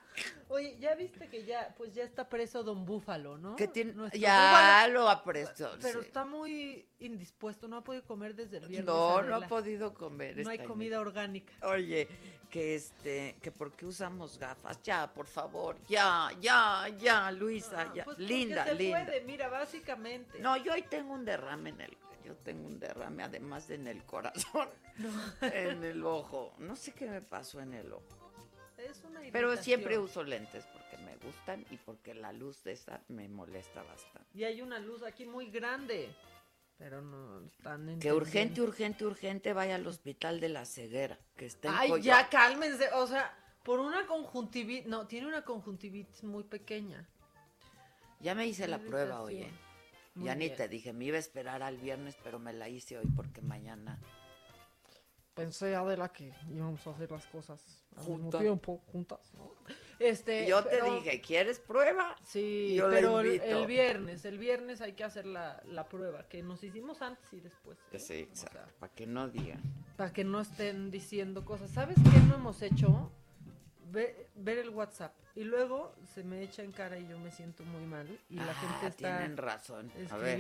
[0.50, 3.56] Oye, ya viste que ya, pues ya está preso Don Búfalo, ¿no?
[3.56, 4.94] Que tiene- Nuestro ya Búfalo.
[4.94, 5.72] lo apresto.
[5.82, 6.06] Pero sí.
[6.08, 8.86] está muy indispuesto, no ha podido comer desde el viernes.
[8.86, 10.38] No, no ha podido comer.
[10.38, 11.54] No hay comida orgánica.
[11.64, 12.08] Oye,
[12.50, 14.82] que este, que por qué usamos gafas.
[14.84, 18.04] Ya, por favor, ya, ya, ya, Luisa, ya.
[18.04, 19.04] Pues linda, se linda.
[19.06, 20.40] puede, mira, básicamente.
[20.40, 24.04] No, yo hoy tengo un derrame en el, yo tengo un derrame además en el
[24.06, 24.70] corazón,
[25.42, 26.54] en el ojo.
[26.60, 28.23] No sé qué me pasó en el ojo.
[28.78, 33.02] Es una Pero siempre uso lentes porque me gustan y porque la luz de esta
[33.08, 34.28] me molesta bastante.
[34.34, 36.14] Y hay una luz aquí muy grande.
[36.78, 41.70] Pero no están Que urgente, urgente, urgente vaya al hospital de la ceguera, que está
[41.70, 42.24] en Ay, Coyoacán.
[42.24, 42.90] ya cálmense.
[42.94, 44.88] O sea, por una conjuntivitis.
[44.88, 47.08] No, tiene una conjuntivitis muy pequeña.
[48.20, 49.22] Ya me hice la prueba.
[49.22, 49.48] Muy
[50.26, 53.08] ya ni te dije, me iba a esperar al viernes, pero me la hice hoy
[53.16, 54.00] porque mañana.
[55.34, 58.42] Pensé, Adela, que íbamos a hacer las cosas al mismo Juntas.
[58.42, 59.52] tiempo, juntas, ¿no?
[59.98, 62.16] Este, Yo pero- te dije, ¿quieres prueba?
[62.24, 66.64] Sí, Yo pero el, viernes, el viernes hay que hacer la, la prueba, que nos
[66.64, 67.80] hicimos antes y después.
[67.92, 68.00] ¿eh?
[68.00, 69.62] Sí, exacto, para que no digan.
[69.98, 71.72] Para que no estén diciendo cosas.
[71.72, 73.12] ¿Sabes qué no hemos hecho?
[73.92, 75.14] Ve- ver el WhatsApp.
[75.36, 78.08] Y luego se me echa en cara y yo me siento muy mal.
[78.30, 79.92] Y la Ah, gente está tienen razón.
[80.12, 80.38] A ver.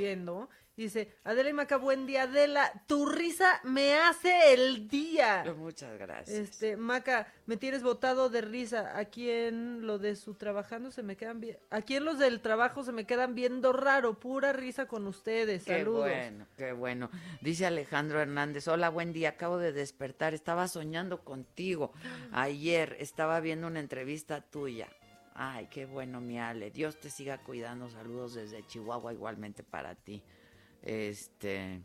[0.75, 2.23] Dice, Adela y Maca, buen día.
[2.23, 5.45] Adela, tu risa me hace el día.
[5.55, 6.35] Muchas gracias.
[6.35, 8.97] Este, Maca, me tienes botado de risa.
[8.97, 11.59] Aquí en lo de su trabajando se me quedan bien.
[11.69, 14.19] Aquí en los del trabajo se me quedan viendo raro.
[14.19, 15.63] Pura risa con ustedes.
[15.63, 16.09] Qué Saludos.
[16.09, 17.11] bueno, qué bueno.
[17.41, 21.93] Dice Alejandro Hernández, hola, buen día, acabo de despertar, estaba soñando contigo.
[22.31, 24.87] Ayer estaba viendo una entrevista tuya.
[25.35, 26.71] Ay, qué bueno, mi Ale.
[26.71, 27.89] Dios te siga cuidando.
[27.91, 30.23] Saludos desde Chihuahua, igualmente para ti.
[30.83, 31.81] Este,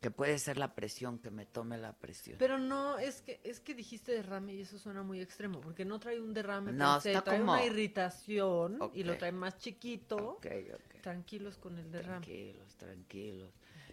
[0.00, 2.36] que puede ser la presión, que me tome la presión.
[2.38, 6.00] Pero no, es que es que dijiste derrame y eso suena muy extremo, porque no
[6.00, 10.16] trae un derrame, No, está trae como- una irritación y lo trae más chiquito.
[10.16, 11.00] Ok, ok.
[11.02, 12.20] Tranquilos con el derrame.
[12.26, 13.50] Tranquilos, tranquilos.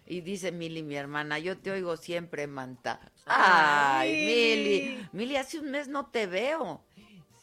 [0.07, 2.99] Y dice Mili, mi hermana, yo te oigo siempre, Manta.
[3.27, 4.25] Ay, Ay.
[4.25, 5.07] Mili.
[5.13, 6.83] Mili, hace un mes no te veo.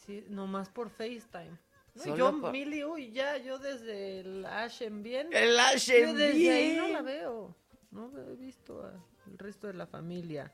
[0.05, 1.57] Sí, nomás por FaceTime.
[2.05, 5.29] No, yo, por- Mili, uy, ya, yo desde el Ashen bien.
[5.33, 7.55] El Ashen Yo desde ahí no la veo.
[7.91, 10.53] No he visto al resto de la familia.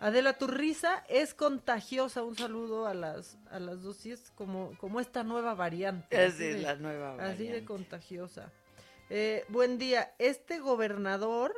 [0.00, 2.24] Adela, tu risa es contagiosa.
[2.24, 3.98] Un saludo a las, a las dos.
[3.98, 6.24] Sí, es como, como esta nueva variante.
[6.24, 7.64] Es de la nueva Así de variante.
[7.64, 8.50] contagiosa.
[9.10, 10.12] Eh, buen día.
[10.18, 11.54] Este gobernador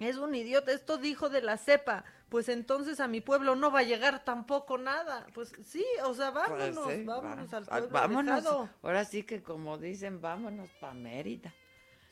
[0.00, 0.72] es un idiota.
[0.72, 2.04] Esto dijo de la cepa.
[2.28, 5.26] Pues entonces a mi pueblo no va a llegar tampoco nada.
[5.34, 8.46] Pues sí, o sea, Pues vámonos, sí, vámonos va- al ah, pueblo vámonos.
[8.82, 11.52] Ahora sí que como dicen, vámonos para Mérida.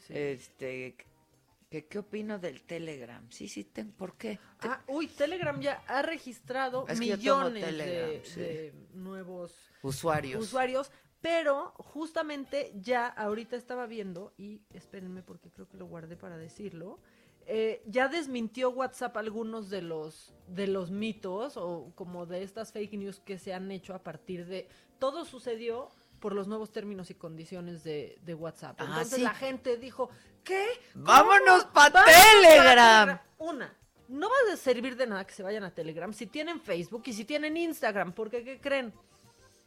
[0.09, 0.97] Este,
[1.71, 3.25] ¿qué, ¿qué opino del Telegram?
[3.31, 4.39] Sí, sí, ten- ¿por qué?
[4.61, 8.41] Ah, uy, Telegram ya ha registrado Es millones Telegram, de, sí.
[8.41, 10.43] de nuevos Usuarios.
[10.43, 10.91] usuarios,
[11.21, 17.01] pero justamente ya ahorita estaba viendo, y espérenme porque creo que lo guardé para decirlo,
[17.51, 22.93] eh, ya desmintió WhatsApp algunos de los, de los mitos o como de estas fake
[22.93, 24.69] news que se han hecho a partir de...
[24.99, 28.77] Todo sucedió por los nuevos términos y condiciones de, de WhatsApp.
[28.81, 29.23] Ah, Entonces sí.
[29.23, 30.11] la gente dijo,
[30.45, 30.67] ¿qué?
[30.93, 31.73] ¡Vámonos ¿Cómo?
[31.73, 33.21] pa' ¡Vámonos Telegram!
[33.39, 33.75] Una,
[34.09, 37.15] no va a servir de nada que se vayan a Telegram si tienen Facebook y
[37.15, 38.93] si tienen Instagram, porque ¿qué creen?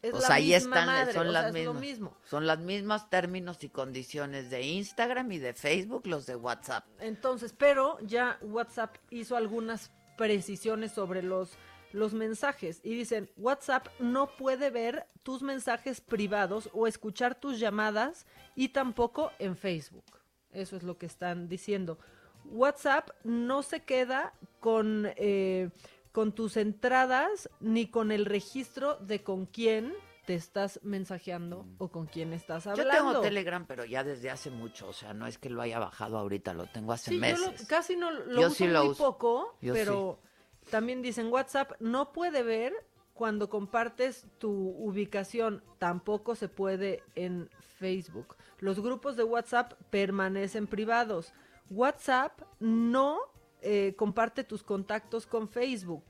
[0.02, 1.74] Es Pues la ahí están, madre, son o las sea, mismas.
[1.74, 2.16] lo mismo.
[2.24, 6.84] Son las mismas términos y condiciones de Instagram y de Facebook, los de WhatsApp.
[6.98, 11.56] Entonces, pero ya WhatsApp hizo algunas precisiones sobre los,
[11.92, 18.26] los mensajes y dicen, WhatsApp no puede ver tus mensajes privados o escuchar tus llamadas
[18.56, 20.04] y tampoco en Facebook.
[20.50, 21.98] Eso es lo que están diciendo.
[22.44, 25.70] WhatsApp no se queda con, eh,
[26.12, 29.94] con tus entradas ni con el registro de con quién
[30.26, 33.10] te estás mensajeando o con quién estás Yo hablando.
[33.10, 36.16] tengo Telegram, pero ya desde hace mucho, o sea, no es que lo haya bajado
[36.18, 37.60] ahorita, lo tengo hace Sí, yo meses.
[37.62, 39.04] lo- casi no lo Yo uso sí lo muy uso.
[39.04, 40.20] poco, Yo pero
[40.70, 42.72] también dicen WhatsApp no puede ver
[43.14, 48.36] cuando compartes tu ubicación, tampoco se puede en Facebook.
[48.58, 51.32] Los grupos de WhatsApp permanecen privados.
[51.68, 53.18] WhatsApp no
[53.62, 56.04] eh, comparte tus contactos con Facebook.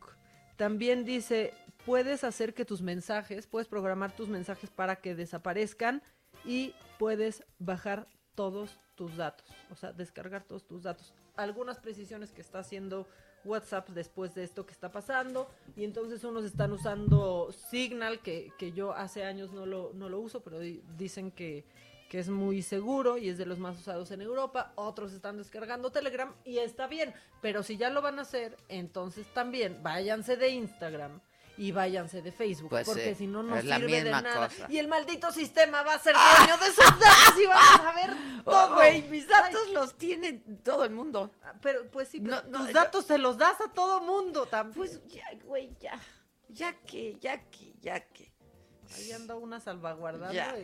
[0.57, 1.55] También dice,
[1.87, 6.03] puedes hacer que tus mensajes, puedes programar tus mensajes para que desaparezcan
[6.45, 11.15] y puedes bajar todos tus datos, o sea, descargar todos tus datos.
[11.37, 13.07] Algunas precisiones que está haciendo
[13.45, 18.73] WhatsApp después de esto que está pasando y entonces unos están usando Signal, que, que
[18.73, 21.65] yo hace años no lo, no lo uso, pero di- dicen que,
[22.13, 24.75] que es muy seguro y es de los más usados en Europa.
[24.75, 29.27] Otros están descargando Telegram y está bien, pero si ya lo van a hacer, entonces
[29.33, 31.23] también váyanse de Instagram
[31.57, 34.47] y váyanse de Facebook, Pues porque sí, si no, no sirve de nada.
[34.49, 34.67] cosa.
[34.69, 38.11] Y el maldito sistema va a ser dueño de esos datos y vamos a ver
[38.45, 38.73] todo.
[38.73, 41.31] Oh, güey, mis datos los tiene todo el mundo.
[41.63, 44.45] Pero, pues sí, pero No, no, tus yo- datos se los das a todo mundo
[44.45, 44.77] también.
[44.77, 45.99] Pues ya, güey, ya.
[46.51, 48.31] Ya que, ya que, ya que.
[48.97, 50.35] Ahí anda una salvaguardando.
[50.35, 50.55] Ya.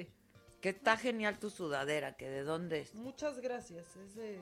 [0.61, 2.95] Que está genial tu sudadera, que de dónde es.
[2.95, 3.97] Muchas gracias.
[3.97, 4.39] Es de,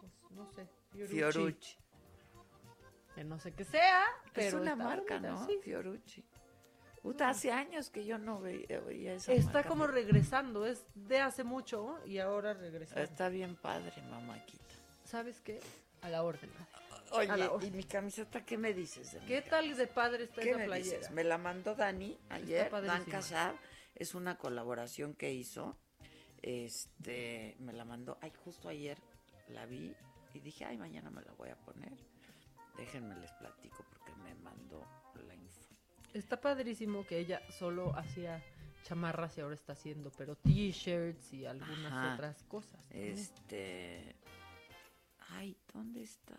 [0.00, 1.14] pues, no sé, Fiorucci.
[1.16, 1.76] Fiorucci.
[3.14, 5.46] Que no sé qué sea, es pero una está marca, bonita, ¿no?
[5.46, 5.58] sí.
[5.62, 6.24] Fiorucci.
[7.02, 9.68] Puta, hace años que yo no veía, veía esa Está marca.
[9.68, 13.02] como regresando, es de hace mucho y ahora regresa.
[13.02, 14.64] Está bien padre, mamáquita.
[15.04, 15.60] ¿Sabes qué?
[16.02, 16.50] A la orden.
[17.10, 17.76] Oye, la ¿y orden.
[17.76, 19.12] mi camiseta qué me dices?
[19.12, 20.98] de ¿Qué tal de padre está ¿Qué esa me playera?
[20.98, 21.10] dices?
[21.12, 23.00] Me la mandó Dani ayer, Dan padrísima.
[23.94, 25.78] Es una colaboración que hizo.
[26.42, 28.98] Este, me la mandó, ay, justo ayer
[29.48, 29.94] la vi
[30.34, 31.92] y dije, ay, mañana me la voy a poner.
[32.76, 34.84] Déjenme les platico porque me mandó
[35.26, 35.60] la info.
[36.14, 38.42] Está padrísimo que ella solo hacía
[38.82, 42.14] chamarras y ahora está haciendo, pero t-shirts y algunas Ajá.
[42.14, 42.84] otras cosas.
[42.90, 44.16] Este,
[45.30, 46.36] ay, ¿dónde está?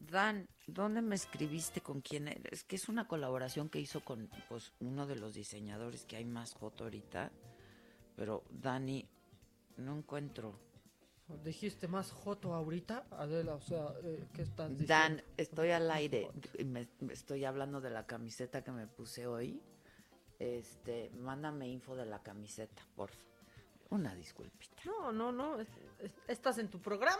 [0.00, 2.52] Dan, ¿dónde me escribiste con quién eres?
[2.52, 6.24] Es que es una colaboración que hizo con pues uno de los diseñadores que hay
[6.24, 7.32] más foto ahorita.
[8.16, 9.08] Pero Dani,
[9.76, 10.58] no encuentro.
[11.44, 13.54] ¿Dijiste más joto ahorita, Adela?
[13.54, 14.94] O sea, eh, ¿qué estás diciendo?
[14.94, 16.30] Dan, estoy al aire.
[16.64, 19.60] Me, me estoy hablando de la camiseta que me puse hoy.
[20.38, 23.37] Este, mándame info de la camiseta, porfa.
[23.90, 24.82] Una disculpita.
[24.84, 25.58] No, no, no.
[25.60, 25.68] es-
[26.00, 27.18] es- estás en tu programa.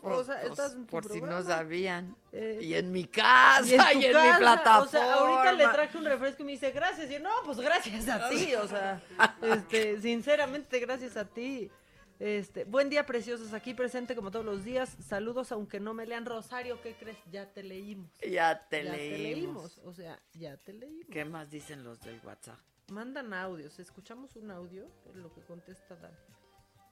[0.00, 1.42] Por, o sea, estás en tu por si no programa.
[1.42, 2.16] sabían.
[2.32, 4.80] Eh, y en mi casa, y y en, mi plataforma.
[4.82, 7.10] O sea, ahorita le traje un refresco y me dice gracias.
[7.10, 8.54] Y yo, no, pues gracias a ti.
[8.54, 9.02] O sea,
[9.42, 11.70] este, sinceramente, gracias a ti.
[12.18, 13.52] Este, buen día, preciosos.
[13.54, 14.96] Aquí presente como todos los días.
[15.06, 16.24] Saludos, aunque no me lean.
[16.26, 17.16] Rosario, ¿qué crees?
[17.30, 18.10] Ya te leímos.
[18.26, 19.10] Ya te Ya leímos.
[19.10, 19.78] te leímos.
[19.84, 21.06] O sea, ya te leímos.
[21.10, 22.58] ¿Qué más dicen los del WhatsApp?
[22.90, 23.78] Mandan audios.
[23.78, 26.12] Escuchamos un audio, lo que contesta Dan.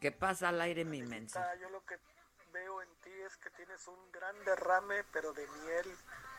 [0.01, 1.45] ¿Qué pasa al aire mi mensa?
[1.61, 1.97] Yo lo que
[2.53, 5.87] veo en ti es que tienes un gran derrame, pero de miel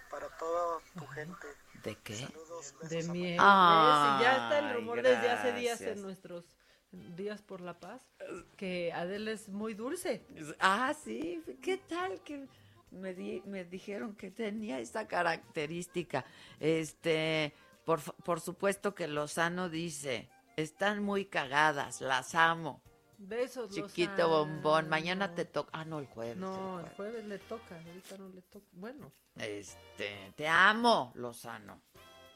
[0.10, 1.48] para toda tu gente.
[1.84, 2.15] ¿De qué?
[2.15, 3.34] Saludos, De miel.
[3.36, 6.45] Y ya está el rumor desde hace días en nuestros
[6.91, 8.02] días por la paz
[8.57, 10.26] que Adela es muy dulce.
[10.60, 11.44] Ah, sí.
[11.61, 12.22] ¿Qué tal?
[12.23, 12.48] Que
[12.91, 16.26] me, di- me dijeron que tenía esta característica.
[16.60, 17.53] Este,
[17.90, 22.84] por, por supuesto que Lozano dice, están muy cagadas, las amo.
[23.18, 24.30] Besos, Chiquito Lozano.
[24.30, 24.90] bombón.
[24.90, 25.72] Mañana te toca.
[25.74, 26.38] Ah, no, el jueves.
[26.38, 28.68] No, el el jueves le toca, ahorita no le toca.
[28.74, 31.82] Bueno, Este, te amo, Lozano.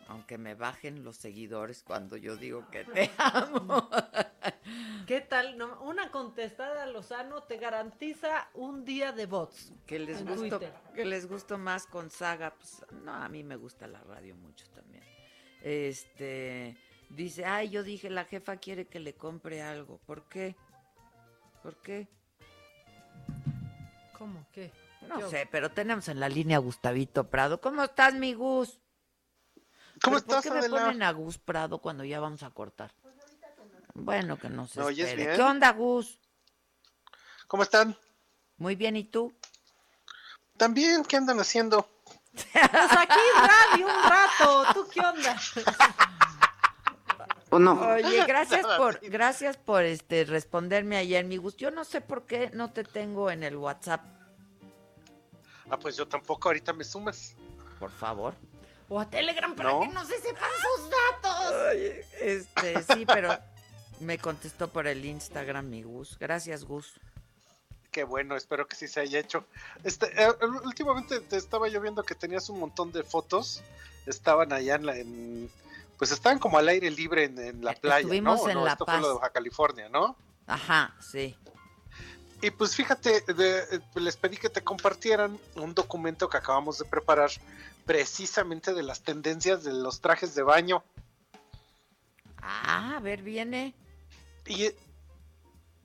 [0.08, 3.90] Aunque me bajen los seguidores cuando yo digo que te amo.
[5.06, 5.56] ¿qué tal?
[5.56, 9.72] No, una contestada a Lozano te garantiza un día de bots.
[9.86, 10.60] Que les gusto,
[10.96, 12.56] que les gusto más con Saga.
[12.56, 15.13] Pues, no, a mí me gusta la radio mucho también.
[15.64, 16.78] Este,
[17.10, 19.98] dice, ay, yo dije, la jefa quiere que le compre algo.
[20.06, 20.56] ¿Por qué?
[21.64, 22.10] ¿Por qué?
[24.18, 24.46] ¿Cómo?
[24.52, 24.72] ¿Qué?
[25.08, 27.62] No ¿Qué sé, pero tenemos en la línea a Gustavito Prado.
[27.62, 28.80] ¿Cómo estás, mi Gus?
[30.04, 32.92] ¿Cómo ¿Pero ¿Por estás, qué me ponen a Gus Prado cuando ya vamos a cortar?
[33.94, 35.24] Bueno, que no se ¿Me oyes espere.
[35.26, 35.36] bien?
[35.38, 36.20] ¿Qué onda, Gus?
[37.48, 37.96] ¿Cómo están?
[38.58, 39.34] Muy bien, ¿y tú?
[40.58, 41.88] También, ¿qué andan haciendo?
[42.34, 44.74] Pues aquí radio un rato.
[44.74, 45.36] ¿Tú qué onda?
[47.50, 47.74] ¿O no?
[47.80, 51.56] Oye, gracias por, gracias por este responderme ayer, mi Gus.
[51.56, 54.02] Yo no sé por qué no te tengo en el WhatsApp,
[55.70, 57.36] Ah, pues yo tampoco, ahorita me sumas.
[57.80, 58.36] por favor.
[58.90, 59.80] O a Telegram para ¿No?
[59.82, 61.54] que no se sepan sus datos.
[62.20, 63.36] Este, sí, pero
[64.00, 66.18] me contestó por el Instagram, mi Gus.
[66.20, 67.00] Gracias, Gus.
[67.94, 69.46] Qué bueno, espero que sí se haya hecho.
[69.84, 70.28] Este, eh,
[70.66, 73.62] últimamente te estaba yo viendo que tenías un montón de fotos.
[74.08, 75.50] Estaban allá en la, en-
[76.00, 78.44] pues estaban como al aire libre en, en la playa, Estuvimos ¿no?
[78.46, 78.66] ¿O en no?
[78.66, 79.08] La Esto fue lo Paz.
[79.10, 80.18] de Baja California, ¿no?
[80.48, 81.38] Ajá, sí.
[82.42, 86.86] Y pues fíjate, de- eh, les pedí que te compartieran un documento que acabamos de
[86.86, 87.30] preparar
[87.86, 90.84] precisamente de las tendencias de los trajes de baño.
[92.42, 93.74] Ah, a ver, viene.
[94.48, 94.72] Y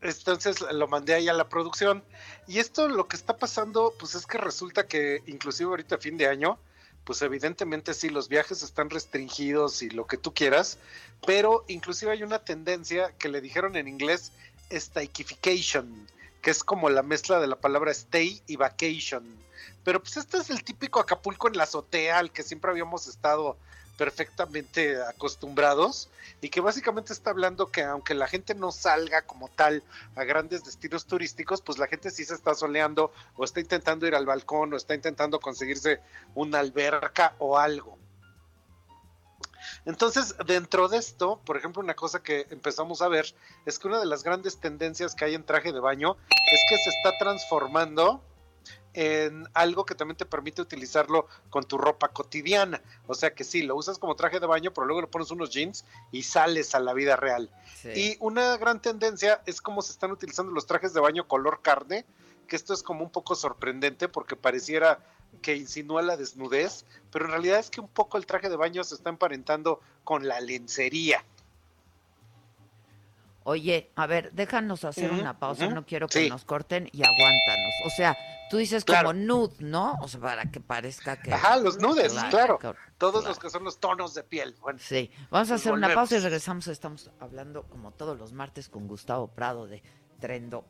[0.00, 2.04] entonces lo mandé ahí a la producción.
[2.46, 6.28] Y esto lo que está pasando, pues es que resulta que inclusive ahorita fin de
[6.28, 6.58] año,
[7.04, 10.78] pues evidentemente sí, los viajes están restringidos y lo que tú quieras,
[11.26, 14.32] pero inclusive hay una tendencia que le dijeron en inglés
[14.70, 16.06] staykification,
[16.42, 19.24] que es como la mezcla de la palabra stay y vacation.
[19.84, 23.56] Pero pues este es el típico Acapulco en la azotea al que siempre habíamos estado
[23.98, 26.08] perfectamente acostumbrados
[26.40, 29.82] y que básicamente está hablando que aunque la gente no salga como tal
[30.14, 34.14] a grandes destinos turísticos, pues la gente sí se está soleando o está intentando ir
[34.14, 36.00] al balcón o está intentando conseguirse
[36.36, 37.98] una alberca o algo.
[39.84, 43.34] Entonces, dentro de esto, por ejemplo, una cosa que empezamos a ver
[43.66, 46.78] es que una de las grandes tendencias que hay en traje de baño es que
[46.78, 48.22] se está transformando
[48.94, 52.80] en algo que también te permite utilizarlo con tu ropa cotidiana.
[53.06, 55.50] O sea que sí, lo usas como traje de baño, pero luego le pones unos
[55.50, 57.50] jeans y sales a la vida real.
[57.84, 62.04] Y una gran tendencia es cómo se están utilizando los trajes de baño color carne,
[62.46, 64.98] que esto es como un poco sorprendente porque pareciera
[65.42, 68.82] que insinúa la desnudez, pero en realidad es que un poco el traje de baño
[68.82, 71.22] se está emparentando con la lencería.
[73.44, 76.28] Oye, a ver, déjanos hacer una pausa, no quiero que Sí.
[76.28, 77.74] nos corten y aguántanos.
[77.86, 78.16] O sea,
[78.50, 79.08] tú dices Claro.
[79.08, 79.96] como nude, ¿no?
[80.00, 81.32] O sea, para que parezca que...
[81.32, 82.58] Ajá, los nudes, claro.
[82.58, 83.28] claro, Todos claro.
[83.28, 84.54] los que son los tonos de piel.
[84.60, 86.66] Bueno, Sí, vamos a hacer una pausa y regresamos.
[86.68, 89.82] Estamos hablando como todos los martes con Gustavo Prado de
[90.20, 90.68] trendo.mx.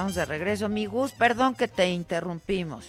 [0.00, 1.12] Estamos de regreso, mi Gus.
[1.12, 2.86] Perdón que te interrumpimos.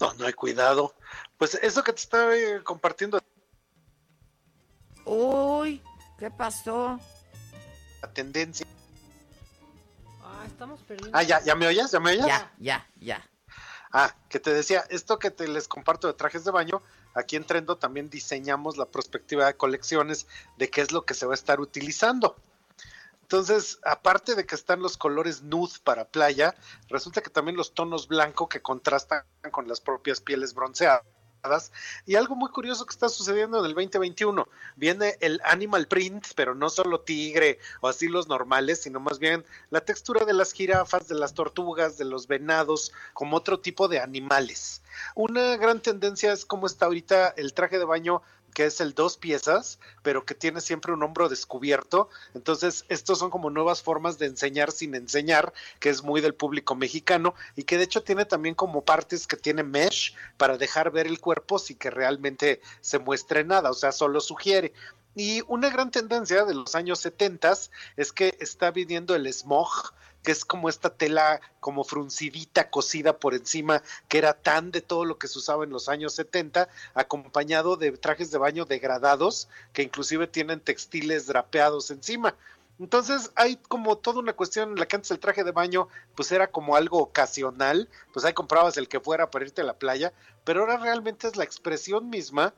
[0.00, 0.96] no, no hay cuidado.
[1.38, 3.20] Pues eso que te estaba eh, compartiendo
[5.04, 5.80] Uy,
[6.18, 6.98] ¿qué pasó?
[8.02, 8.66] la tendencia.
[10.24, 11.16] Ah, estamos perdiendo.
[11.16, 12.26] Ah, ya, ya me oyes, ya me oyes.
[12.26, 13.30] Ya, ya, ya.
[13.92, 16.82] Ah, que te decía, esto que te les comparto de trajes de baño,
[17.14, 20.26] aquí en Trendo también diseñamos la perspectiva de colecciones
[20.58, 22.34] de qué es lo que se va a estar utilizando.
[23.30, 26.52] Entonces, aparte de que están los colores nude para playa,
[26.88, 31.70] resulta que también los tonos blanco que contrastan con las propias pieles bronceadas.
[32.06, 36.56] Y algo muy curioso que está sucediendo en el 2021, viene el animal print, pero
[36.56, 41.06] no solo tigre o así los normales, sino más bien la textura de las jirafas,
[41.06, 44.82] de las tortugas, de los venados, como otro tipo de animales.
[45.14, 49.16] Una gran tendencia es cómo está ahorita el traje de baño que es el dos
[49.16, 52.08] piezas, pero que tiene siempre un hombro descubierto.
[52.34, 56.74] Entonces, estos son como nuevas formas de enseñar sin enseñar, que es muy del público
[56.74, 61.06] mexicano y que de hecho tiene también como partes que tiene mesh para dejar ver
[61.06, 64.72] el cuerpo sin que realmente se muestre nada, o sea, solo sugiere.
[65.14, 67.52] Y una gran tendencia de los años 70
[67.96, 69.92] es que está viniendo el smog,
[70.22, 75.04] que es como esta tela como fruncidita cosida por encima, que era tan de todo
[75.04, 79.82] lo que se usaba en los años 70, acompañado de trajes de baño degradados, que
[79.82, 82.34] inclusive tienen textiles drapeados encima.
[82.78, 86.32] Entonces hay como toda una cuestión en la que antes el traje de baño pues
[86.32, 90.14] era como algo ocasional, pues ahí comprabas el que fuera para irte a la playa,
[90.44, 92.54] pero ahora realmente es la expresión misma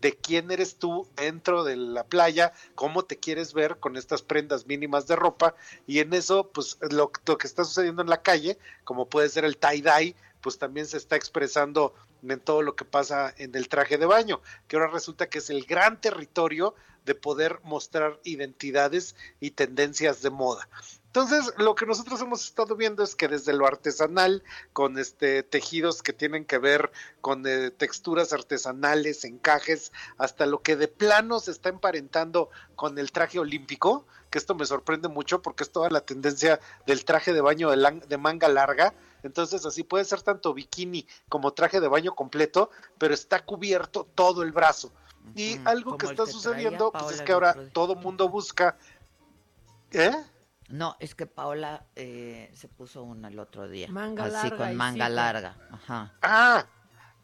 [0.00, 4.66] de quién eres tú dentro de la playa, cómo te quieres ver con estas prendas
[4.66, 5.54] mínimas de ropa
[5.86, 9.44] y en eso pues lo, lo que está sucediendo en la calle, como puede ser
[9.44, 13.98] el tie-dye, pues también se está expresando en todo lo que pasa en el traje
[13.98, 19.52] de baño, que ahora resulta que es el gran territorio de poder mostrar identidades y
[19.52, 20.68] tendencias de moda.
[21.08, 24.44] Entonces, lo que nosotros hemos estado viendo es que desde lo artesanal,
[24.74, 30.76] con este tejidos que tienen que ver con eh, texturas artesanales, encajes, hasta lo que
[30.76, 35.64] de plano se está emparentando con el traje olímpico, que esto me sorprende mucho porque
[35.64, 38.92] es toda la tendencia del traje de baño de, de manga larga.
[39.22, 44.42] Entonces, así puede ser tanto bikini como traje de baño completo, pero está cubierto todo
[44.42, 44.92] el brazo.
[45.34, 48.76] Y algo que está sucediendo pues, es que ahora todo mundo busca.
[49.90, 50.12] ¿Eh?
[50.68, 53.88] No, es que Paola eh, se puso una el otro día.
[53.88, 55.56] Manga así larga con manga sí, larga.
[55.70, 56.14] Ajá.
[56.22, 56.66] Ah,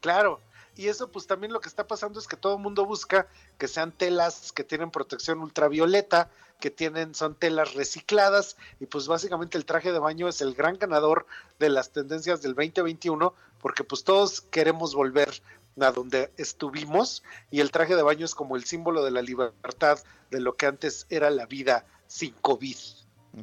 [0.00, 0.40] claro.
[0.76, 3.68] Y eso pues también lo que está pasando es que todo el mundo busca que
[3.68, 9.66] sean telas que tienen protección ultravioleta, que tienen, son telas recicladas, y pues básicamente el
[9.66, 11.26] traje de baño es el gran ganador
[11.58, 15.42] de las tendencias del 2021, porque pues todos queremos volver
[15.80, 19.98] a donde estuvimos, y el traje de baño es como el símbolo de la libertad
[20.30, 22.76] de lo que antes era la vida sin COVID.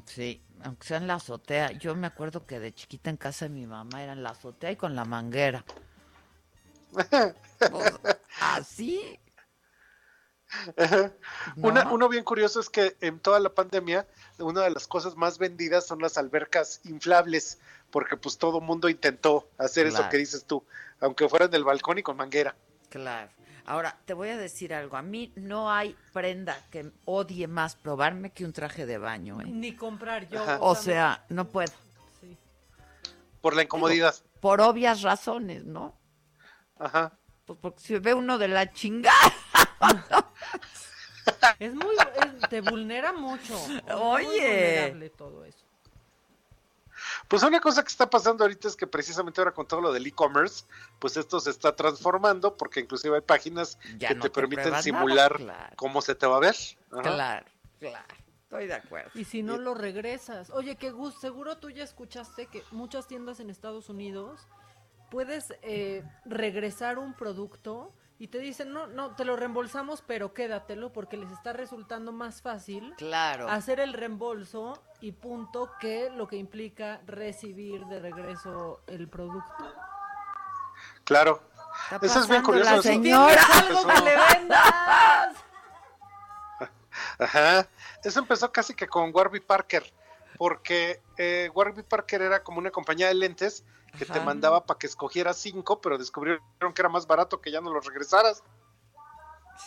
[0.05, 1.71] Sí, aunque sea en la azotea.
[1.73, 4.71] Yo me acuerdo que de chiquita en casa de mi mamá era en la azotea
[4.71, 5.63] y con la manguera.
[7.71, 7.93] Pues,
[8.41, 9.19] así.
[11.57, 11.93] Una, No.
[11.93, 14.07] uno bien curioso es que en toda la pandemia,
[14.39, 17.59] una de las cosas más vendidas son las albercas inflables,
[17.91, 20.09] porque pues todo mundo intentó hacer eso Claro.
[20.11, 20.65] que dices tú,
[20.99, 22.55] aunque fuera en el balcón y con manguera.
[22.89, 23.29] Claro.
[23.71, 24.97] Ahora, te voy a decir algo.
[24.97, 29.39] A mí no hay prenda que odie más probarme que un traje de baño.
[29.39, 29.45] ¿eh?
[29.47, 30.43] Ni comprar yo.
[30.43, 30.57] Ajá.
[30.59, 31.71] O sea, no puedo.
[33.39, 34.13] Por la incomodidad.
[34.41, 35.97] Por obvias razones, ¿no?
[36.77, 37.13] Ajá.
[37.45, 39.15] Pues porque si ve uno de la chingada.
[41.59, 43.55] Es muy, es- te vulnera mucho.
[43.55, 44.27] Es muy Oye.
[44.27, 45.65] vulnerable todo eso.
[47.31, 50.05] Pues una cosa que está pasando ahorita es que precisamente ahora con todo lo del
[50.05, 50.65] e-commerce,
[50.99, 54.71] pues esto se está transformando porque inclusive hay páginas Ya que no te te permiten
[54.71, 55.73] nada, simular claro.
[55.77, 56.57] cómo se te va a ver.
[56.91, 57.01] Ajá.
[57.03, 57.45] Claro,
[57.79, 58.15] claro.
[58.43, 59.11] Estoy de acuerdo.
[59.13, 60.49] Y si no lo regresas.
[60.49, 64.45] Oye, que Gus, seguro tú ya escuchaste que muchas tiendas en Estados Unidos
[65.09, 70.93] puedes eh, regresar un producto y te dicen, no, no, te lo reembolsamos, pero quédatelo
[70.93, 73.49] porque les está resultando más fácil Claro.
[73.49, 79.73] hacer el reembolso y punto que lo que implica recibir de regreso el producto.
[81.03, 81.41] Claro.
[81.99, 82.75] Eso es bien curioso.
[82.75, 83.33] la señora.
[83.33, 85.35] eso ¡Algo que le vendas!
[87.17, 87.67] Ajá.
[88.03, 89.83] Eso empezó casi que con Warby Parker,
[90.41, 93.63] porque eh, Warby Parker era como una compañía de lentes
[93.95, 96.41] que te mandaba para que escogieras cinco, pero descubrieron
[96.73, 98.41] que era más barato que ya no los regresaras.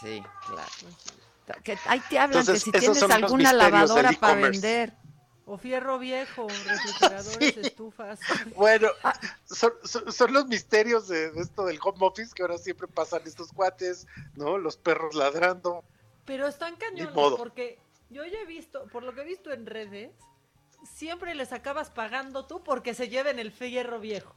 [0.00, 1.62] Sí, claro.
[1.62, 4.92] Que ahí te hablan Entonces, que si tienes alguna lavadora para vender.
[5.46, 7.60] O fierro viejo, refrigeradores, Sí.
[7.60, 8.18] estufas.
[8.56, 8.88] Bueno,
[9.44, 13.22] son, son- son los misterios de, de esto del home office que ahora siempre pasan
[13.26, 14.58] estos cuates, ¿no?
[14.58, 15.84] Los perros ladrando.
[16.24, 17.36] Pero están cañones modo.
[17.36, 17.78] porque
[18.10, 20.10] yo ya he visto, por lo que he visto en redes,
[20.84, 24.34] siempre les acabas pagando tú porque se lleven el fierro viejo.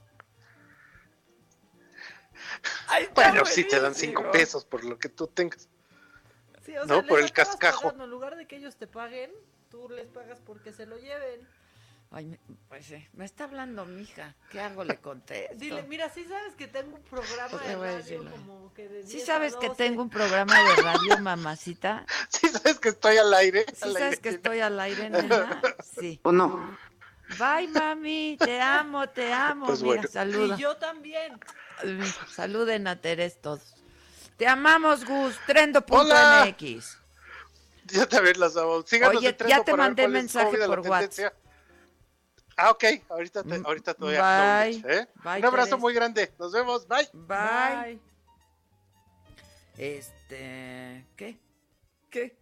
[3.13, 5.67] Bueno, sí te dan cinco pesos por lo que tú tengas.
[6.63, 7.83] Sí, o No, por les el cascajo.
[7.83, 9.31] pagando, En lugar de que ellos te paguen,
[9.69, 11.47] tú les pagas porque se lo lleven.
[12.09, 12.39] Ay,
[12.69, 14.33] pues sí, me está hablando mi hija.
[14.49, 14.83] ¿Qué hago?
[14.85, 15.55] Le contesto.
[15.57, 18.31] Dile, mira, sí sabes que tengo un programa Pues de radio decirlo.
[18.31, 19.77] como que de ¿Sí 10 sabes a que 12.
[19.83, 22.05] tengo un programa de radio, mamacita?
[22.29, 23.65] Sí sabes que estoy al aire.
[23.73, 24.17] ¿Sí al sabes aire.
[24.21, 25.61] que estoy al aire, nena?
[25.99, 26.19] Sí.
[26.23, 26.77] ¿O no?
[27.37, 28.37] Bye, mami.
[28.39, 29.65] Te amo, te amo.
[29.65, 30.07] Pues Mira, bueno.
[30.09, 30.55] saluda.
[30.55, 31.37] Y yo también.
[32.31, 33.75] Saluden a Teres todos.
[34.37, 35.35] Te amamos, Gus.
[35.45, 36.97] Trendo.mx.
[37.87, 38.81] Ya también las amo.
[38.85, 41.33] Síganos Oye, en ya te mandé mensaje por tendencia.
[42.57, 42.83] Ah, ok.
[43.09, 44.21] Ahorita, te, ahorita te voy a
[44.63, 44.75] bye.
[44.77, 45.07] acknowledge, ¿eh?
[45.23, 46.33] Bye, Un abrazo muy grande.
[46.39, 46.87] Nos vemos.
[46.87, 47.07] Bye.
[47.13, 47.99] Bye.
[49.77, 51.37] Este, ¿qué?
[52.09, 52.37] ¿Qué?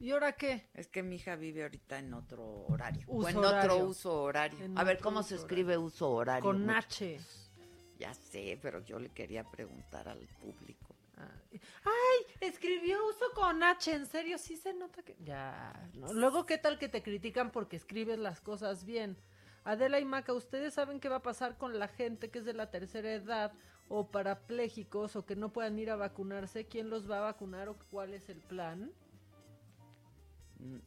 [0.00, 0.68] ¿Y ahora qué?
[0.74, 3.04] Es que mi hija vive ahorita en otro horario.
[3.06, 3.72] Uso o en horario.
[3.74, 4.64] otro uso horario.
[4.64, 6.42] En a ver, ¿cómo se escribe uso horario?
[6.42, 7.20] Con Mucho- H.
[7.98, 10.83] Ya sé, pero yo le quería preguntar al público.
[11.52, 15.16] Ay, escribió uso con H, en serio, sí se nota que...
[15.20, 16.12] Ya, ¿no?
[16.12, 19.16] Luego, ¿qué tal que te critican porque escribes las cosas bien?
[19.64, 22.54] Adela y Maca, ¿ustedes saben qué va a pasar con la gente que es de
[22.54, 23.52] la tercera edad
[23.88, 26.66] o parapléjicos o que no puedan ir a vacunarse?
[26.66, 28.92] ¿Quién los va a vacunar o cuál es el plan?
[30.58, 30.78] Mm,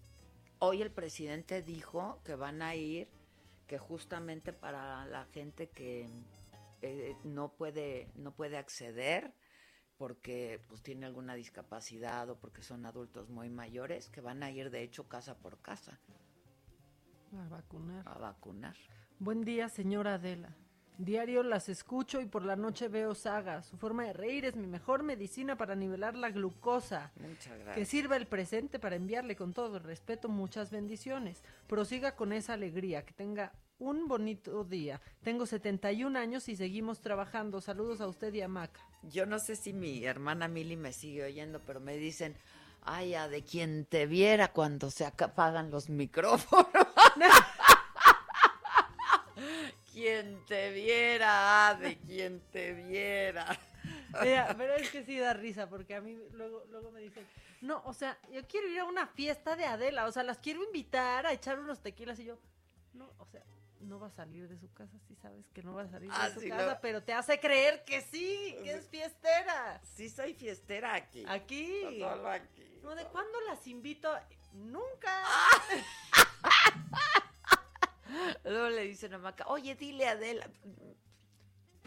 [0.59, 3.07] Hoy el presidente dijo que van a ir,
[3.67, 6.09] que justamente para la gente que
[6.81, 9.33] eh, no puede no puede acceder
[9.97, 14.69] porque pues tiene alguna discapacidad o porque son adultos muy mayores, que van a ir
[14.69, 15.99] de hecho casa por casa
[17.35, 18.07] A vacunar.
[18.07, 18.75] a vacunar.
[19.19, 20.55] Buen día, señora Adela.
[20.99, 23.67] Diario las escucho y por la noche veo sagas.
[23.67, 27.11] Su forma de reír es mi mejor medicina para nivelar la glucosa.
[27.19, 27.87] Muchas Que gracias.
[27.87, 31.43] sirva el presente para enviarle con todo el respeto muchas bendiciones.
[31.67, 33.05] Prosiga con esa alegría.
[33.05, 35.01] Que tenga un bonito día.
[35.23, 37.61] Tengo 71 años y seguimos trabajando.
[37.61, 38.81] Saludos a usted y a Maca.
[39.03, 42.35] Yo no sé si mi hermana Mili me sigue oyendo, pero me dicen,
[42.81, 46.67] ay, a de quien te viera cuando se apagan los micrófonos.
[49.91, 53.57] quien te viera, de quien te viera.
[54.21, 57.25] Mira, pero es que sí da risa porque a mí luego, luego me dicen,
[57.61, 60.63] no, o sea, yo quiero ir a una fiesta de Adela, o sea, las quiero
[60.63, 62.37] invitar a echar unos tequilas y yo,
[62.93, 63.43] no, o sea,
[63.81, 66.29] no va a salir de su casa, sí sabes que no va a salir Ah,
[66.29, 66.79] de su sí, casa, no.
[66.81, 69.81] pero te hace creer que sí, que es fiestera.
[69.83, 71.23] Sí soy fiestera aquí.
[71.27, 71.99] Aquí.
[71.99, 72.79] Solo aquí.
[72.83, 74.11] No, ¿de cuándo las invito?
[74.53, 75.23] Nunca.
[78.45, 80.49] Luego le dicen a Maca, oye, dile a Adela.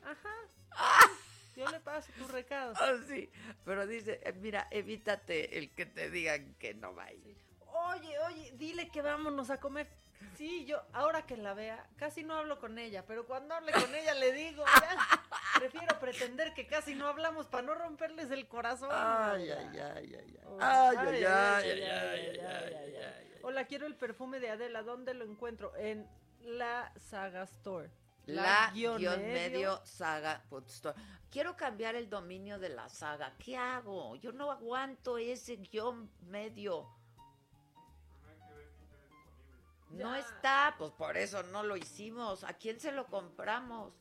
[0.05, 0.35] Ajá.
[1.57, 2.73] Yo le paso tu recado.
[2.77, 3.31] Ah, sí,
[3.65, 7.37] pero dice, eh, mira, evítate el que te digan que no va a ir.
[7.67, 9.89] Oye, oye, dile que vámonos a comer.
[10.41, 13.95] Sí, yo, ahora que la vea, casi no hablo con ella, pero cuando hable con
[13.95, 15.23] ella le digo, ya,
[15.59, 18.89] prefiero pretender que casi no hablamos para no romperles el corazón.
[18.91, 20.39] Ay, ay, ay, ay, ay.
[20.47, 24.83] Oh, Ay, ay, ay, ay, ay, ay, ay, Hola, quiero el perfume de Adela.
[24.83, 25.77] ¿Dónde lo encuentro?
[25.77, 26.09] En
[26.41, 27.91] la Saga Store.
[28.25, 30.99] La guion medio saga Food Store.
[31.31, 33.35] Quiero cambiar el dominio de la saga.
[33.39, 34.17] ¿Qué hago?
[34.17, 36.89] Yo no aguanto ese guion medio.
[39.91, 42.45] No está, pues por eso no lo hicimos.
[42.45, 43.93] ¿A quién se lo compramos?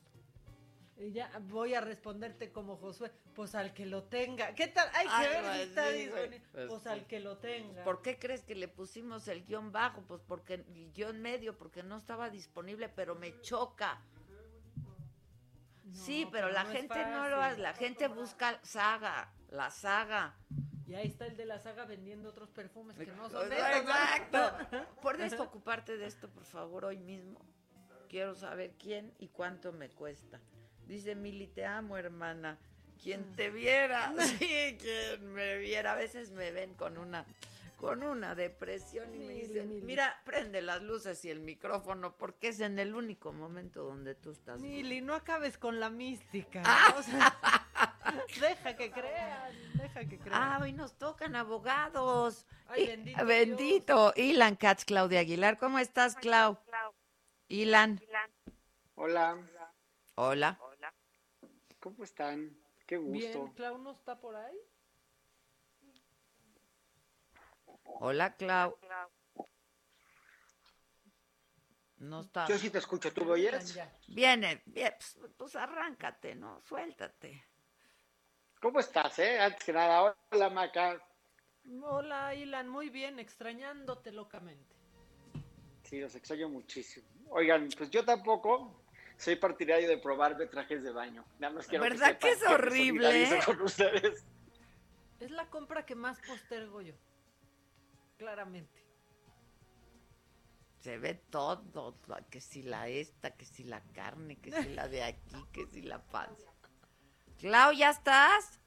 [0.96, 4.54] Y ya voy a responderte como Josué, pues al que lo tenga.
[4.54, 4.88] ¿Qué tal?
[4.94, 6.42] Hay que Ay, ver si está disponible.
[6.52, 7.84] Pues Pues al que lo tenga.
[7.84, 10.02] ¿Por qué crees que le pusimos el guion bajo?
[10.02, 14.02] Pues porque el guion medio, porque no estaba disponible, pero me choca.
[15.92, 20.36] sí, pero, pero la no gente no lo hace, la gente busca saga, la saga.
[20.90, 24.52] Y ahí está el de la saga vendiendo otros perfumes que no son de Exacto.
[25.00, 27.38] ¿Puedes ocuparte de esto, por favor, hoy mismo?
[28.08, 30.40] Quiero saber quién y cuánto me cuesta.
[30.88, 32.58] Dice Mili, te amo, hermana.
[33.00, 35.92] Quien te viera, sí, quien me viera.
[35.92, 37.24] A veces me ven con una,
[37.76, 39.86] con una depresión y me dicen, Mili.
[39.86, 44.32] mira, prende las luces y el micrófono, porque es en el único momento donde tú
[44.32, 44.60] estás.
[44.60, 46.64] Mili, no acabes con la mística.
[46.66, 46.96] Ah.
[46.98, 47.59] o sea,
[48.40, 50.42] deja que crean, deja que crean.
[50.42, 52.46] Ah, hoy nos tocan abogados.
[52.66, 54.12] Ay, Y- bendito bendito.
[54.16, 55.58] Ilan Katz, Claudia Aguilar.
[55.58, 56.58] ¿Cómo estás, Clau?
[57.48, 58.00] Ilan.
[58.94, 59.38] Hola,
[60.14, 60.58] Hola.
[61.78, 62.56] ¿cómo están?
[62.86, 63.12] Qué gusto.
[63.12, 64.56] Bien, Clau no está por ahí.
[67.84, 68.78] Hola, Clau.
[71.96, 72.46] No está.
[72.46, 73.78] Yo sí te escucho, ¿tú me oyes?
[74.08, 76.60] Viene, bien, pues, pues arráncate, ¿no?
[76.62, 77.44] Suéltate.
[78.60, 79.40] ¿Cómo estás, eh?
[79.40, 81.02] Antes que nada, hola Maca.
[81.82, 84.76] Hola, Ilan, muy bien, extrañándote locamente.
[85.84, 87.06] Sí, los extraño muchísimo.
[87.30, 88.82] Oigan, pues yo tampoco
[89.16, 91.24] soy partidario de probarme trajes de baño.
[91.38, 93.40] Nada más quiero ¿Verdad que, que es horrible?
[93.46, 94.24] con ustedes.
[95.20, 96.94] Es la compra que más postergo yo.
[98.18, 98.84] Claramente.
[100.80, 101.98] Se ve todo,
[102.30, 105.82] que si la esta, que si la carne, que si la de aquí, que si
[105.82, 106.49] la panza.
[107.40, 108.60] Clau, ¿ya estás?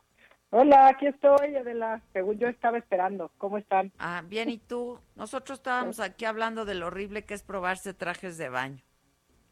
[0.50, 2.02] Hola, aquí estoy, Adela.
[2.12, 3.32] Según yo estaba esperando.
[3.38, 3.92] ¿Cómo están?
[4.00, 5.00] Ah, bien, ¿y tú?
[5.16, 8.84] Nosotros estábamos aquí hablando de lo horrible que es probarse trajes de baño.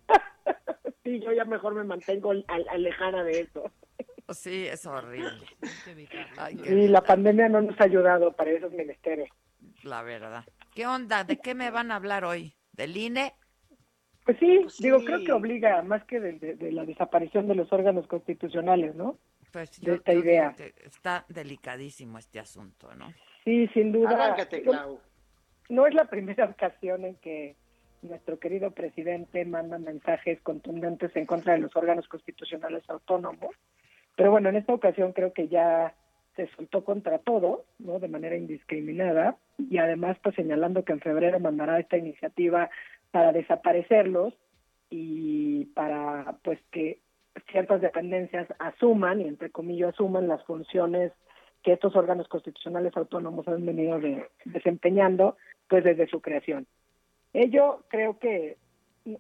[1.04, 3.72] sí, yo ya mejor me mantengo alejada de eso.
[4.30, 5.46] Sí, es horrible.
[6.64, 9.30] y la pandemia no nos ha ayudado para esos menesteres.
[9.84, 10.46] La verdad.
[10.74, 11.24] ¿Qué onda?
[11.24, 12.56] ¿De qué me van a hablar hoy?
[12.72, 13.34] ¿Del INE?
[14.32, 18.08] Pues sí, pues digo, creo que obliga más que de, la desaparición de los órganos
[18.08, 19.18] constitucionales, ¿no?
[19.52, 20.56] Pues de esta idea.
[20.86, 23.12] Está delicadísimo este asunto, ¿no?
[23.44, 24.12] Sí, sin duda.
[24.12, 25.02] Arráncate, Clau.
[25.68, 27.58] No es la primera ocasión en que
[28.04, 33.54] nuestro querido presidente manda mensajes contundentes en contra de los órganos constitucionales autónomos.
[34.16, 35.94] Pero bueno, en esta ocasión creo que ya
[36.38, 38.00] se soltó contra todo, ¿no?
[38.00, 42.70] De manera indiscriminada y además pues señalando que en febrero mandará esta iniciativa
[43.12, 44.34] para desaparecerlos
[44.90, 47.00] y para pues que
[47.52, 51.12] ciertas dependencias asuman y entre comillas asuman las funciones
[51.64, 54.00] que estos órganos constitucionales autónomos han venido
[54.46, 56.68] desempeñando pues desde su creación.
[57.34, 58.58] Ello creo que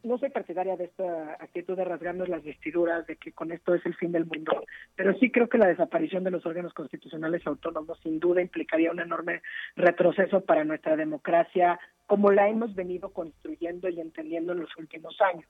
[0.04, 3.86] no soy partidaria de esta actitud de rasgarnos las vestiduras, de que con esto es
[3.86, 4.64] el fin del mundo,
[4.96, 9.00] pero sí creo que la desaparición de los órganos constitucionales autónomos sin duda implicaría un
[9.00, 9.42] enorme
[9.76, 15.50] retroceso para nuestra democracia como la hemos venido construyendo y entendiendo en los últimos años.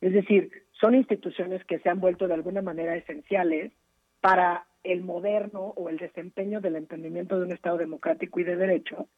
[0.00, 0.50] Es decir,
[0.80, 3.72] son instituciones que se han vuelto de alguna manera esenciales
[4.20, 9.08] para el moderno o el desempeño del entendimiento de un Estado democrático y de derecho,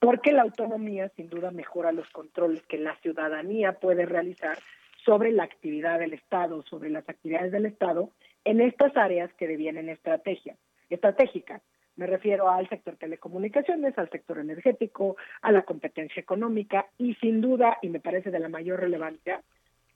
[0.00, 4.58] porque la autonomía sin duda mejora los controles que la ciudadanía puede realizar
[5.04, 8.10] sobre la actividad del Estado, sobre las actividades del Estado
[8.44, 10.56] en estas áreas que devienen estrategia,
[10.90, 11.62] estratégicas.
[11.96, 17.78] Me refiero al sector telecomunicaciones, al sector energético, a la competencia económica y sin duda,
[17.82, 19.42] y me parece de la mayor relevancia,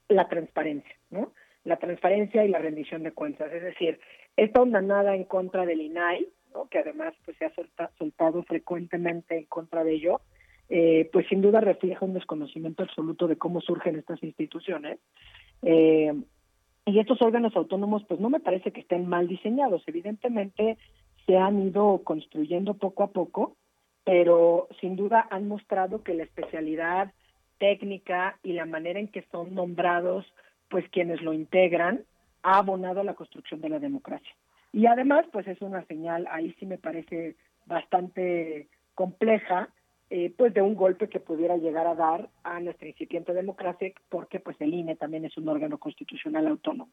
[0.09, 1.33] la transparencia, ¿no?
[1.65, 3.53] La transparencia y la rendición de cuentas.
[3.53, 3.99] Es decir,
[4.37, 6.29] esta onda nada en contra del INAI,
[6.71, 7.53] que además pues se ha
[7.99, 10.21] soltado frecuentemente en contra de ello,
[10.69, 14.99] eh, pues sin duda refleja un desconocimiento absoluto de cómo surgen estas instituciones.
[15.63, 16.13] Eh,
[16.85, 19.83] y estos órganos autónomos, pues no me parece que estén mal diseñados.
[19.87, 20.79] Evidentemente
[21.27, 23.57] se han ido construyendo poco a poco,
[24.05, 27.13] pero sin duda han mostrado que la especialidad
[27.59, 30.25] técnica y la manera en que son nombrados,
[30.71, 32.05] pues quienes lo integran,
[32.43, 34.35] ha abonado a la construcción de la democracia.
[34.73, 37.37] Y además, pues es una señal, ahí sí me parece
[37.67, 39.71] bastante compleja,
[40.11, 44.41] eh, pues de un golpe que pudiera llegar a dar a nuestra incipiente democracia, porque
[44.41, 46.91] pues el INE también es un órgano constitucional autónomo.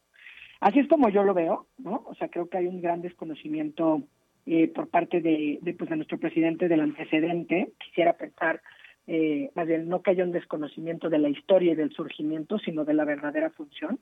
[0.60, 2.04] Así es como yo lo veo, ¿no?
[2.06, 4.02] O sea, creo que hay un gran desconocimiento
[4.46, 7.72] eh, por parte de, pues, de nuestro presidente del antecedente.
[7.78, 8.62] Quisiera pensar,
[9.06, 12.84] eh, más bien, no que haya un desconocimiento de la historia y del surgimiento, sino
[12.84, 13.98] de la verdadera función.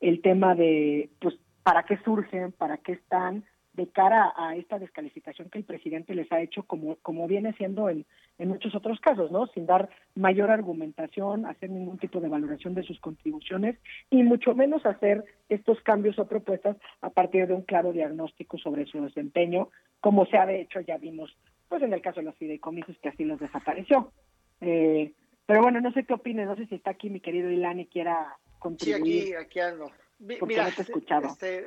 [0.00, 3.44] El tema de, pues, para qué surgen, para qué están,
[3.74, 7.88] de cara a esta descalificación que el presidente les ha hecho, como, como viene siendo
[7.88, 8.04] en,
[8.38, 9.46] en muchos otros casos, ¿no?
[9.46, 13.78] Sin dar mayor argumentación, hacer ningún tipo de valoración de sus contribuciones
[14.10, 18.84] y mucho menos hacer estos cambios o propuestas a partir de un claro diagnóstico sobre
[18.84, 19.70] su desempeño,
[20.00, 21.34] como se ha de hecho, ya vimos,
[21.68, 24.12] pues en el caso de los fideicomisos que así los desapareció.
[24.60, 25.12] Eh,
[25.46, 28.36] pero bueno, no sé qué opines, no sé si está aquí mi querido Ilani quiera
[28.58, 29.22] contribuir.
[29.22, 29.90] Sí, aquí, aquí ando.
[30.22, 31.66] Mira, Este,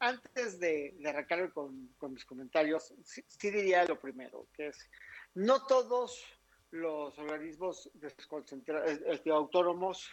[0.00, 4.90] antes de, arrancar con, mis comentarios, sí, diría lo primero, que es,
[5.34, 6.22] no todos
[6.70, 7.90] los organismos
[9.32, 10.10] autónomos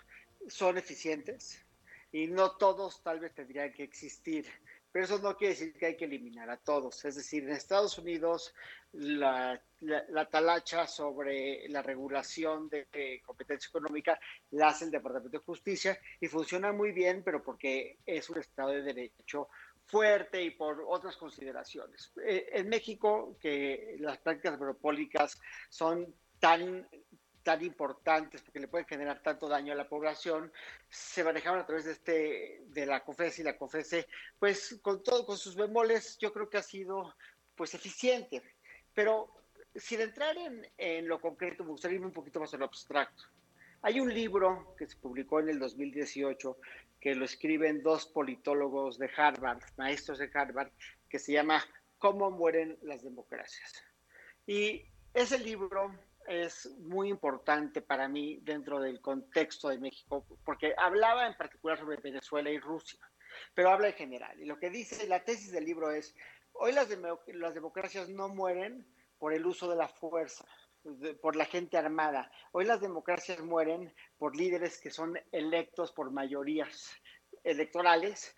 [0.47, 1.65] son eficientes
[2.11, 4.45] y no todos tal vez tendrían que existir.
[4.93, 7.03] Pero eso no quiere decir que hay que eliminar a todos.
[7.03, 8.53] Es decir, en Estados Unidos
[8.91, 9.59] la,
[10.29, 14.19] talacha sobre la regulación de, competencia económica
[14.51, 18.69] la hace el Departamento de Justicia y funciona muy bien, pero porque es un Estado
[18.69, 19.49] de Derecho
[19.83, 22.13] fuerte y por otras consideraciones.
[22.23, 26.87] Eh, en México, que las prácticas monopólicas son tan
[27.43, 30.51] tan importantes porque le pueden generar tanto daño a la población,
[30.89, 34.07] se manejaban a través de este de la COFES y la COFESE,
[34.39, 37.15] pues con todo, con sus bemoles, yo creo que ha sido
[37.55, 38.41] pues eficiente.
[38.93, 39.29] Pero
[39.75, 43.23] sin entrar en, en lo concreto, me gustaría irme un poquito más a lo abstracto.
[43.81, 46.57] Hay un libro que se publicó en el 2018
[47.01, 50.71] que lo escriben dos politólogos de Harvard, maestros de Harvard,
[51.09, 51.61] que se llama
[51.97, 53.83] Cómo mueren las democracias.
[54.47, 55.93] Y ese libro
[56.27, 61.97] es muy importante para mí dentro del contexto de México, porque hablaba en particular sobre
[61.97, 62.99] Venezuela y Rusia,
[63.53, 64.39] pero habla en general.
[64.39, 66.15] Y lo que dice la tesis del libro es,
[66.53, 66.87] hoy las,
[67.27, 68.87] las democracias no mueren
[69.17, 70.45] por el uso de la fuerza,
[71.21, 72.31] por la gente armada.
[72.51, 76.91] Hoy las democracias mueren por líderes que son electos por mayorías
[77.43, 78.35] electorales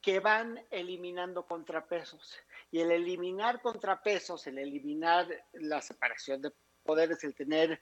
[0.00, 2.36] que van eliminando contrapesos.
[2.70, 6.52] Y el eliminar contrapesos, el eliminar la separación de
[6.88, 7.78] poderes, el tener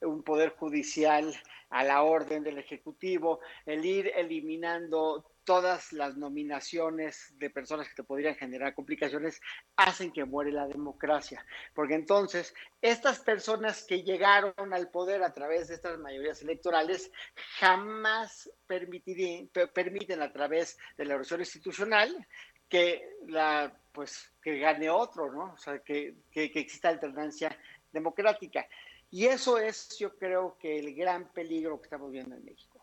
[0.00, 1.32] un poder judicial
[1.70, 8.02] a la orden del Ejecutivo, el ir eliminando todas las nominaciones de personas que te
[8.02, 9.40] podrían generar complicaciones
[9.76, 11.46] hacen que muere la democracia.
[11.72, 12.52] Porque entonces,
[12.82, 17.12] estas personas que llegaron al poder a través de estas mayorías electorales
[17.60, 22.26] jamás permiten a través de la elección institucional
[22.68, 25.54] que la pues que gane otro, ¿no?
[25.54, 27.58] O sea, que, que exista alternancia
[27.92, 28.66] democrática.
[29.10, 32.82] Y eso es, yo creo que el gran peligro que estamos viendo en México.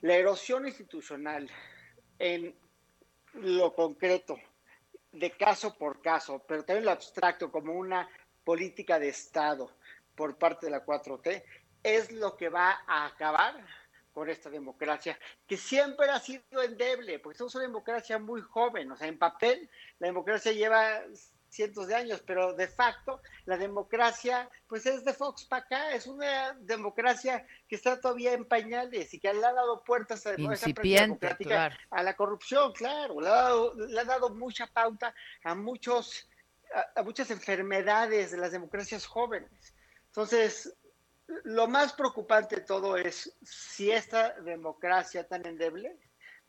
[0.00, 1.50] La erosión institucional,
[2.18, 2.54] en
[3.34, 4.38] lo concreto,
[5.12, 8.08] de caso por caso, pero también lo abstracto como una
[8.44, 9.76] política de Estado
[10.14, 11.42] por parte de la 4T,
[11.82, 13.64] es lo que va a acabar
[14.12, 18.96] con esta democracia, que siempre ha sido endeble, porque somos una democracia muy joven, o
[18.96, 19.68] sea, en papel
[19.98, 21.02] la democracia lleva
[21.56, 26.06] cientos de años, pero de facto la democracia, pues es de Fox para acá, es
[26.06, 31.76] una democracia que está todavía en pañales y que le ha dado puertas a, democrática
[31.90, 36.28] a la corrupción, claro, le ha, dado, le ha dado mucha pauta a muchos
[36.94, 39.74] a, muchas enfermedades de las democracias jóvenes.
[40.08, 40.76] Entonces,
[41.44, 45.96] lo más preocupante de todo es si esta democracia tan endeble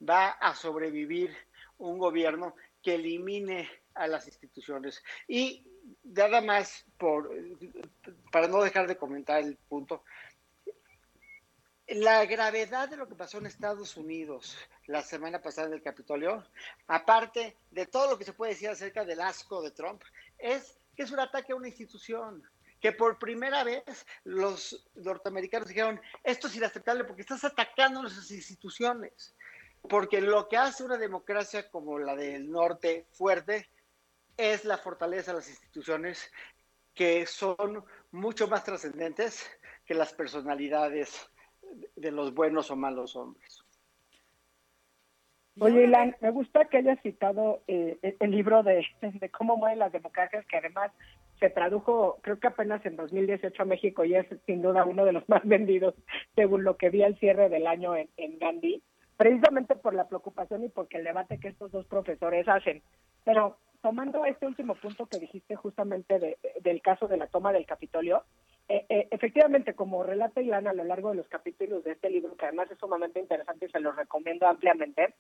[0.08, 1.36] va a sobrevivir
[1.78, 5.04] un gobierno que elimine a las instituciones.
[5.28, 5.66] Y
[6.04, 7.30] nada más, por,
[8.32, 10.04] para no dejar de comentar el punto,
[11.88, 14.58] la gravedad de lo que pasó en Estados Unidos
[14.88, 16.46] la semana pasada en el Capitolio,
[16.88, 20.02] aparte de todo lo que se puede decir acerca del asco de Trump,
[20.38, 22.44] es que es un ataque a una institución
[22.82, 29.34] que por primera vez los norteamericanos dijeron, esto es inaceptable porque estás atacando nuestras instituciones.
[29.90, 33.70] Porque lo que hace una democracia como la del norte fuerte
[34.38, 36.32] es la fortaleza de las instituciones
[36.94, 39.50] que son mucho más trascendentes
[39.86, 41.30] que las personalidades
[41.96, 43.64] de los buenos o malos hombres.
[45.60, 49.92] Oye, Ilan, me gusta que hayas citado eh, el libro de, de, cómo mueren las
[49.92, 50.92] democracias, que además
[51.40, 55.14] se tradujo, creo que apenas en 2018 a México y es sin duda uno de
[55.14, 55.96] los más vendidos,
[56.36, 58.84] según lo que vi al cierre del año en, en Gandhi,
[59.18, 62.84] precisamente por la preocupación y porque el debate que estos dos profesores hacen.
[63.24, 63.58] Pero
[63.88, 68.24] tomando este último punto que dijiste justamente del caso de la toma del Capitolio,
[68.68, 72.36] eh, eh, efectivamente, como relata Ilana a lo largo de los capítulos de este libro,
[72.36, 75.14] que además es sumamente interesante y se los recomiendo ampliamente,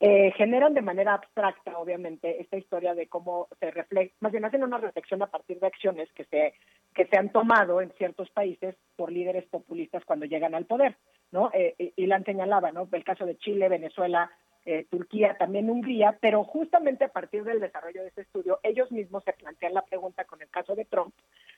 [0.00, 4.64] eh, generan de manera abstracta, obviamente, esta historia de cómo se refleja, más bien hacen
[4.64, 6.54] una reflexión a partir de acciones que se,
[6.94, 10.96] que se han tomado en ciertos países por líderes populistas cuando llegan al poder,
[11.32, 11.50] ¿no?
[11.52, 12.88] Eh, Ilan señalaba, ¿no?
[12.90, 14.30] El caso de Chile, Venezuela,
[14.66, 19.22] eh, Turquía, también Hungría, pero justamente a partir del desarrollo de ese estudio, ellos mismos
[19.22, 21.14] se plantean la pregunta con el caso de Trump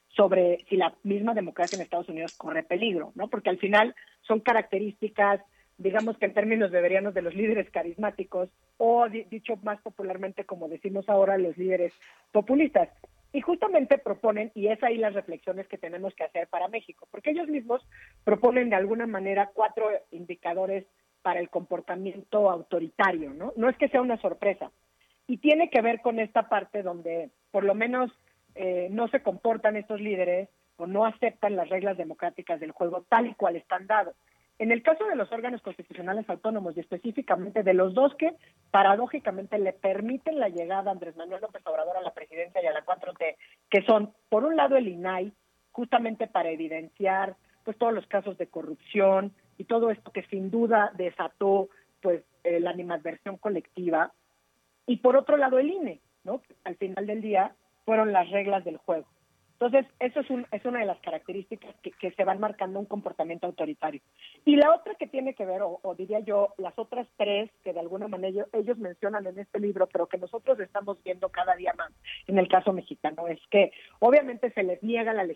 [0.08, 3.28] sobre si la misma democracia en Estados Unidos corre peligro, ¿no?
[3.28, 5.40] Porque al final son características,
[5.78, 11.08] digamos que en términos beberianos de los líderes carismáticos, o dicho más popularmente, como decimos
[11.08, 11.94] ahora, los líderes
[12.30, 12.90] populistas.
[13.32, 17.30] Y justamente proponen, y es ahí las reflexiones que tenemos que hacer para México, porque
[17.30, 17.86] ellos mismos
[18.24, 20.84] proponen de alguna manera cuatro indicadores
[21.28, 23.52] para el comportamiento autoritario, ¿no?
[23.54, 24.70] No es que sea una sorpresa.
[25.26, 28.10] Y tiene que ver con esta parte donde por lo menos
[28.54, 30.48] eh, no se comportan estos líderes
[30.78, 34.16] o no aceptan las reglas democráticas del juego tal y cual están dados.
[34.58, 38.32] En el caso de los órganos constitucionales autónomos y específicamente de los dos que
[38.70, 42.72] paradójicamente le permiten la llegada a Andrés Manuel López Obrador a la presidencia y a
[42.72, 43.36] la 4T,
[43.68, 45.30] que son, por un lado, el INAI,
[45.72, 50.92] justamente para evidenciar pues todos los casos de corrupción, y todo esto que sin duda
[50.96, 51.68] desató
[52.00, 54.12] pues eh, la animadversión colectiva.
[54.86, 56.40] Y por otro lado el INE, ¿no?
[56.64, 57.54] Al final del día
[57.84, 59.06] fueron las reglas del juego.
[59.60, 63.48] Entonces, eso es, un, es una de las características que, se van marcando un comportamiento
[63.48, 64.00] autoritario.
[64.44, 67.80] Y la otra que tiene que ver, o, diría yo, las otras tres que de
[67.80, 71.90] alguna manera ellos, mencionan en este libro, pero que nosotros estamos viendo cada día más
[72.28, 75.26] en el caso mexicano, es que obviamente se les niega la,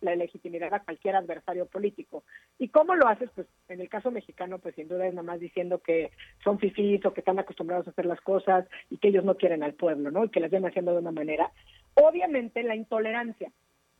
[0.00, 2.24] la legitimidad a cualquier adversario político.
[2.58, 3.30] ¿Y cómo lo haces?
[3.32, 6.10] Pues en el caso mexicano, pues sin duda es nada más diciendo que
[6.42, 9.62] son fifís o que están acostumbrados a hacer las cosas y que ellos no quieren
[9.62, 10.24] al pueblo, ¿no?
[10.24, 11.52] Y que las ven haciendo de una manera.
[11.94, 13.50] Obviamente la intolerancia.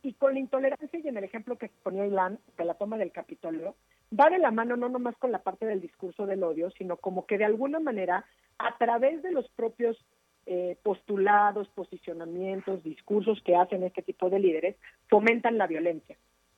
[0.01, 3.11] Y con la intolerancia y en el ejemplo que ponía Ilan de la toma del
[3.11, 3.75] Capitolio,
[4.19, 7.25] va de la mano no nomás con la parte del discurso del odio, sino como
[7.25, 8.25] que de alguna manera,
[8.57, 9.97] a través de los propios
[10.45, 14.75] eh, postulados, posicionamientos, discursos que hacen este tipo de líderes,
[15.07, 16.17] fomentan la violencia.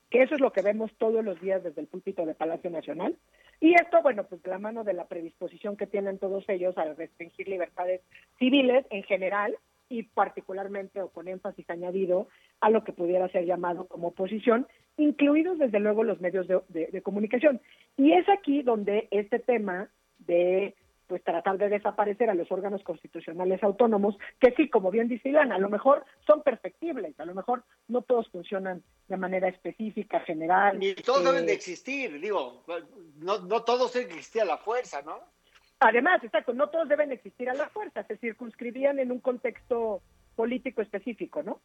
[0.10, 3.16] que eso es lo que vemos todos los días desde el púlpito de Palacio Nacional.
[3.60, 6.94] Y esto, bueno, pues de la mano de la predisposición que tienen todos ellos a
[6.94, 8.02] restringir libertades
[8.40, 9.56] civiles en general
[10.00, 12.28] y particularmente o con énfasis añadido
[12.62, 14.68] a lo que pudiera ser llamado como oposición,
[14.98, 17.62] incluidos desde luego los medios de comunicación.
[17.98, 19.90] Y es aquí donde este tema
[20.20, 20.76] de
[21.08, 25.52] pues tratar de desaparecer a los órganos constitucionales autónomos, que sí, como bien dice Ilan,
[25.52, 30.80] a lo mejor son perfectibles, a lo mejor no todos funcionan de manera específica, general.
[30.80, 32.64] Ni todos deben de eh, existir, digo,
[33.18, 35.20] no, no todos deben existir a la fuerza, ¿no?
[35.80, 40.02] Además, exacto, no todos deben existir a la fuerza, se circunscribían en un contexto
[40.36, 41.60] político específico, ¿no?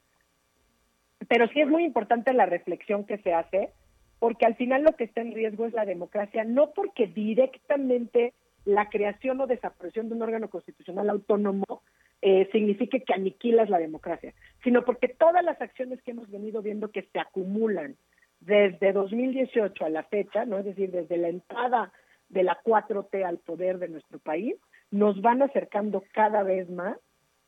[1.28, 3.70] Pero sí es muy importante la reflexión que se hace,
[4.18, 8.34] porque al final lo que está en riesgo es la democracia, no porque directamente
[8.64, 11.82] la creación o desaparición de un órgano constitucional autónomo
[12.22, 16.90] eh, signifique que aniquilas la democracia, sino porque todas las acciones que hemos venido viendo
[16.90, 17.96] que se acumulan
[18.40, 21.92] desde 2018 a la fecha, no es decir, desde la entrada
[22.31, 24.57] de la 4T al poder de nuestro país,
[24.90, 26.97] nos van acercando cada vez más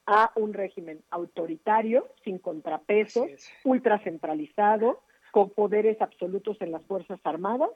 [0.07, 3.29] a un régimen autoritario, sin contrapesos,
[3.65, 7.71] ultracentralizado, con poderes absolutos en las Fuerzas Armadas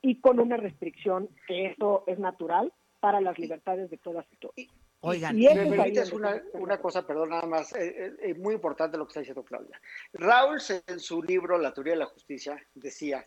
[0.00, 4.54] y con una restricción que eso es natural para las libertades de todas y todos.
[5.00, 8.96] Oigan, y me permites una, una, cosa, perdón, nada más, eh, eh, eh, muy importante
[8.96, 9.80] lo que está diciendo Claudia.
[10.12, 13.26] Raúl, en su libro La teoría de la justicia, decía,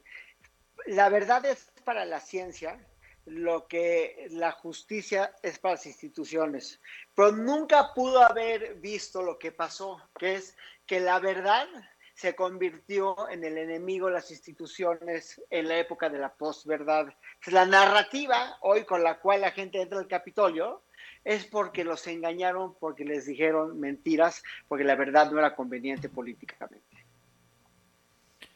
[0.86, 2.80] la verdad es para la ciencia
[3.26, 6.80] lo que la justicia es para las instituciones,
[7.16, 11.68] pero nunca pudo haber visto lo que pasó, que es que la verdad
[12.14, 17.14] se convirtió en el enemigo de las instituciones en la época de la posverdad.
[17.48, 20.84] La narrativa hoy con la cual la gente entra al Capitolio
[21.26, 26.95] es porque los engañaron, porque les dijeron mentiras, porque la verdad no era conveniente políticamente.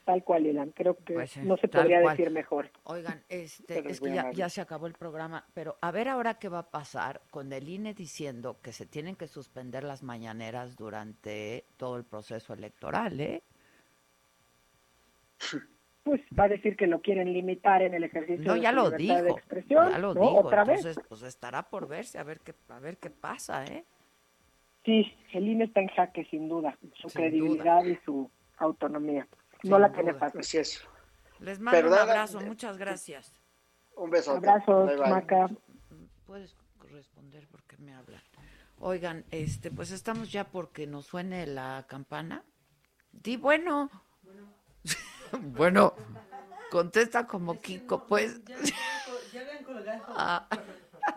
[0.10, 0.72] Tal cual, Ilan.
[0.72, 2.72] Creo que pues no se podría decir mejor.
[2.86, 6.50] Oigan, este, es que ya, ya, se acabó el programa, pero a ver ahora qué
[6.50, 11.66] va a pasar con el INE diciendo que se tienen que suspender las mañaneras durante
[11.78, 13.44] todo el proceso electoral, ¿eh?
[16.02, 18.90] Pues va a decir que lo quieren limitar en el ejercicio no, ya de, lo
[18.90, 19.92] dijo, de expresión.
[19.92, 21.06] Ya lo dijo, otra entonces, vez.
[21.08, 23.86] Pues estará por verse, a ver qué, a ver qué pasa, ¿eh?
[24.86, 28.28] Sí, el INE está en jaque, sin duda, su credibilidad y su
[28.58, 29.28] autonomía.
[29.64, 30.40] No la tiene fácil.
[30.40, 30.84] Así es.
[31.40, 33.34] Les mando un abrazo, muchas gracias.
[33.96, 34.32] Un beso.
[34.32, 35.50] Abrazos, Maca.
[36.26, 36.56] Puedes
[36.92, 38.22] responder porque me hablan.
[38.80, 42.44] Oigan, este, pues estamos ya porque nos suene la campana.
[43.12, 43.90] Di bueno.
[45.40, 45.94] bueno,
[46.72, 48.42] contesta como Kiko, pues.
[48.46, 50.04] Ya, habían colgado.
[50.10, 50.48] Ah.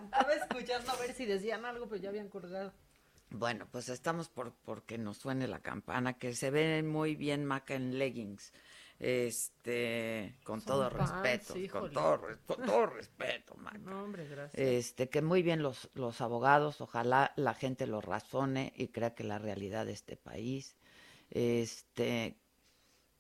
[0.04, 2.72] Estaba escuchando a ver si decían algo, pero ya habían colgado.
[3.34, 7.74] Bueno, pues estamos por porque nos suene la campana, que se ve muy bien Maca
[7.74, 8.52] en leggings.
[8.98, 13.78] Este, con todo respeto, con todo, con todo respeto, Maca.
[13.78, 14.54] No, hombre, gracias.
[14.54, 19.24] Este, que muy bien los, los abogados, ojalá la gente lo razone y crea que
[19.24, 20.76] la realidad de este país,
[21.30, 22.38] este,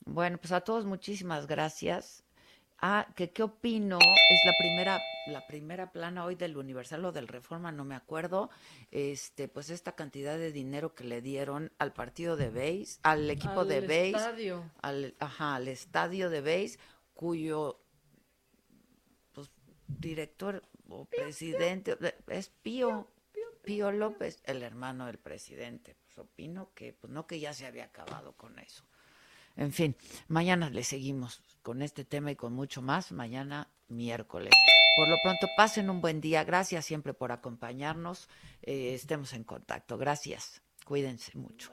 [0.04, 2.22] bueno, pues a todos muchísimas gracias.
[2.84, 7.28] Ah, que qué opino, es la primera, la primera plana hoy del Universal o del
[7.28, 8.50] Reforma, no me acuerdo,
[8.90, 13.64] este, pues esta cantidad de dinero que le dieron al partido de base, al equipo
[13.64, 14.68] de base, estadio.
[14.82, 16.80] al, ajá, al estadio de base,
[17.14, 17.80] cuyo
[19.30, 19.52] pues,
[19.86, 21.96] director o presidente
[22.26, 23.12] es Pío,
[23.62, 25.94] Pío López, el hermano del presidente.
[26.02, 28.84] Pues opino que, pues no que ya se había acabado con eso.
[29.56, 29.96] En fin,
[30.28, 34.52] mañana le seguimos con este tema y con mucho más, mañana miércoles.
[34.96, 36.44] Por lo pronto, pasen un buen día.
[36.44, 38.28] Gracias siempre por acompañarnos.
[38.62, 39.96] Eh, estemos en contacto.
[39.96, 40.62] Gracias.
[40.84, 41.72] Cuídense mucho.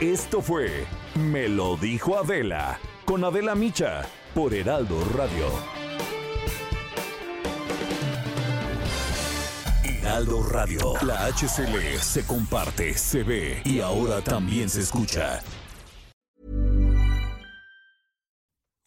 [0.00, 0.84] Esto fue
[1.14, 4.02] Me lo dijo Adela con Adela Micha
[4.34, 5.46] por Heraldo Radio.
[9.84, 15.40] Heraldo Radio, la HCL se comparte, se ve y ahora también se escucha.